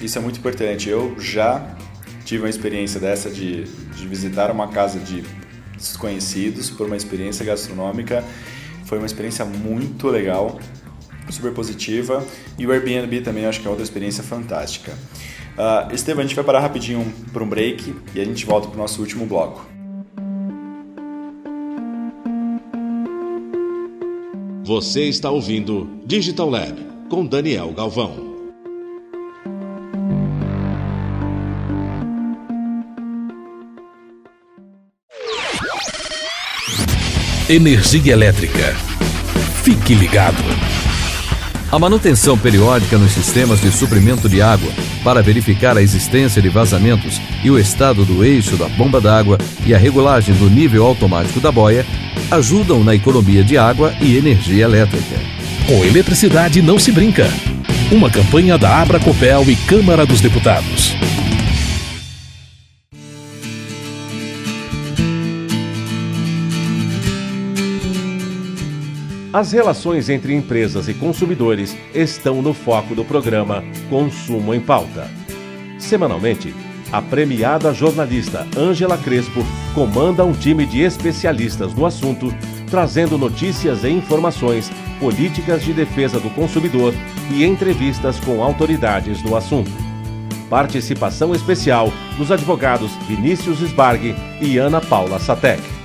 isso 0.00 0.18
é 0.18 0.20
muito 0.20 0.38
importante. 0.38 0.88
Eu 0.88 1.18
já 1.18 1.76
tive 2.24 2.42
uma 2.44 2.50
experiência 2.50 3.00
dessa 3.00 3.30
de, 3.30 3.64
de 3.64 4.06
visitar 4.06 4.50
uma 4.50 4.68
casa 4.68 4.98
de 4.98 5.24
desconhecidos 5.76 6.70
por 6.70 6.86
uma 6.86 6.96
experiência 6.96 7.44
gastronômica 7.44 8.24
foi 8.88 8.96
uma 8.96 9.06
experiência 9.06 9.44
muito 9.44 10.08
legal, 10.08 10.58
super 11.28 11.52
positiva. 11.52 12.26
E 12.58 12.66
o 12.66 12.72
Airbnb 12.72 13.20
também 13.20 13.44
acho 13.44 13.60
que 13.60 13.66
é 13.66 13.70
outra 13.70 13.84
experiência 13.84 14.24
fantástica. 14.24 14.92
Uh, 14.92 15.94
Estevam, 15.94 16.20
a 16.20 16.26
gente 16.26 16.34
vai 16.34 16.42
parar 16.42 16.60
rapidinho 16.60 17.04
para 17.30 17.44
um 17.44 17.48
break 17.48 17.94
e 18.14 18.20
a 18.20 18.24
gente 18.24 18.46
volta 18.46 18.66
para 18.66 18.76
o 18.76 18.78
nosso 18.78 19.00
último 19.02 19.26
bloco. 19.26 19.66
Você 24.64 25.04
está 25.04 25.30
ouvindo 25.30 26.00
Digital 26.06 26.48
Lab 26.48 26.86
com 27.10 27.26
Daniel 27.26 27.72
Galvão. 27.72 28.27
Energia 37.48 38.12
elétrica. 38.12 38.76
Fique 39.62 39.94
ligado. 39.94 40.44
A 41.72 41.78
manutenção 41.78 42.36
periódica 42.36 42.98
nos 42.98 43.12
sistemas 43.12 43.58
de 43.58 43.72
suprimento 43.72 44.28
de 44.28 44.42
água 44.42 44.70
para 45.02 45.22
verificar 45.22 45.74
a 45.74 45.80
existência 45.80 46.42
de 46.42 46.50
vazamentos 46.50 47.18
e 47.42 47.50
o 47.50 47.58
estado 47.58 48.04
do 48.04 48.22
eixo 48.22 48.54
da 48.58 48.68
bomba 48.68 49.00
d'água 49.00 49.38
e 49.64 49.74
a 49.74 49.78
regulagem 49.78 50.34
do 50.34 50.50
nível 50.50 50.84
automático 50.84 51.40
da 51.40 51.50
boia 51.50 51.86
ajudam 52.30 52.84
na 52.84 52.94
economia 52.94 53.42
de 53.42 53.56
água 53.56 53.94
e 53.98 54.18
energia 54.18 54.64
elétrica. 54.64 55.16
Com 55.66 55.82
eletricidade 55.86 56.60
não 56.60 56.78
se 56.78 56.92
brinca. 56.92 57.26
Uma 57.90 58.10
campanha 58.10 58.58
da 58.58 58.76
Abra 58.76 59.00
Copel 59.00 59.48
e 59.48 59.56
Câmara 59.56 60.04
dos 60.04 60.20
Deputados. 60.20 60.77
As 69.30 69.52
relações 69.52 70.08
entre 70.08 70.34
empresas 70.34 70.88
e 70.88 70.94
consumidores 70.94 71.76
estão 71.94 72.40
no 72.40 72.54
foco 72.54 72.94
do 72.94 73.04
programa 73.04 73.62
Consumo 73.90 74.54
em 74.54 74.60
Pauta. 74.60 75.06
Semanalmente, 75.78 76.54
a 76.90 77.02
premiada 77.02 77.74
jornalista 77.74 78.46
Ângela 78.56 78.96
Crespo 78.96 79.44
comanda 79.74 80.24
um 80.24 80.32
time 80.32 80.64
de 80.64 80.80
especialistas 80.80 81.74
no 81.74 81.84
assunto, 81.84 82.34
trazendo 82.70 83.18
notícias 83.18 83.84
e 83.84 83.90
informações, 83.90 84.70
políticas 84.98 85.62
de 85.62 85.74
defesa 85.74 86.18
do 86.18 86.30
consumidor 86.30 86.94
e 87.30 87.44
entrevistas 87.44 88.18
com 88.18 88.42
autoridades 88.42 89.22
no 89.22 89.36
assunto. 89.36 89.70
Participação 90.48 91.34
especial 91.34 91.92
dos 92.16 92.32
advogados 92.32 92.92
Vinícius 93.06 93.58
Sbarg 93.60 94.14
e 94.40 94.56
Ana 94.56 94.80
Paula 94.80 95.18
Satec. 95.18 95.77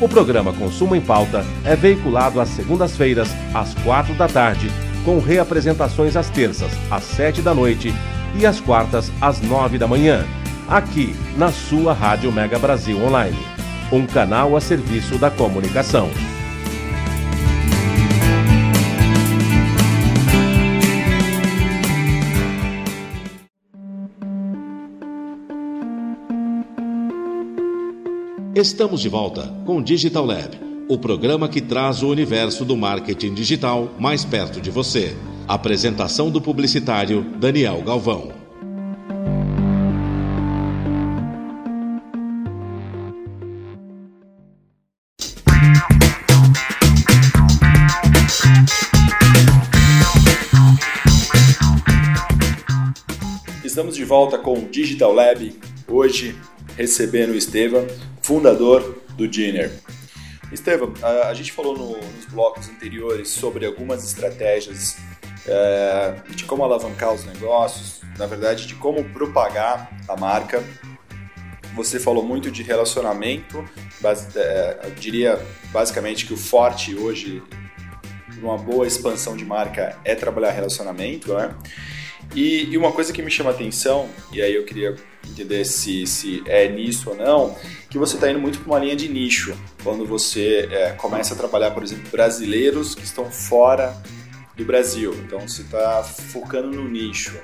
O 0.00 0.08
programa 0.08 0.50
Consumo 0.54 0.96
em 0.96 1.00
Pauta 1.00 1.44
é 1.62 1.76
veiculado 1.76 2.40
às 2.40 2.48
segundas-feiras, 2.48 3.28
às 3.52 3.74
quatro 3.74 4.14
da 4.14 4.26
tarde, 4.26 4.70
com 5.04 5.18
reapresentações 5.18 6.16
às 6.16 6.30
terças, 6.30 6.72
às 6.90 7.04
sete 7.04 7.42
da 7.42 7.52
noite 7.52 7.92
e 8.34 8.46
às 8.46 8.58
quartas, 8.60 9.12
às 9.20 9.42
nove 9.42 9.76
da 9.76 9.86
manhã, 9.86 10.24
aqui 10.66 11.14
na 11.36 11.52
sua 11.52 11.92
Rádio 11.92 12.32
Mega 12.32 12.58
Brasil 12.58 12.96
Online, 13.04 13.36
um 13.92 14.06
canal 14.06 14.56
a 14.56 14.60
serviço 14.60 15.18
da 15.18 15.30
comunicação. 15.30 16.08
Estamos 28.60 29.00
de 29.00 29.08
volta 29.08 29.46
com 29.64 29.82
Digital 29.82 30.26
Lab, 30.26 30.60
o 30.86 30.98
programa 30.98 31.48
que 31.48 31.62
traz 31.62 32.02
o 32.02 32.10
universo 32.10 32.62
do 32.62 32.76
marketing 32.76 33.32
digital 33.32 33.94
mais 33.98 34.22
perto 34.22 34.60
de 34.60 34.70
você. 34.70 35.16
Apresentação 35.48 36.30
do 36.30 36.42
publicitário 36.42 37.22
Daniel 37.38 37.80
Galvão. 37.80 38.34
Estamos 53.64 53.96
de 53.96 54.04
volta 54.04 54.36
com 54.36 54.58
o 54.58 54.68
Digital 54.68 55.14
Lab, 55.14 55.50
hoje 55.88 56.36
recebendo 56.76 57.30
o 57.30 57.36
Estevam, 57.36 57.86
fundador 58.30 59.02
do 59.16 59.26
Dinner. 59.26 59.72
Estevam, 60.52 60.94
a, 61.02 61.34
gente 61.34 61.50
falou 61.50 61.76
no, 61.76 61.96
nos 61.96 62.26
blocos 62.26 62.68
anteriores 62.68 63.28
sobre 63.28 63.66
algumas 63.66 64.04
estratégias 64.04 64.98
é, 65.48 66.14
de 66.28 66.44
como 66.44 66.62
alavancar 66.62 67.12
os 67.12 67.24
negócios, 67.24 68.02
na 68.16 68.26
verdade, 68.26 68.68
de 68.68 68.76
como 68.76 69.02
propagar 69.02 69.90
a 70.06 70.16
marca. 70.16 70.62
Você 71.74 71.98
falou 71.98 72.22
muito 72.22 72.52
de 72.52 72.62
relacionamento, 72.62 73.68
base, 74.00 74.38
é, 74.38 74.78
eu 74.84 74.90
diria 74.92 75.44
basicamente 75.72 76.24
que 76.24 76.32
o 76.32 76.36
forte 76.36 76.94
hoje, 76.94 77.42
uma 78.40 78.56
boa 78.56 78.86
expansão 78.86 79.36
de 79.36 79.44
marca, 79.44 79.98
é 80.04 80.14
trabalhar 80.14 80.52
relacionamento, 80.52 81.34
né? 81.34 81.52
E, 82.32 82.70
e, 82.70 82.78
uma 82.78 82.92
coisa 82.92 83.12
que 83.12 83.22
me 83.22 83.30
chama 83.30 83.50
a 83.50 83.52
atenção, 83.52 84.08
e 84.32 84.40
aí 84.40 84.54
eu 84.54 84.64
queria 84.64 84.94
entender 85.28 85.64
se, 85.64 86.06
se 86.06 86.42
é 86.46 86.68
nisso 86.68 87.10
ou 87.10 87.16
não, 87.16 87.56
que 87.88 87.98
você 87.98 88.16
está 88.16 88.30
indo 88.30 88.40
muito 88.40 88.58
para 88.60 88.66
uma 88.66 88.78
linha 88.78 88.96
de 88.96 89.08
nicho. 89.08 89.56
Quando 89.82 90.06
você 90.06 90.68
é, 90.70 90.92
começa 90.92 91.34
a 91.34 91.36
trabalhar, 91.36 91.70
por 91.72 91.82
exemplo, 91.82 92.04
brasileiros 92.10 92.94
que 92.94 93.04
estão 93.04 93.30
fora 93.30 93.94
do 94.56 94.64
Brasil. 94.64 95.14
Então 95.24 95.40
você 95.40 95.62
está 95.62 96.02
focando 96.02 96.70
no 96.70 96.88
nicho. 96.88 97.38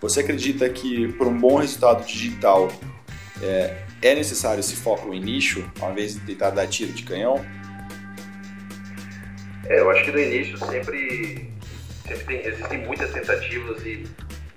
Você 0.00 0.20
acredita 0.20 0.68
que 0.68 1.08
para 1.12 1.28
um 1.28 1.38
bom 1.38 1.56
resultado 1.56 2.06
digital 2.06 2.72
é, 3.42 3.84
é 4.00 4.14
necessário 4.14 4.60
esse 4.60 4.76
foco 4.76 5.12
em 5.12 5.20
nicho, 5.20 5.68
ao 5.80 5.92
invés 5.92 6.14
de 6.14 6.20
tentar 6.20 6.50
dar 6.50 6.66
tiro 6.66 6.92
de 6.92 7.02
canhão? 7.02 7.44
É, 9.66 9.80
eu 9.80 9.90
acho 9.90 10.04
que 10.04 10.10
no 10.10 10.18
início 10.18 10.58
sempre, 10.58 11.50
sempre 12.06 12.24
tem, 12.24 12.46
existem 12.46 12.78
muitas 12.86 13.12
tentativas 13.12 13.84
e 13.84 14.06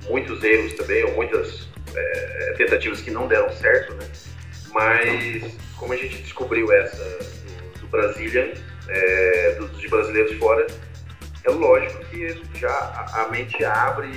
muitos 0.09 0.43
erros 0.43 0.73
também, 0.73 1.03
ou 1.03 1.13
muitas 1.13 1.67
é, 1.95 2.53
tentativas 2.57 3.01
que 3.01 3.11
não 3.11 3.27
deram 3.27 3.51
certo, 3.51 3.93
né? 3.95 4.07
Mas 4.71 5.55
como 5.77 5.93
a 5.93 5.97
gente 5.97 6.21
descobriu 6.21 6.71
essa 6.71 7.03
do, 7.03 7.79
do 7.81 7.87
Brazilian, 7.87 8.51
é, 8.87 9.55
dos 9.59 9.77
de 9.79 9.87
brasileiros 9.87 10.37
fora, 10.37 10.65
é 11.43 11.49
lógico 11.49 12.03
que 12.05 12.41
já 12.55 12.69
a, 13.13 13.27
mente 13.29 13.63
abre 13.65 14.09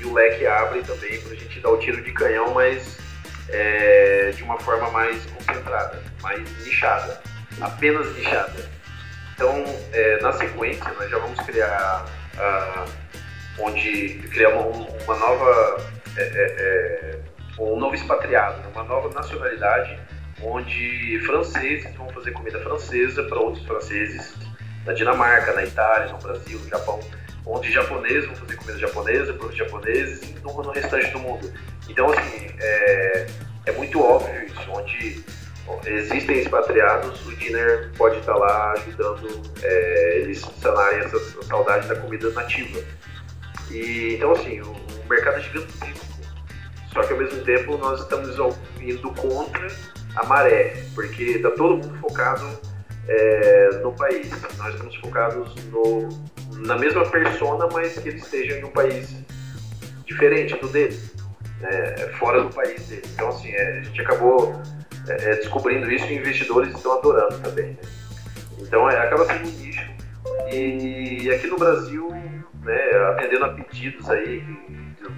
e, 0.00 0.04
o 0.04 0.14
leque 0.14 0.46
abre 0.46 0.82
também 0.82 1.20
para 1.20 1.32
a 1.32 1.36
gente 1.36 1.60
dar 1.60 1.70
o 1.70 1.76
tiro 1.76 2.02
de 2.02 2.10
canhão, 2.12 2.54
mas 2.54 2.96
é, 3.50 4.32
de 4.34 4.42
uma 4.42 4.58
forma 4.60 4.90
mais 4.90 5.26
concentrada, 5.26 6.02
mais 6.22 6.40
nichada, 6.64 7.20
apenas 7.60 8.14
nichada. 8.16 8.70
Então, 9.34 9.62
é, 9.92 10.20
na 10.20 10.32
sequência, 10.32 10.90
nós 10.98 11.10
já 11.10 11.18
vamos 11.18 11.38
criar 11.40 12.06
a, 12.38 12.86
onde 13.60 14.20
criar 14.30 14.50
uma, 14.50 15.16
nova 15.16 15.76
é, 16.16 16.22
é, 16.22 17.18
é, 17.18 17.18
um 17.58 17.78
novo 17.78 17.94
expatriado, 17.94 18.68
uma 18.74 18.84
nova 18.84 19.12
nacionalidade, 19.12 19.98
onde 20.42 21.20
franceses 21.26 21.94
vão 21.94 22.08
fazer 22.10 22.32
comida 22.32 22.58
francesa 22.60 23.22
para 23.24 23.38
outros 23.38 23.64
franceses 23.66 24.34
na 24.84 24.92
Dinamarca, 24.92 25.52
na 25.52 25.64
Itália, 25.64 26.12
no 26.12 26.18
Brasil, 26.18 26.58
no 26.58 26.68
Japão, 26.68 27.00
onde 27.46 27.70
japoneses 27.70 28.26
vão 28.26 28.36
fazer 28.36 28.56
comida 28.56 28.78
japonesa 28.78 29.32
para 29.34 29.46
os 29.46 29.56
japoneses 29.56 30.22
e 30.22 30.34
no, 30.40 30.62
no, 30.62 30.70
restante 30.70 31.10
do 31.10 31.18
mundo. 31.18 31.52
Então, 31.88 32.10
assim, 32.10 32.46
é, 32.58 33.26
é 33.66 33.72
muito 33.72 34.00
óbvio 34.02 34.46
isso, 34.46 34.70
onde 34.70 35.22
existem 35.86 36.40
expatriados, 36.40 37.24
o 37.26 37.36
Dinner 37.36 37.90
pode 37.96 38.18
estar 38.18 38.34
lá 38.34 38.72
ajudando 38.72 39.42
é, 39.62 40.18
eles 40.18 40.40
sanarem 40.60 41.00
essa 41.00 41.18
saudade 41.44 41.86
da 41.88 41.96
comida 41.96 42.30
nativa. 42.30 42.80
E, 43.70 44.14
então, 44.14 44.32
assim, 44.32 44.60
o, 44.60 44.74
mercado 45.08 45.38
é 45.38 45.40
gigantesco. 45.40 46.06
Só 46.92 47.02
que 47.02 47.12
ao 47.12 47.18
mesmo 47.18 47.42
tempo 47.42 47.76
nós 47.78 48.00
estamos 48.00 48.36
indo 48.80 49.12
contra 49.14 49.66
a 50.16 50.26
maré, 50.26 50.82
porque 50.94 51.22
está 51.22 51.50
todo 51.50 51.76
mundo 51.76 51.98
focado 52.00 52.46
é, 53.08 53.70
no 53.82 53.92
país. 53.92 54.30
Nós 54.58 54.74
estamos 54.74 54.96
focados 54.96 55.54
no, 55.66 56.08
na 56.58 56.76
mesma 56.76 57.04
persona, 57.06 57.68
mas 57.72 57.98
que 57.98 58.08
ele 58.08 58.18
esteja 58.18 58.58
em 58.58 58.64
um 58.64 58.70
país 58.70 59.16
diferente 60.04 60.56
do 60.56 60.68
dele, 60.68 60.98
né, 61.60 61.96
fora 62.18 62.42
do 62.42 62.50
país 62.50 62.86
dele. 62.88 63.02
Então, 63.14 63.28
assim, 63.28 63.50
é, 63.50 63.78
a 63.78 63.82
gente 63.82 64.00
acabou 64.00 64.60
é, 65.08 65.36
descobrindo 65.36 65.90
isso 65.90 66.06
e 66.06 66.16
investidores 66.16 66.74
estão 66.74 66.98
adorando 66.98 67.38
também. 67.38 67.70
Né? 67.70 67.78
Então, 68.58 68.90
é, 68.90 68.98
acaba 68.98 69.24
sendo 69.26 69.48
um 69.48 69.52
nicho. 69.52 69.90
E, 70.52 71.22
e 71.22 71.30
aqui 71.30 71.46
no 71.46 71.56
Brasil 71.56 72.19
né, 72.62 72.80
atendendo 73.10 73.44
a 73.44 73.48
pedidos 73.50 74.08
aí 74.10 74.44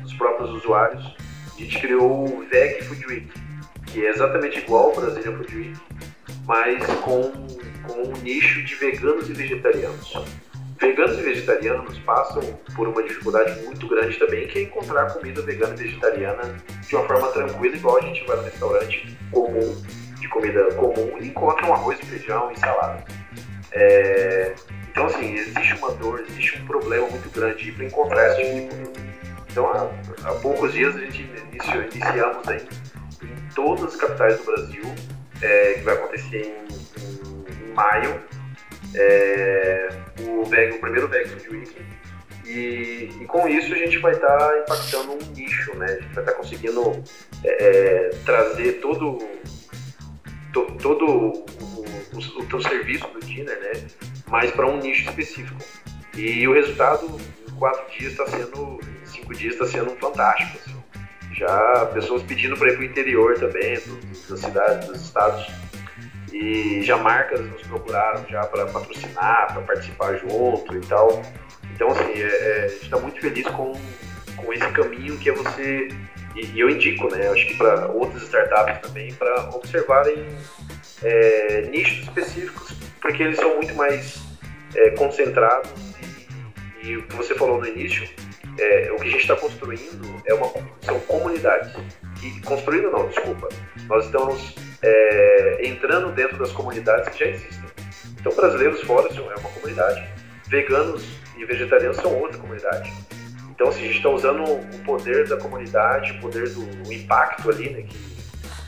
dos 0.03 0.15
próprios 0.15 0.51
usuários, 0.51 1.05
a 1.55 1.61
gente 1.61 1.79
criou 1.81 2.25
o 2.25 2.47
Veg 2.49 2.83
Food 2.85 3.07
Week, 3.07 3.29
que 3.87 4.07
é 4.07 4.11
exatamente 4.11 4.59
igual 4.59 4.91
ao 4.91 4.97
Brasília 4.97 5.37
Food 5.37 5.57
Week, 5.57 5.81
mas 6.47 6.85
com, 7.01 7.31
com 7.87 8.03
um 8.09 8.13
nicho 8.23 8.63
de 8.63 8.75
veganos 8.75 9.29
e 9.29 9.33
vegetarianos. 9.33 10.15
Veganos 10.81 11.19
e 11.19 11.23
vegetarianos 11.23 11.99
passam 12.01 12.43
por 12.75 12.89
uma 12.89 13.03
dificuldade 13.05 13.61
muito 13.63 13.87
grande 13.87 14.19
também, 14.19 14.49
que 14.49 14.59
é 14.59 14.63
encontrar 14.63 15.13
comida 15.13 15.41
vegana 15.43 15.75
e 15.75 15.77
vegetariana 15.77 16.57
de 16.89 16.97
uma 16.97 17.07
forma 17.07 17.29
tranquila, 17.29 17.77
igual 17.77 17.99
a 17.99 18.01
gente 18.03 18.25
vai 18.27 18.37
no 18.37 18.43
restaurante 18.43 19.17
comum, 19.31 19.83
de 20.19 20.29
comida 20.29 20.65
comum, 20.75 21.19
e 21.21 21.29
encontra 21.29 21.67
um 21.67 21.73
arroz, 21.73 22.01
feijão 22.01 22.51
e 22.51 22.59
salada. 22.59 23.05
É, 23.71 24.55
então, 24.93 25.07
assim, 25.07 25.35
existe 25.35 25.75
uma 25.77 25.91
dor, 25.93 26.23
existe 26.29 26.61
um 26.61 26.67
problema 26.67 27.09
muito 27.09 27.31
grande 27.31 27.73
para 27.73 27.85
encontrar 27.87 28.33
esse 28.33 28.43
tipo 28.43 28.55
de 28.55 28.67
produto. 28.77 29.01
Então, 29.51 29.67
há, 29.67 29.91
há, 30.29 30.35
poucos 30.35 30.73
dias 30.75 30.95
a 30.95 30.99
gente 30.99 31.23
iniciou, 31.51 31.83
iniciamos 31.83 32.47
aí 32.47 32.67
em 33.23 33.55
todas 33.55 33.85
as 33.85 33.97
capitais 33.97 34.37
do 34.39 34.45
Brasil, 34.45 34.85
é, 35.41 35.73
que 35.75 35.81
vai 35.81 35.95
acontecer 35.95 36.43
em, 36.69 37.03
em, 37.03 37.71
em 37.71 37.73
maio, 37.73 38.23
é, 38.95 39.89
o, 40.21 40.43
o 40.43 40.79
primeiro 40.79 41.09
VEG 41.09 41.37
de 41.37 41.49
Wiki. 41.49 41.87
E, 42.45 43.11
e, 43.19 43.25
com 43.27 43.49
isso 43.49 43.73
a 43.73 43.79
gente 43.79 43.97
vai 43.99 44.13
estar 44.13 44.37
tá 44.37 44.59
impactando 44.59 45.13
um 45.13 45.33
nicho, 45.35 45.75
né? 45.77 45.87
A 45.87 45.95
gente 45.95 46.15
vai 46.15 46.23
estar 46.23 46.33
tá 46.33 46.33
conseguindo 46.33 47.03
é, 47.45 47.49
é, 47.49 48.11
trazer 48.27 48.73
todo, 48.75 49.27
to, 50.53 50.67
todo 50.83 51.07
o, 51.07 51.47
o, 52.13 52.41
o 52.41 52.47
teu 52.47 52.61
serviço 52.61 53.09
do 53.09 53.21
Dinner, 53.21 53.59
né? 53.59 53.73
Mais 54.33 54.51
para 54.51 54.67
um 54.67 54.79
nicho 54.79 55.11
específico. 55.11 55.63
E 56.17 56.49
o 56.49 56.55
resultado 56.55 57.21
em 57.47 57.55
quatro 57.57 57.85
dias 57.91 58.13
está 58.13 58.27
sendo, 58.27 58.81
cinco 59.05 59.35
dias 59.35 59.53
está 59.53 59.67
sendo 59.67 59.91
fantástico. 60.01 60.59
Assim. 60.59 60.83
Já 61.35 61.87
pessoas 61.93 62.23
pedindo 62.23 62.57
para 62.57 62.71
ir 62.71 62.77
para 62.77 62.81
o 62.81 62.85
interior 62.85 63.39
também, 63.39 63.79
das 64.31 64.41
cidades, 64.41 64.89
dos 64.89 65.03
estados. 65.03 65.47
E 66.33 66.81
já 66.83 66.97
marcas 66.97 67.41
nos 67.41 67.61
procuraram 67.65 68.25
já 68.27 68.41
para 68.47 68.65
patrocinar, 68.65 69.53
para 69.53 69.63
participar 69.63 70.17
junto 70.17 70.79
e 70.79 70.81
tal. 70.81 71.23
Então, 71.75 71.89
assim, 71.89 72.13
é, 72.15 72.23
é, 72.23 72.65
a 72.65 72.69
gente 72.69 72.85
está 72.85 72.99
muito 72.99 73.21
feliz 73.21 73.47
com, 73.49 73.73
com 74.37 74.53
esse 74.55 74.67
caminho 74.71 75.19
que 75.19 75.29
é 75.29 75.33
você. 75.35 75.89
E, 76.35 76.47
e 76.55 76.61
eu 76.61 76.71
indico, 76.71 77.15
né? 77.15 77.29
Acho 77.29 77.47
que 77.49 77.57
para 77.59 77.87
outras 77.89 78.23
startups 78.23 78.81
também, 78.81 79.13
para 79.13 79.51
observarem 79.51 80.27
é, 81.03 81.69
nichos 81.71 81.99
específicos, 82.05 82.82
porque 83.03 83.25
eles 83.25 83.37
são 83.37 83.57
muito 83.57 83.75
mais 83.75 84.23
é, 84.77 84.91
concentrados 84.91 85.71
e, 86.83 86.89
e, 86.89 86.97
o 86.97 87.03
que 87.03 87.17
você 87.17 87.35
falou 87.35 87.61
no 87.61 87.67
início, 87.67 88.09
é, 88.59 88.91
o 88.93 88.97
que 88.97 89.09
a 89.09 89.11
gente 89.11 89.23
está 89.23 89.37
construindo 89.37 90.23
é 90.25 90.33
uma, 90.33 90.49
são 90.81 90.99
comunidades. 91.01 91.75
E, 92.23 92.41
construindo 92.43 92.91
não, 92.91 93.09
desculpa. 93.09 93.49
Nós 93.89 94.07
estamos 94.07 94.55
é, 94.81 95.67
entrando 95.67 96.13
dentro 96.13 96.39
das 96.39 96.53
comunidades 96.53 97.09
que 97.09 97.19
já 97.19 97.31
existem. 97.31 97.63
Então, 98.19 98.33
brasileiros 98.35 98.81
fora 98.83 99.09
é 99.13 99.21
uma 99.21 99.51
comunidade, 99.51 100.07
veganos 100.49 101.05
e 101.37 101.45
vegetarianos 101.45 101.97
são 101.97 102.17
outra 102.21 102.39
comunidade. 102.39 102.93
Então, 103.51 103.69
assim, 103.69 103.81
a 103.81 103.87
gente 103.87 103.97
está 103.97 104.09
usando 104.09 104.45
o 104.45 104.79
poder 104.85 105.27
da 105.29 105.37
comunidade, 105.37 106.13
o 106.13 106.21
poder 106.21 106.49
do 106.51 106.93
impacto 106.93 107.51
ali, 107.51 107.71
né, 107.71 107.83
que 107.83 108.13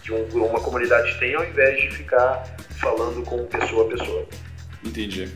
de 0.03 0.13
um, 0.13 0.45
uma 0.45 0.61
comunidade 0.61 1.19
tem, 1.19 1.35
ao 1.35 1.45
invés 1.45 1.81
de 1.81 1.91
ficar 1.91 2.54
falando 2.81 3.23
com 3.25 3.45
pessoa 3.47 3.87
a 3.87 3.97
pessoa. 3.97 4.27
Entendi. 4.85 5.29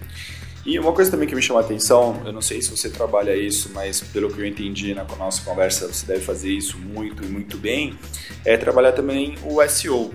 E 0.67 0.79
uma 0.79 0.93
coisa 0.93 1.11
também 1.11 1.27
que 1.27 1.35
me 1.35 1.41
chamou 1.41 1.63
a 1.63 1.65
atenção, 1.65 2.21
eu 2.27 2.33
não 2.33 2.43
sei 2.43 2.61
se 2.61 2.71
você 2.71 2.91
trabalha 2.91 3.35
isso, 3.35 3.71
mas 3.73 4.01
pelo 4.01 4.31
que 4.31 4.41
eu 4.41 4.47
entendi 4.47 4.93
na 4.93 5.05
nossa 5.05 5.41
conversa, 5.43 5.89
você 5.89 6.05
deve 6.05 6.21
fazer 6.21 6.51
isso 6.51 6.77
muito 6.79 7.25
e 7.25 7.27
muito 7.27 7.57
bem, 7.57 7.99
é 8.45 8.57
trabalhar 8.57 8.93
também 8.93 9.37
o 9.45 9.67
SEO. 9.67 10.13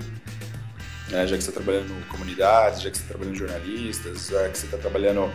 Né? 1.09 1.25
Já 1.25 1.37
que 1.37 1.43
você 1.43 1.49
está 1.49 1.61
trabalhando 1.61 2.07
comunidades, 2.07 2.83
já 2.83 2.91
que 2.91 2.97
você 2.97 3.03
está 3.03 3.15
trabalhando 3.15 3.35
jornalistas, 3.35 4.27
já 4.27 4.49
que 4.49 4.57
você 4.57 4.65
está 4.65 4.77
trabalhando 4.77 5.31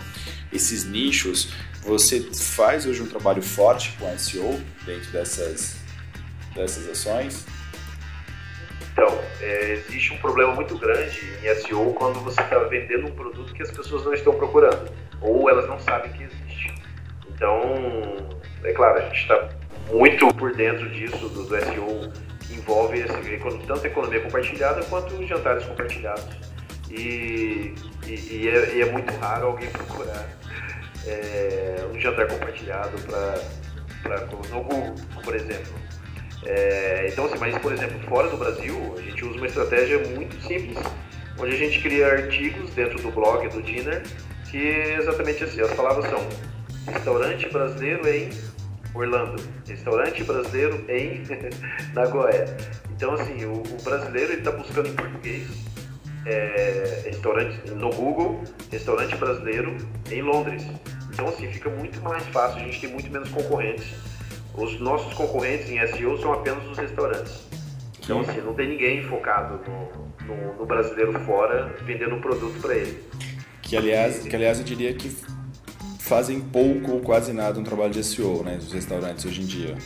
esses 0.52 0.84
nichos, 0.84 1.48
você 1.82 2.20
faz 2.20 2.86
hoje 2.86 3.02
um 3.02 3.06
trabalho 3.06 3.42
forte 3.42 3.96
com 3.98 4.16
SEO 4.18 4.60
dentro 4.86 5.10
dessas, 5.10 5.76
dessas 6.54 6.88
ações? 6.88 7.44
Então, 8.98 9.16
é, 9.40 9.74
existe 9.74 10.12
um 10.12 10.16
problema 10.16 10.52
muito 10.54 10.76
grande 10.76 11.20
em 11.40 11.54
SEO 11.54 11.94
quando 11.94 12.18
você 12.18 12.40
está 12.40 12.58
vendendo 12.64 13.06
um 13.06 13.12
produto 13.12 13.54
que 13.54 13.62
as 13.62 13.70
pessoas 13.70 14.04
não 14.04 14.12
estão 14.12 14.34
procurando 14.34 14.90
ou 15.20 15.48
elas 15.48 15.68
não 15.68 15.78
sabem 15.78 16.10
que 16.10 16.24
existe. 16.24 16.74
Então, 17.28 17.60
é 18.64 18.72
claro, 18.72 18.98
a 18.98 19.02
gente 19.02 19.20
está 19.20 19.50
muito 19.92 20.26
por 20.34 20.52
dentro 20.52 20.90
disso, 20.90 21.28
do, 21.28 21.44
do 21.44 21.60
SEO 21.60 22.12
que 22.40 22.54
envolve 22.54 22.98
esse, 22.98 23.38
tanto 23.68 23.86
economia 23.86 24.20
compartilhada 24.20 24.82
quanto 24.86 25.14
os 25.14 25.28
jantares 25.28 25.64
compartilhados. 25.64 26.36
E, 26.90 27.76
e, 28.04 28.10
e, 28.10 28.48
é, 28.48 28.78
e 28.78 28.82
é, 28.82 28.90
muito 28.90 29.14
raro 29.20 29.46
alguém 29.46 29.70
procurar 29.70 30.28
é, 31.06 31.86
um 31.94 32.00
jantar 32.00 32.26
compartilhado 32.26 32.98
para 34.02 34.26
no 34.50 34.60
Google, 34.64 34.94
por 35.22 35.36
exemplo. 35.36 35.87
É, 36.44 37.08
então, 37.10 37.26
assim, 37.26 37.38
mas, 37.38 37.56
por 37.58 37.72
exemplo, 37.72 37.98
fora 38.08 38.28
do 38.28 38.36
Brasil, 38.36 38.94
a 38.96 39.02
gente 39.02 39.24
usa 39.24 39.36
uma 39.36 39.46
estratégia 39.46 39.98
muito 40.08 40.40
simples, 40.46 40.78
onde 41.38 41.54
a 41.54 41.58
gente 41.58 41.80
cria 41.80 42.06
artigos 42.06 42.70
dentro 42.70 43.00
do 43.02 43.10
blog 43.10 43.48
do 43.48 43.62
Dinner, 43.62 44.02
que 44.50 44.56
é 44.56 44.96
exatamente 44.96 45.44
assim, 45.44 45.60
as 45.60 45.72
palavras 45.74 46.06
são 46.06 46.26
restaurante 46.92 47.48
brasileiro 47.50 48.08
em 48.08 48.30
Orlando, 48.94 49.42
restaurante 49.66 50.24
brasileiro 50.24 50.84
em 50.88 51.22
Nagoya. 51.92 52.56
Então, 52.90 53.12
assim, 53.14 53.44
o, 53.44 53.52
o 53.52 53.82
brasileiro 53.82 54.32
está 54.32 54.50
buscando 54.50 54.88
em 54.88 54.94
português 54.94 55.46
é, 56.26 57.02
restaurante 57.04 57.70
no 57.70 57.90
Google, 57.90 58.42
restaurante 58.70 59.14
brasileiro 59.16 59.76
em 60.10 60.22
Londres. 60.22 60.64
Então, 61.12 61.28
assim, 61.28 61.50
fica 61.52 61.70
muito 61.70 62.00
mais 62.02 62.24
fácil, 62.28 62.60
a 62.60 62.64
gente 62.64 62.80
tem 62.80 62.90
muito 62.90 63.10
menos 63.10 63.28
concorrentes. 63.30 63.86
Os 64.58 64.80
nossos 64.80 65.14
concorrentes 65.14 65.70
em 65.70 65.86
SEO 65.86 66.18
são 66.18 66.32
apenas 66.32 66.66
os 66.68 66.76
restaurantes. 66.76 67.46
Então, 68.02 68.20
assim, 68.20 68.40
não 68.40 68.54
tem 68.54 68.68
ninguém 68.68 69.04
focado 69.04 69.60
no, 69.68 70.26
no, 70.26 70.54
no 70.56 70.66
brasileiro 70.66 71.12
fora 71.20 71.76
vendendo 71.84 72.16
um 72.16 72.20
produto 72.20 72.60
para 72.60 72.74
ele. 72.74 72.98
Que 73.62 73.76
aliás, 73.76 74.20
que 74.20 74.34
aliás 74.34 74.58
eu 74.58 74.64
diria 74.64 74.92
que 74.94 75.14
fazem 76.00 76.40
pouco 76.40 76.92
ou 76.92 77.00
quase 77.00 77.32
nada 77.32 77.60
um 77.60 77.62
trabalho 77.62 77.92
de 77.92 78.02
SEO, 78.02 78.42
né, 78.42 78.56
os 78.58 78.72
restaurantes 78.72 79.24
hoje 79.24 79.42
em 79.42 79.46
dia. 79.46 79.76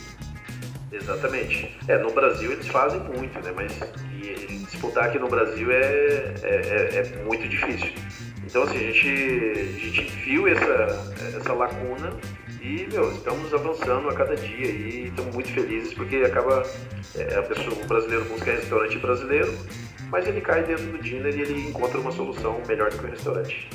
Exatamente. 0.91 1.77
É, 1.87 1.97
no 1.97 2.11
Brasil 2.11 2.51
eles 2.51 2.67
fazem 2.67 2.99
muito, 3.01 3.39
né? 3.41 3.51
Mas 3.55 3.77
disputar 4.71 5.05
aqui 5.05 5.19
no 5.19 5.27
Brasil 5.27 5.71
é, 5.71 5.81
é, 5.81 6.33
é, 6.43 6.97
é 6.97 7.23
muito 7.25 7.47
difícil. 7.47 7.91
Então, 8.45 8.63
assim, 8.63 8.77
a 8.77 8.91
gente, 8.91 9.07
a 9.07 9.79
gente 9.79 10.01
viu 10.23 10.47
essa, 10.47 11.13
essa 11.37 11.53
lacuna 11.53 12.15
e, 12.63 12.87
meu, 12.89 13.11
estamos 13.11 13.53
avançando 13.53 14.07
a 14.07 14.13
cada 14.13 14.35
dia 14.37 14.67
e 14.67 15.07
estamos 15.09 15.35
muito 15.35 15.49
felizes 15.49 15.93
porque 15.93 16.15
acaba, 16.17 16.63
é, 17.13 17.35
a 17.35 17.43
pessoa, 17.43 17.73
o 17.73 17.87
brasileiro 17.87 18.23
busca 18.23 18.53
restaurante 18.53 18.97
brasileiro, 18.99 19.53
mas 20.09 20.25
ele 20.25 20.39
cai 20.39 20.63
dentro 20.63 20.85
do 20.85 20.97
dinner 20.97 21.37
e 21.37 21.41
ele 21.41 21.67
encontra 21.67 21.99
uma 21.99 22.11
solução 22.13 22.61
melhor 22.65 22.89
do 22.89 22.97
que 22.97 23.05
o 23.05 23.09
restaurante. 23.09 23.69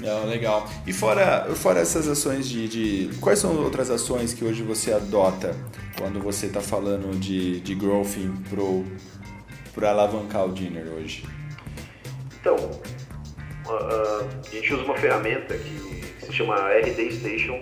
Não, 0.00 0.26
legal. 0.30 0.70
E 0.86 0.92
fora, 0.92 1.52
fora 1.56 1.80
essas 1.80 2.06
ações 2.06 2.48
de, 2.48 2.68
de, 2.68 3.18
Quais 3.18 3.40
são 3.40 3.56
outras 3.56 3.90
ações 3.90 4.32
que 4.32 4.44
hoje 4.44 4.62
você 4.62 4.92
adota 4.92 5.56
quando 5.98 6.20
você 6.20 6.46
está 6.46 6.60
falando 6.60 7.18
de, 7.18 7.60
de 7.60 7.74
growthing 7.74 8.32
para 9.74 9.90
alavancar 9.90 10.46
o 10.46 10.52
dinner 10.52 10.86
hoje? 10.86 11.26
Então, 12.40 12.54
uh, 12.54 14.28
a 14.46 14.50
gente 14.54 14.72
usa 14.72 14.84
uma 14.84 14.96
ferramenta 14.96 15.56
que 15.58 16.00
se 16.30 16.36
chama 16.36 16.56
RD 16.72 17.12
Station, 17.12 17.60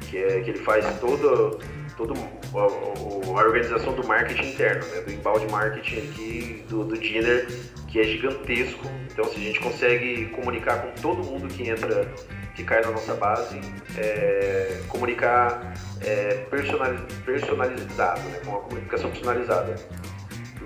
que, 0.00 0.18
é, 0.18 0.40
que 0.40 0.50
ele 0.50 0.58
faz 0.58 0.84
toda, 1.00 1.58
toda 1.96 2.14
a, 2.14 3.44
organização 3.44 3.94
do 3.94 4.06
marketing 4.06 4.50
interno, 4.50 4.86
né, 4.86 5.00
do 5.00 5.12
embalde 5.12 5.46
marketing 5.48 5.96
aqui 5.98 6.64
do, 6.68 6.84
do 6.84 6.98
dinner 6.98 7.46
que 7.88 8.00
é 8.00 8.04
gigantesco. 8.04 8.86
Então, 9.12 9.24
se 9.24 9.36
a 9.36 9.38
gente 9.38 9.60
consegue 9.60 10.26
comunicar 10.26 10.82
com 10.82 11.00
todo 11.00 11.22
mundo 11.22 11.46
que 11.48 11.68
entra, 11.68 12.08
que 12.54 12.64
cai 12.64 12.80
na 12.82 12.90
nossa 12.90 13.14
base, 13.14 13.60
é, 13.96 14.80
comunicar 14.88 15.74
é, 16.00 16.44
personaliz, 16.50 17.00
personalizado, 17.24 18.20
né, 18.30 18.40
com 18.44 18.50
uma 18.50 18.60
comunicação 18.60 19.10
personalizada. 19.10 19.76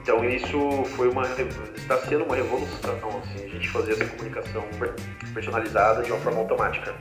Então, 0.08 0.24
isso 0.24 0.84
foi 0.96 1.10
uma 1.10 1.22
está 1.76 1.98
sendo 1.98 2.24
uma 2.24 2.34
revolução, 2.34 2.98
assim, 3.22 3.44
a 3.44 3.48
gente 3.48 3.68
fazer 3.68 3.92
essa 3.92 4.06
comunicação 4.06 4.64
personalizada 5.34 6.02
de 6.02 6.10
uma 6.10 6.20
forma 6.20 6.38
automática. 6.38 6.94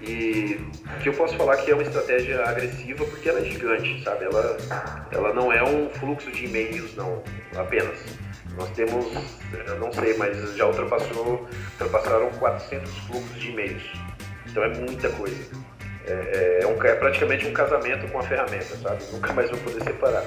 E 0.00 0.64
que 1.02 1.08
eu 1.08 1.14
posso 1.14 1.36
falar 1.36 1.56
que 1.56 1.72
é 1.72 1.74
uma 1.74 1.82
estratégia 1.82 2.44
agressiva 2.44 3.04
porque 3.06 3.28
ela 3.28 3.40
é 3.40 3.44
gigante, 3.44 4.04
sabe? 4.04 4.26
Ela, 4.26 4.56
ela 5.10 5.34
não 5.34 5.52
é 5.52 5.64
um 5.64 5.90
fluxo 5.90 6.30
de 6.30 6.44
e-mails, 6.44 6.94
não, 6.94 7.24
apenas 7.56 7.98
nós 8.56 8.70
temos, 8.70 9.04
não 9.80 9.92
sei, 9.92 10.16
mas 10.16 10.54
já 10.56 10.68
ultrapassou, 10.68 11.48
ultrapassaram 11.72 12.30
400 12.38 12.98
fluxos 12.98 13.40
de 13.40 13.50
e-mails. 13.50 13.82
Então 14.48 14.62
é 14.62 14.68
muita 14.68 15.08
coisa. 15.08 15.50
É, 16.06 16.12
é, 16.12 16.58
é, 16.62 16.66
um, 16.68 16.80
é 16.84 16.94
praticamente 16.94 17.48
um 17.48 17.52
casamento 17.52 18.06
com 18.12 18.20
a 18.20 18.22
ferramenta, 18.22 18.76
sabe? 18.76 19.02
Nunca 19.10 19.32
mais 19.32 19.50
vou 19.50 19.58
poder 19.58 19.82
separar. 19.82 20.22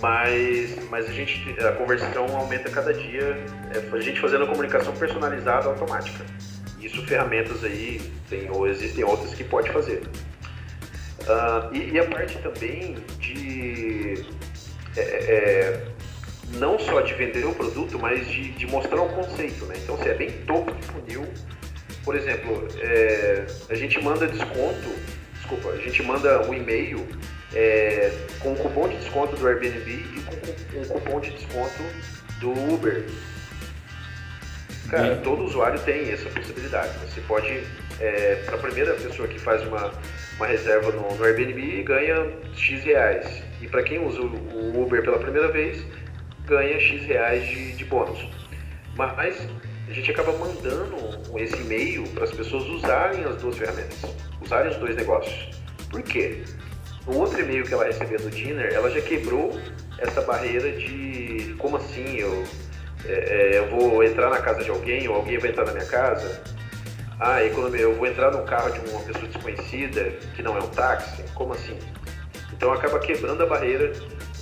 Mas, 0.00 0.88
mas 0.90 1.08
a 1.08 1.12
gente, 1.12 1.56
a 1.60 1.72
conversão 1.72 2.26
aumenta 2.36 2.70
cada 2.70 2.94
dia, 2.94 3.36
é, 3.74 3.96
a 3.96 4.00
gente 4.00 4.20
fazendo 4.20 4.44
a 4.44 4.46
comunicação 4.46 4.94
personalizada 4.94 5.68
automática. 5.68 6.24
Isso 6.80 7.04
ferramentas 7.06 7.64
aí, 7.64 8.00
tem, 8.28 8.48
ou 8.50 8.68
existem 8.68 9.02
outras 9.04 9.34
que 9.34 9.42
pode 9.42 9.70
fazer. 9.70 10.02
Uh, 11.22 11.74
e, 11.74 11.90
e, 11.90 11.98
a 11.98 12.06
parte 12.06 12.38
também 12.38 12.96
de 13.18 14.24
é, 14.96 15.00
é 15.00 15.88
não 16.56 16.78
só 16.78 17.00
de 17.00 17.12
vender 17.14 17.44
o 17.44 17.54
produto, 17.54 17.98
mas 17.98 18.26
de, 18.28 18.52
de 18.52 18.66
mostrar 18.66 19.02
o 19.02 19.08
conceito, 19.10 19.66
né? 19.66 19.74
Então, 19.82 19.98
se 19.98 20.08
é 20.08 20.14
bem 20.14 20.30
topo 20.46 20.72
de 20.72 20.82
funil, 20.86 21.26
por 22.04 22.16
exemplo, 22.16 22.66
é, 22.80 23.44
a 23.68 23.74
gente 23.74 24.02
manda 24.02 24.26
desconto, 24.26 24.88
desculpa, 25.34 25.70
a 25.70 25.76
gente 25.76 26.02
manda 26.02 26.48
um 26.48 26.54
e-mail 26.54 27.06
é, 27.54 28.12
com 28.40 28.52
um 28.52 28.56
cupom 28.56 28.88
de 28.88 28.96
desconto 28.96 29.36
do 29.36 29.46
Airbnb 29.46 29.90
e 29.90 30.20
com 30.22 30.78
um 30.80 30.84
cupom 30.84 31.20
de 31.20 31.30
desconto 31.30 31.82
do 32.40 32.50
Uber. 32.74 33.04
Cara, 34.90 35.16
todo 35.16 35.44
usuário 35.44 35.78
tem 35.80 36.10
essa 36.10 36.28
possibilidade. 36.30 36.92
Você 37.06 37.20
pode, 37.22 37.62
é, 38.00 38.36
para 38.46 38.54
a 38.54 38.58
primeira 38.58 38.94
pessoa 38.94 39.28
que 39.28 39.38
faz 39.38 39.62
uma, 39.66 39.92
uma 40.36 40.46
reserva 40.46 40.90
no, 40.92 41.14
no 41.14 41.24
Airbnb, 41.24 41.82
ganha 41.82 42.30
X 42.54 42.82
reais. 42.84 43.42
E 43.60 43.68
para 43.68 43.82
quem 43.82 43.98
usa 43.98 44.20
o 44.20 44.82
Uber 44.82 45.02
pela 45.02 45.18
primeira 45.18 45.48
vez, 45.48 45.84
ganha 46.46 46.80
X 46.80 47.02
reais 47.02 47.46
de, 47.46 47.72
de 47.72 47.84
bônus. 47.84 48.18
Mas 48.96 49.48
a 49.88 49.92
gente 49.92 50.10
acaba 50.10 50.32
mandando 50.32 50.96
esse 51.38 51.56
e-mail 51.56 52.06
para 52.08 52.24
as 52.24 52.32
pessoas 52.32 52.64
usarem 52.64 53.24
as 53.24 53.36
duas 53.36 53.56
ferramentas, 53.56 53.98
usarem 54.40 54.70
os 54.70 54.76
dois 54.76 54.96
negócios. 54.96 55.50
Por 55.90 56.02
quê? 56.02 56.42
No 57.08 57.20
outro 57.20 57.40
e-mail 57.40 57.64
que 57.64 57.72
ela 57.72 57.84
recebeu 57.84 58.18
do 58.18 58.30
Dinner, 58.30 58.70
ela 58.72 58.90
já 58.90 59.00
quebrou 59.00 59.58
essa 59.98 60.20
barreira 60.20 60.70
de 60.72 61.54
como 61.58 61.78
assim 61.78 62.18
eu, 62.18 62.44
é, 63.06 63.12
é, 63.12 63.58
eu 63.58 63.70
vou 63.70 64.04
entrar 64.04 64.28
na 64.28 64.38
casa 64.38 64.62
de 64.62 64.68
alguém 64.68 65.08
ou 65.08 65.16
alguém 65.16 65.38
vai 65.38 65.50
entrar 65.50 65.64
na 65.64 65.72
minha 65.72 65.86
casa. 65.86 66.42
Ah, 67.18 67.42
economia, 67.42 67.80
eu 67.80 67.94
vou 67.96 68.06
entrar 68.06 68.30
no 68.30 68.44
carro 68.44 68.70
de 68.70 68.90
uma 68.90 69.00
pessoa 69.00 69.26
desconhecida 69.26 70.04
que 70.36 70.42
não 70.42 70.56
é 70.56 70.60
um 70.60 70.68
táxi. 70.68 71.24
Como 71.34 71.54
assim? 71.54 71.78
Então 72.52 72.72
acaba 72.72 72.98
quebrando 72.98 73.42
a 73.42 73.46
barreira 73.46 73.90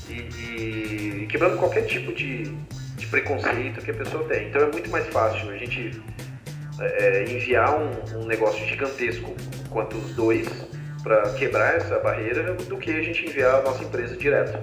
e, 0.08 0.12
e, 0.12 1.22
e 1.22 1.26
quebrando 1.28 1.56
qualquer 1.58 1.82
tipo 1.82 2.12
de, 2.12 2.52
de 2.96 3.06
preconceito 3.06 3.80
que 3.80 3.92
a 3.92 3.94
pessoa 3.94 4.24
tem. 4.24 4.48
Então 4.48 4.62
é 4.62 4.72
muito 4.72 4.90
mais 4.90 5.06
fácil 5.06 5.50
a 5.50 5.56
gente 5.56 6.02
é, 6.80 7.24
enviar 7.24 7.80
um, 7.80 8.18
um, 8.18 8.26
negócio 8.26 8.66
gigantesco 8.66 9.34
quanto 9.70 9.96
os 9.96 10.14
dois 10.14 10.46
para 11.06 11.22
quebrar 11.34 11.76
essa 11.76 12.00
barreira 12.00 12.54
do 12.54 12.76
que 12.78 12.90
a 12.90 13.00
gente 13.00 13.24
enviar 13.24 13.60
a 13.60 13.62
nossa 13.62 13.84
empresa 13.84 14.16
direto. 14.16 14.58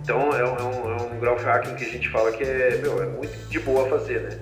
Então 0.00 0.30
é 0.32 0.42
um, 0.42 0.56
é 0.56 0.62
um, 0.62 0.98
é 0.98 1.02
um 1.02 1.20
growth 1.20 1.42
hacking 1.42 1.74
que 1.74 1.84
a 1.84 1.88
gente 1.88 2.08
fala 2.08 2.32
que 2.32 2.42
é, 2.42 2.78
meu, 2.78 3.02
é 3.02 3.06
muito 3.06 3.36
de 3.50 3.58
boa 3.60 3.86
fazer, 3.90 4.22
né? 4.22 4.38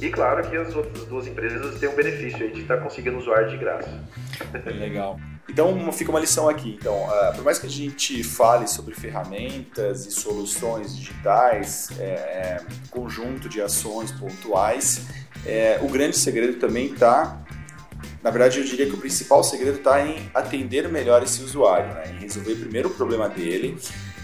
E 0.00 0.08
claro 0.08 0.48
que 0.48 0.56
as 0.56 0.74
outras 0.74 1.04
duas 1.04 1.26
empresas 1.26 1.78
têm 1.78 1.90
um 1.90 1.94
benefício 1.94 2.42
aí 2.42 2.52
de 2.52 2.62
estar 2.62 2.78
conseguindo 2.78 3.18
usuário 3.18 3.50
de 3.50 3.58
graça. 3.58 3.90
Legal. 4.64 5.20
Então 5.46 5.92
fica 5.92 6.10
uma 6.10 6.20
lição 6.20 6.48
aqui. 6.48 6.78
Então, 6.80 6.94
uh, 6.94 7.34
por 7.34 7.44
mais 7.44 7.58
que 7.58 7.66
a 7.66 7.70
gente 7.70 8.22
fale 8.24 8.66
sobre 8.66 8.94
ferramentas 8.94 10.06
e 10.06 10.10
soluções 10.10 10.96
digitais, 10.96 11.90
é, 11.98 12.04
é, 12.04 12.60
conjunto 12.90 13.46
de 13.46 13.60
ações 13.60 14.10
pontuais, 14.12 15.06
é, 15.44 15.78
o 15.82 15.88
grande 15.88 16.16
segredo 16.16 16.58
também 16.58 16.92
está 16.92 17.44
na 18.28 18.32
verdade, 18.32 18.58
eu 18.58 18.64
diria 18.64 18.84
que 18.84 18.94
o 18.94 18.98
principal 18.98 19.42
segredo 19.42 19.78
está 19.78 20.06
em 20.06 20.30
atender 20.34 20.86
melhor 20.88 21.22
esse 21.22 21.42
usuário, 21.42 21.94
né? 21.94 22.12
em 22.12 22.20
resolver 22.20 22.56
primeiro 22.56 22.90
o 22.90 22.92
problema 22.92 23.26
dele 23.26 23.78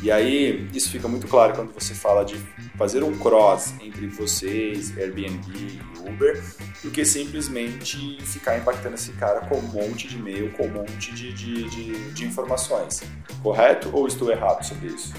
e 0.04 0.12
aí, 0.12 0.68
isso 0.74 0.90
fica 0.90 1.08
muito 1.08 1.26
claro 1.26 1.54
quando 1.54 1.72
você 1.72 1.94
fala 1.94 2.26
de 2.26 2.36
fazer 2.76 3.02
um 3.02 3.18
cross 3.18 3.72
entre 3.80 4.06
vocês, 4.06 4.94
Airbnb 4.98 5.50
e 5.50 5.80
Uber, 6.06 6.44
do 6.82 6.90
que 6.90 7.06
simplesmente 7.06 8.20
ficar 8.20 8.58
impactando 8.58 8.96
esse 8.96 9.12
cara 9.12 9.40
com 9.46 9.56
um 9.56 9.62
monte 9.62 10.06
de 10.06 10.18
e-mail, 10.18 10.52
com 10.52 10.66
um 10.66 10.72
monte 10.72 11.10
de, 11.10 11.32
de, 11.32 11.64
de, 11.70 12.12
de 12.12 12.24
informações. 12.26 13.02
Correto 13.42 13.88
ou 13.96 14.06
estou 14.06 14.30
errado 14.30 14.62
sobre 14.62 14.88
isso? 14.88 15.14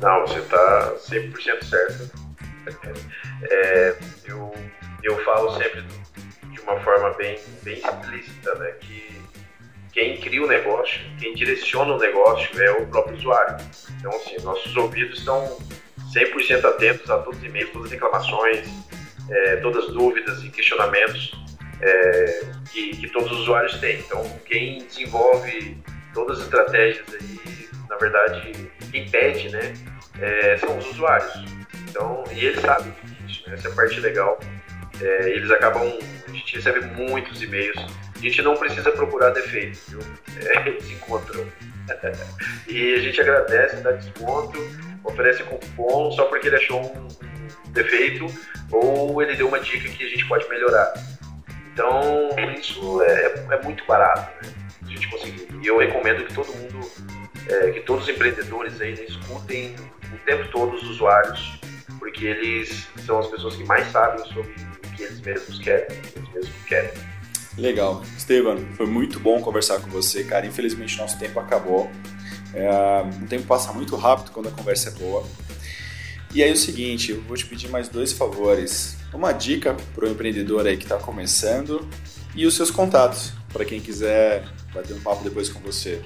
Não, 0.00 0.20
você 0.20 0.38
está 0.38 0.94
100% 1.10 1.64
certo. 1.64 2.28
É, 3.42 3.96
eu, 4.26 4.54
eu 5.02 5.24
falo 5.24 5.58
sempre 5.58 5.82
de 5.82 5.98
uma 6.68 6.80
forma 6.80 7.10
bem, 7.14 7.38
bem 7.62 7.78
explícita, 7.78 8.54
né, 8.56 8.72
que 8.80 9.18
quem 9.92 10.18
cria 10.18 10.44
o 10.44 10.46
negócio, 10.46 11.00
quem 11.18 11.34
direciona 11.34 11.94
o 11.94 11.98
negócio 11.98 12.62
é 12.62 12.70
o 12.72 12.86
próprio 12.86 13.16
usuário. 13.16 13.56
Então, 13.98 14.12
assim, 14.12 14.36
nossos 14.42 14.76
ouvidos 14.76 15.18
estão 15.18 15.58
100% 16.14 16.64
atentos 16.64 17.10
a 17.10 17.18
todos 17.18 17.38
os 17.38 17.44
e-mails, 17.44 17.70
todas 17.70 17.86
as 17.86 17.92
reclamações, 17.92 18.68
é, 19.30 19.56
todas 19.56 19.84
as 19.84 19.92
dúvidas 19.92 20.44
e 20.44 20.50
questionamentos 20.50 21.32
é, 21.80 22.42
que, 22.70 22.96
que, 22.96 23.08
todos 23.08 23.32
os 23.32 23.40
usuários 23.40 23.78
têm. 23.78 23.98
Então, 23.98 24.22
quem 24.46 24.84
desenvolve 24.84 25.76
todas 26.14 26.38
as 26.38 26.44
estratégias 26.44 27.06
aí, 27.14 27.68
na 27.88 27.96
verdade, 27.96 28.70
quem 28.90 29.08
pede, 29.08 29.48
né, 29.50 29.74
é, 30.20 30.56
são 30.58 30.76
os 30.76 30.86
usuários. 30.90 31.32
Então, 31.88 32.24
e 32.32 32.46
eles 32.46 32.60
sabem 32.60 32.92
disso, 33.26 33.48
né? 33.48 33.54
essa 33.54 33.68
é 33.68 33.72
a 33.72 33.74
parte 33.74 34.00
legal. 34.00 34.38
É, 35.00 35.30
eles 35.30 35.50
acabam, 35.50 35.98
a 36.26 36.30
gente 36.30 36.56
recebe 36.56 36.80
muitos 36.86 37.42
e-mails 37.42 37.84
a 38.18 38.20
gente 38.20 38.42
não 38.42 38.56
precisa 38.56 38.90
procurar 38.90 39.30
defeito, 39.30 39.78
viu? 39.88 40.00
É, 40.44 40.68
eles 40.68 40.90
encontram. 40.90 41.46
e 42.66 42.94
a 42.94 42.98
gente 42.98 43.20
agradece, 43.20 43.76
dá 43.76 43.92
desconto, 43.92 44.58
oferece 45.04 45.42
cupom 45.44 46.10
só 46.10 46.24
porque 46.24 46.48
ele 46.48 46.56
achou 46.56 46.84
um 46.84 47.08
defeito 47.70 48.26
ou 48.72 49.22
ele 49.22 49.36
deu 49.36 49.48
uma 49.48 49.60
dica 49.60 49.88
que 49.88 50.04
a 50.04 50.08
gente 50.08 50.26
pode 50.26 50.48
melhorar. 50.48 50.92
Então, 51.72 52.28
isso 52.58 53.02
é, 53.02 53.44
é 53.52 53.62
muito 53.62 53.86
barato, 53.86 54.44
né? 54.44 54.52
A 54.84 54.88
gente 54.88 55.08
conseguir. 55.08 55.48
E 55.62 55.66
eu 55.66 55.78
recomendo 55.78 56.26
que 56.26 56.34
todo 56.34 56.52
mundo, 56.52 56.90
é, 57.48 57.70
que 57.70 57.80
todos 57.80 58.02
os 58.02 58.08
empreendedores 58.08 58.80
aí 58.80 58.96
né, 58.96 59.04
escutem 59.04 59.76
o 60.12 60.18
tempo 60.26 60.48
todo 60.50 60.74
os 60.74 60.82
usuários, 60.82 61.60
porque 62.00 62.26
eles 62.26 62.88
são 63.06 63.20
as 63.20 63.28
pessoas 63.28 63.54
que 63.54 63.64
mais 63.64 63.86
sabem 63.92 64.24
sobre 64.26 64.52
que 64.98 65.04
eles 65.04 65.20
mesmos 65.20 65.58
querem, 65.60 66.00
que 66.00 66.18
eles 66.18 66.34
mesmos 66.34 66.64
querem. 66.66 66.90
Legal. 67.56 68.02
Esteban, 68.16 68.58
foi 68.76 68.86
muito 68.86 69.18
bom 69.18 69.40
conversar 69.40 69.80
com 69.80 69.88
você, 69.88 70.24
cara. 70.24 70.46
Infelizmente, 70.46 70.98
nosso 70.98 71.18
tempo 71.18 71.38
acabou. 71.38 71.90
É, 72.52 72.68
o 73.22 73.26
tempo 73.26 73.46
passa 73.46 73.72
muito 73.72 73.94
rápido 73.96 74.32
quando 74.32 74.48
a 74.48 74.52
conversa 74.52 74.90
é 74.90 74.92
boa. 74.92 75.24
E 76.34 76.42
aí, 76.42 76.50
é 76.50 76.52
o 76.52 76.56
seguinte, 76.56 77.12
eu 77.12 77.22
vou 77.22 77.36
te 77.36 77.46
pedir 77.46 77.68
mais 77.68 77.88
dois 77.88 78.12
favores. 78.12 78.96
Uma 79.12 79.32
dica 79.32 79.74
para 79.94 80.04
o 80.04 80.08
empreendedor 80.08 80.66
aí 80.66 80.76
que 80.76 80.84
está 80.84 80.98
começando 80.98 81.88
e 82.34 82.44
os 82.46 82.54
seus 82.54 82.70
contatos, 82.70 83.32
para 83.52 83.64
quem 83.64 83.80
quiser 83.80 84.44
bater 84.74 84.94
um 84.94 85.00
papo 85.00 85.24
depois 85.24 85.48
com 85.48 85.60
você. 85.60 86.02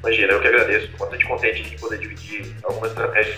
Imagina, 0.00 0.32
eu 0.32 0.40
que 0.40 0.48
agradeço. 0.48 0.86
Estou 0.86 0.98
bastante 1.00 1.26
contente 1.26 1.62
de 1.62 1.76
poder 1.78 1.98
dividir 1.98 2.56
algumas 2.64 2.90
estratégias 2.90 3.36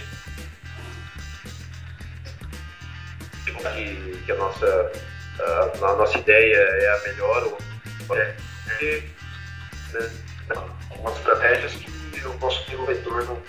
que, 3.59 4.23
que 4.25 4.33
a 4.33 4.37
nossa 4.37 4.93
a, 5.41 5.95
nossa 5.95 6.19
ideia 6.19 6.57
é 6.57 6.91
a 6.91 7.09
melhor, 7.09 7.45
ou 8.09 8.17
é, 8.17 8.35
né, 8.83 10.11
algumas 10.91 11.17
estratégias 11.17 11.73
que 11.75 12.21
eu 12.23 12.33
posso 12.35 12.65
ter 12.69 12.77
o 12.77 12.85
retorno 12.85 13.41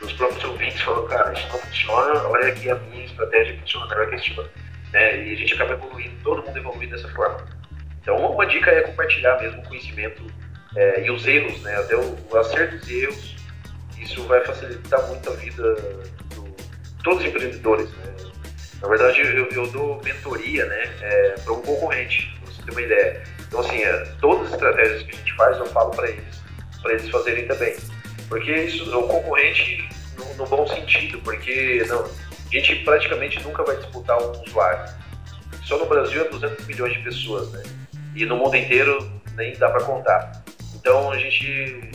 dos 0.00 0.12
próprios 0.14 0.44
ouvintes 0.44 0.80
falando, 0.80 1.08
cara, 1.08 1.32
isso 1.32 1.48
não 1.48 1.58
funciona, 1.58 2.22
olha 2.28 2.48
aqui 2.48 2.70
a 2.70 2.74
minha 2.76 3.04
estratégia 3.04 3.54
que 3.54 3.60
funciona, 3.60 3.86
agora 3.86 4.10
questiona. 4.10 4.48
Né? 4.92 5.24
E 5.24 5.32
a 5.34 5.36
gente 5.36 5.54
acaba 5.54 5.72
evoluindo, 5.74 6.14
todo 6.22 6.42
mundo 6.42 6.56
evolui 6.56 6.86
dessa 6.86 7.08
forma. 7.10 7.46
Então, 8.02 8.16
uma 8.16 8.46
dica 8.46 8.70
é 8.70 8.82
compartilhar 8.82 9.40
mesmo 9.40 9.60
o 9.60 9.68
conhecimento 9.68 10.26
é, 10.76 11.04
e 11.04 11.10
os 11.10 11.26
erros, 11.26 11.60
né? 11.62 11.76
até 11.76 11.96
o, 11.96 12.18
o 12.30 12.36
acerto 12.36 12.76
dos 12.78 12.90
erros, 12.90 13.36
isso 13.98 14.22
vai 14.26 14.44
facilitar 14.44 15.06
muito 15.08 15.30
a 15.30 15.34
vida 15.34 15.74
de 15.74 17.02
todos 17.04 17.20
os 17.20 17.26
empreendedores. 17.26 17.90
Né? 17.90 18.19
Na 18.80 18.88
verdade, 18.88 19.20
eu, 19.20 19.46
eu 19.48 19.66
dou 19.70 20.00
mentoria 20.02 20.64
né, 20.64 20.94
é, 21.02 21.34
para 21.44 21.52
um 21.52 21.60
concorrente, 21.60 22.34
pra 22.40 22.52
você 22.52 22.62
ter 22.62 22.70
uma 22.70 22.82
ideia. 22.82 23.22
Então, 23.46 23.60
assim, 23.60 23.82
é, 23.82 23.92
todas 24.20 24.46
as 24.46 24.54
estratégias 24.54 25.02
que 25.02 25.10
a 25.10 25.18
gente 25.18 25.34
faz, 25.34 25.58
eu 25.58 25.66
falo 25.66 25.90
para 25.90 26.08
eles, 26.08 26.42
para 26.80 26.92
eles 26.94 27.08
fazerem 27.10 27.46
também. 27.46 27.76
Porque 28.28 28.52
isso, 28.52 28.96
o 28.96 29.08
concorrente, 29.08 29.88
no, 30.16 30.34
no, 30.34 30.46
bom 30.46 30.66
sentido, 30.66 31.18
porque 31.20 31.84
não, 31.88 32.04
a 32.04 32.50
gente 32.50 32.76
praticamente 32.76 33.42
nunca 33.42 33.64
vai 33.64 33.76
disputar 33.76 34.22
um 34.22 34.42
usuário. 34.42 34.92
Só 35.64 35.76
no 35.76 35.86
Brasil 35.86 36.24
é 36.24 36.28
200 36.28 36.66
milhões 36.66 36.92
de 36.94 37.00
pessoas, 37.00 37.50
né? 37.52 37.62
E 38.14 38.24
no 38.24 38.36
mundo 38.36 38.56
inteiro 38.56 39.10
nem 39.36 39.56
dá 39.56 39.68
para 39.68 39.82
contar. 39.84 40.42
Então 40.74 41.10
a 41.10 41.18
gente, 41.18 41.44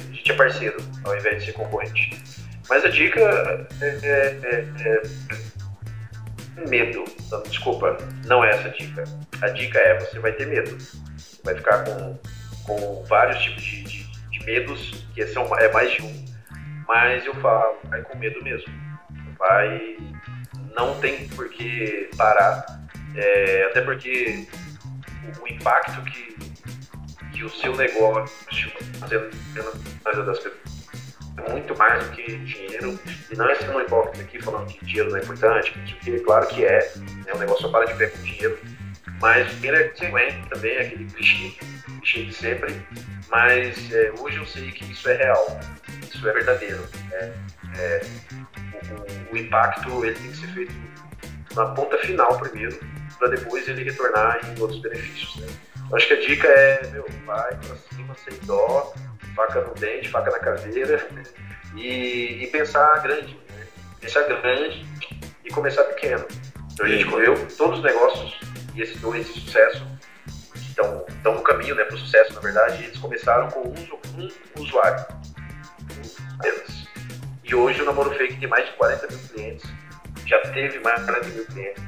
a 0.09 0.13
gente 0.13 0.31
é 0.31 0.35
parceiro, 0.35 0.77
ao 1.03 1.15
invés 1.15 1.39
de 1.39 1.45
ser 1.47 1.53
concorrente. 1.53 2.21
Mas 2.69 2.83
a 2.83 2.89
dica 2.89 3.19
é, 3.81 3.85
é, 3.85 4.39
é, 4.43 4.65
é 4.85 5.01
medo. 6.67 7.03
Não, 7.31 7.43
desculpa, 7.43 7.97
não 8.25 8.43
é 8.43 8.51
essa 8.51 8.67
a 8.67 8.71
dica. 8.71 9.03
A 9.41 9.47
dica 9.49 9.79
é 9.79 9.99
você 9.99 10.19
vai 10.19 10.31
ter 10.33 10.47
medo. 10.47 10.77
Você 11.17 11.41
vai 11.43 11.55
ficar 11.55 11.83
com, 11.83 12.19
com 12.65 13.03
vários 13.05 13.41
tipos 13.43 13.63
de, 13.63 13.83
de, 13.83 14.29
de 14.31 14.45
medos, 14.45 15.05
que 15.13 15.25
são, 15.27 15.43
é 15.57 15.71
mais 15.71 15.91
de 15.91 16.01
um. 16.01 16.25
Mas 16.87 17.25
eu 17.25 17.33
falo, 17.35 17.77
vai 17.85 18.01
com 18.01 18.17
medo 18.17 18.43
mesmo. 18.43 18.71
Vai. 19.37 19.97
Não 20.75 20.99
tem 20.99 21.27
por 21.29 21.49
que 21.49 22.09
parar. 22.17 22.65
É, 23.15 23.67
até 23.69 23.81
porque 23.81 24.47
o, 25.39 25.43
o 25.43 25.47
impacto 25.47 26.01
que, 26.03 26.35
que 27.31 27.43
o 27.43 27.49
seu 27.49 27.75
negócio 27.75 28.71
fazendo 28.99 29.29
na 30.03 30.11
vida 30.11 30.23
das 30.23 30.39
pessoas 30.39 30.64
muito 31.49 31.77
mais 31.77 32.05
do 32.05 32.11
que 32.11 32.37
dinheiro. 32.37 32.99
E 33.29 33.35
não 33.35 33.49
é 33.49 33.55
sendo 33.55 33.79
hipócrita 33.81 34.21
aqui 34.21 34.41
falando 34.41 34.67
que 34.67 34.85
dinheiro 34.85 35.09
não 35.09 35.17
é 35.17 35.21
importante, 35.21 35.71
porque 35.71 36.19
claro 36.19 36.47
que 36.47 36.65
é, 36.65 36.91
né? 37.25 37.33
o 37.33 37.37
negócio 37.37 37.63
só 37.63 37.69
para 37.69 37.85
de 37.85 37.95
pé 37.95 38.07
com 38.07 38.21
dinheiro. 38.21 38.57
Mas 39.21 39.49
dinheiro 39.55 39.77
é 39.77 39.83
consequente 39.89 40.49
também, 40.49 40.75
é 40.75 40.81
aquele 40.81 41.05
clichê, 41.05 41.53
clichê 41.99 42.25
de 42.25 42.33
sempre. 42.33 42.75
Mas 43.29 43.91
é, 43.91 44.13
hoje 44.19 44.37
eu 44.37 44.45
sei 44.45 44.71
que 44.71 44.91
isso 44.91 45.09
é 45.09 45.15
real, 45.15 45.59
isso 46.01 46.27
é 46.27 46.33
verdadeiro. 46.33 46.85
Né? 47.09 47.33
É, 47.77 48.01
o, 49.31 49.33
o, 49.33 49.37
impacto 49.37 50.05
ele 50.05 50.15
tem 50.15 50.31
que 50.31 50.37
ser 50.37 50.47
feito 50.47 50.73
na 51.55 51.65
ponta 51.67 51.97
final 51.99 52.37
primeiro, 52.39 52.77
para 53.17 53.29
depois 53.29 53.67
ele 53.67 53.83
retornar 53.83 54.39
em 54.45 54.61
outros 54.61 54.81
benefícios. 54.81 55.37
Né? 55.37 55.47
Acho 55.93 56.07
que 56.07 56.13
a 56.13 56.21
dica 56.21 56.47
é, 56.47 56.87
meu, 56.91 57.05
vai 57.25 57.55
para 57.55 57.75
cima 57.75 58.15
sem 58.15 58.37
dó, 58.45 58.93
faca 59.35 59.61
no 59.61 59.73
dente, 59.75 60.09
faca 60.09 60.31
na 60.31 60.39
caveira 60.39 61.05
e, 61.75 62.43
e 62.43 62.47
pensar 62.47 63.01
grande, 63.03 63.37
né? 63.49 63.67
pensar 63.99 64.23
grande 64.23 64.85
e 65.43 65.49
começar 65.49 65.83
pequeno. 65.83 66.25
Então 66.73 66.85
a 66.85 66.89
gente 66.89 67.05
correu 67.05 67.35
todos 67.57 67.79
os 67.79 67.83
negócios 67.83 68.39
e 68.73 68.81
esses 68.81 68.99
dois 68.99 69.25
de 69.27 69.39
sucesso 69.39 69.85
estão, 70.55 71.05
estão 71.07 71.35
no 71.35 71.41
caminho 71.41 71.75
né, 71.75 71.83
para 71.83 71.95
o 71.95 71.99
sucesso, 71.99 72.33
na 72.33 72.41
verdade, 72.41 72.83
eles 72.83 72.97
começaram 72.97 73.49
com 73.49 73.61
um, 73.61 74.29
um 74.57 74.61
usuário 74.61 75.05
apenas. 76.37 76.85
E 77.43 77.55
hoje 77.55 77.81
o 77.81 77.85
Namoro 77.85 78.11
Fake 78.15 78.37
tem 78.37 78.49
mais 78.49 78.65
de 78.65 78.73
40 78.73 79.07
mil 79.07 79.19
clientes, 79.29 79.71
já 80.25 80.39
teve 80.51 80.79
mais 80.79 80.99
de 80.99 81.05
40 81.05 81.27
mil 81.29 81.45
clientes, 81.45 81.83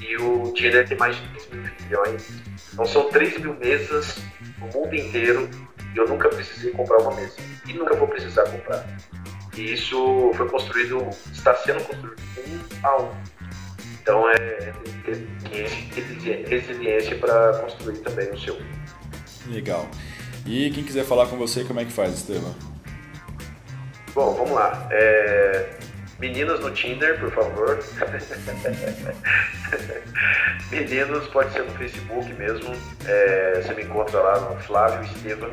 e 0.00 0.16
o 0.18 0.52
Tinder 0.52 0.86
tem 0.86 0.98
mais 0.98 1.16
de 1.16 1.26
20 1.26 1.54
mil 1.54 1.72
milhões. 1.80 2.42
Então 2.72 2.84
são 2.84 3.10
3 3.10 3.38
mil 3.38 3.54
mesas 3.54 4.18
no 4.58 4.66
mundo 4.66 4.94
inteiro 4.94 5.48
eu 5.96 6.08
nunca 6.08 6.28
precisei 6.28 6.72
comprar 6.72 6.98
uma 6.98 7.14
mesa. 7.14 7.36
E 7.66 7.72
nunca 7.72 7.94
vou 7.94 8.08
precisar 8.08 8.44
comprar. 8.44 8.84
E 9.56 9.72
isso 9.72 10.32
foi 10.34 10.48
construído, 10.48 11.08
está 11.32 11.54
sendo 11.54 11.82
construído 11.84 12.20
um 12.46 12.86
a 12.86 13.02
um. 13.02 13.10
Então 14.00 14.28
é, 14.30 14.72
é 15.52 16.48
resiliência 16.48 17.16
para 17.16 17.58
construir 17.58 17.98
também 17.98 18.30
o 18.30 18.38
seu. 18.38 18.56
Legal. 19.48 19.88
E 20.44 20.70
quem 20.70 20.84
quiser 20.84 21.04
falar 21.04 21.26
com 21.26 21.36
você, 21.36 21.64
como 21.64 21.80
é 21.80 21.84
que 21.84 21.92
faz, 21.92 22.14
Estevam? 22.14 22.54
Bom, 24.14 24.34
vamos 24.34 24.52
lá. 24.52 24.88
É... 24.92 25.76
Meninas 26.18 26.60
no 26.60 26.70
Tinder, 26.70 27.18
por 27.18 27.30
favor. 27.32 27.78
Meninos, 30.70 31.26
pode 31.28 31.52
ser 31.52 31.64
no 31.64 31.72
Facebook 31.72 32.32
mesmo. 32.34 32.74
É... 33.06 33.60
Você 33.60 33.74
me 33.74 33.82
encontra 33.82 34.20
lá 34.20 34.40
no 34.40 34.56
Flávio 34.62 35.02
Estevam. 35.02 35.52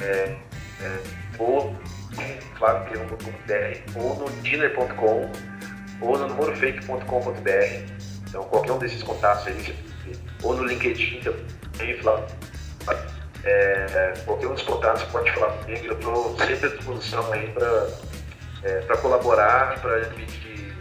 É... 0.00 0.36
É... 0.80 0.98
Ou 1.38 1.76
flávio.com.br 2.56 3.98
ou 4.00 4.16
no 4.16 4.42
dinner.com 4.42 5.30
ou 6.00 6.18
no 6.18 6.28
namorofake.com.br. 6.28 7.92
Então, 8.28 8.44
qualquer 8.44 8.72
um 8.72 8.78
desses 8.78 9.02
contatos 9.02 9.46
aí, 9.46 9.74
ou 10.42 10.54
no 10.54 10.64
LinkedIn 10.64 11.20
também, 11.20 11.96
Flávio 11.98 12.26
é, 13.44 14.14
qualquer 14.24 14.48
um 14.48 14.54
dos 14.54 14.62
contatos 14.62 15.02
pode 15.04 15.30
falar 15.32 15.52
comigo, 15.58 15.86
eu 15.86 15.94
estou 15.94 16.36
sempre 16.38 16.66
à 16.66 16.70
disposição 16.70 17.32
aí 17.32 17.48
para 17.52 17.88
é, 18.64 18.96
colaborar, 18.96 19.80
para 19.80 20.00
dividir, 20.00 20.74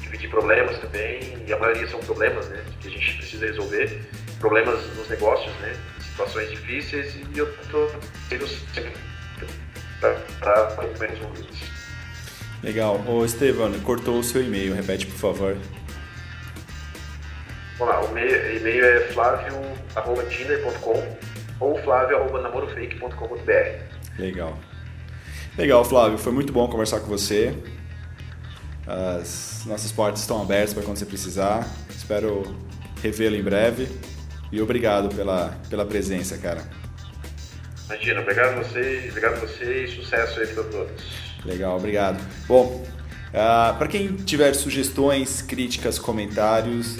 dividir 0.00 0.30
problemas 0.30 0.78
também, 0.78 1.44
e 1.46 1.52
a 1.52 1.58
maioria 1.58 1.86
são 1.88 2.00
problemas 2.00 2.48
né, 2.48 2.64
que 2.80 2.88
a 2.88 2.90
gente 2.90 3.16
precisa 3.16 3.46
resolver, 3.46 4.08
problemas 4.38 4.80
nos 4.96 5.08
negócios, 5.08 5.52
né, 5.56 5.76
situações 6.10 6.50
difíceis, 6.50 7.14
e 7.14 7.38
eu 7.38 7.48
estou 7.62 7.88
sempre 8.28 8.92
para 9.98 10.18
resolver 11.06 11.46
isso. 11.52 11.70
Legal. 12.62 13.02
Ô 13.06 13.24
Estevam, 13.24 13.72
cortou 13.80 14.18
o 14.18 14.24
seu 14.24 14.42
e-mail, 14.42 14.74
repete 14.74 15.06
por 15.06 15.16
favor. 15.16 15.56
Vamos 17.78 17.94
lá, 17.94 18.04
o 18.04 18.18
e-mail 18.18 18.84
é 18.84 19.00
flavio.tinder.com 19.12 21.16
ou 21.58 21.82
flávio.namorofake.com.br. 21.82 24.18
Legal. 24.18 24.58
Legal, 25.56 25.82
Flávio. 25.84 26.18
Foi 26.18 26.32
muito 26.32 26.52
bom 26.52 26.68
conversar 26.68 27.00
com 27.00 27.06
você. 27.06 27.54
As 28.86 29.64
nossas 29.66 29.90
portas 29.92 30.20
estão 30.20 30.42
abertas 30.42 30.74
para 30.74 30.82
quando 30.82 30.98
você 30.98 31.06
precisar. 31.06 31.66
Espero 31.90 32.42
revê-lo 33.02 33.36
em 33.36 33.42
breve. 33.42 33.88
E 34.52 34.60
obrigado 34.60 35.08
pela, 35.14 35.56
pela 35.68 35.86
presença, 35.86 36.36
cara. 36.38 36.64
Imagina, 37.86 38.20
obrigado 38.20 38.58
a 38.58 38.62
você, 38.62 39.06
obrigado 39.08 39.34
a 39.34 39.40
você 39.40 39.84
e 39.84 39.88
sucesso 39.88 40.40
aí 40.40 40.46
para 40.46 40.62
todos. 40.64 41.02
Legal, 41.44 41.76
obrigado. 41.76 42.18
Bom, 42.46 42.82
uh, 42.84 42.86
ah, 43.34 43.74
para 43.76 43.88
quem 43.88 44.14
tiver 44.16 44.54
sugestões, 44.54 45.42
críticas, 45.42 45.98
comentários, 45.98 46.96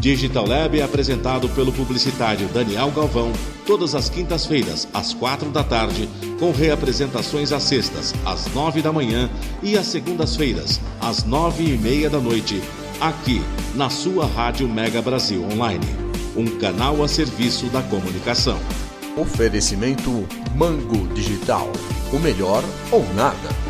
Digital 0.00 0.46
Lab 0.46 0.80
é 0.80 0.82
apresentado 0.82 1.46
pelo 1.50 1.70
publicitário 1.72 2.48
Daniel 2.48 2.90
Galvão 2.90 3.34
todas 3.66 3.94
as 3.94 4.08
quintas-feiras, 4.08 4.88
às 4.94 5.12
quatro 5.12 5.50
da 5.50 5.62
tarde, 5.62 6.08
com 6.40 6.50
reapresentações 6.52 7.52
às 7.52 7.64
sextas, 7.64 8.14
às 8.24 8.46
nove 8.54 8.80
da 8.80 8.90
manhã 8.90 9.28
e 9.62 9.76
às 9.76 9.88
segundas-feiras, 9.88 10.80
às 10.98 11.22
nove 11.22 11.64
e 11.64 11.76
meia 11.76 12.08
da 12.08 12.18
noite, 12.18 12.62
aqui 12.98 13.42
na 13.74 13.90
sua 13.90 14.24
Rádio 14.24 14.66
Mega 14.66 15.02
Brasil 15.02 15.44
Online, 15.52 15.84
um 16.34 16.46
canal 16.58 17.04
a 17.04 17.08
serviço 17.08 17.66
da 17.66 17.82
comunicação. 17.82 18.58
Oferecimento 19.16 20.28
Mango 20.54 21.08
Digital. 21.14 21.72
O 22.12 22.18
melhor 22.18 22.62
ou 22.92 23.02
nada. 23.14 23.65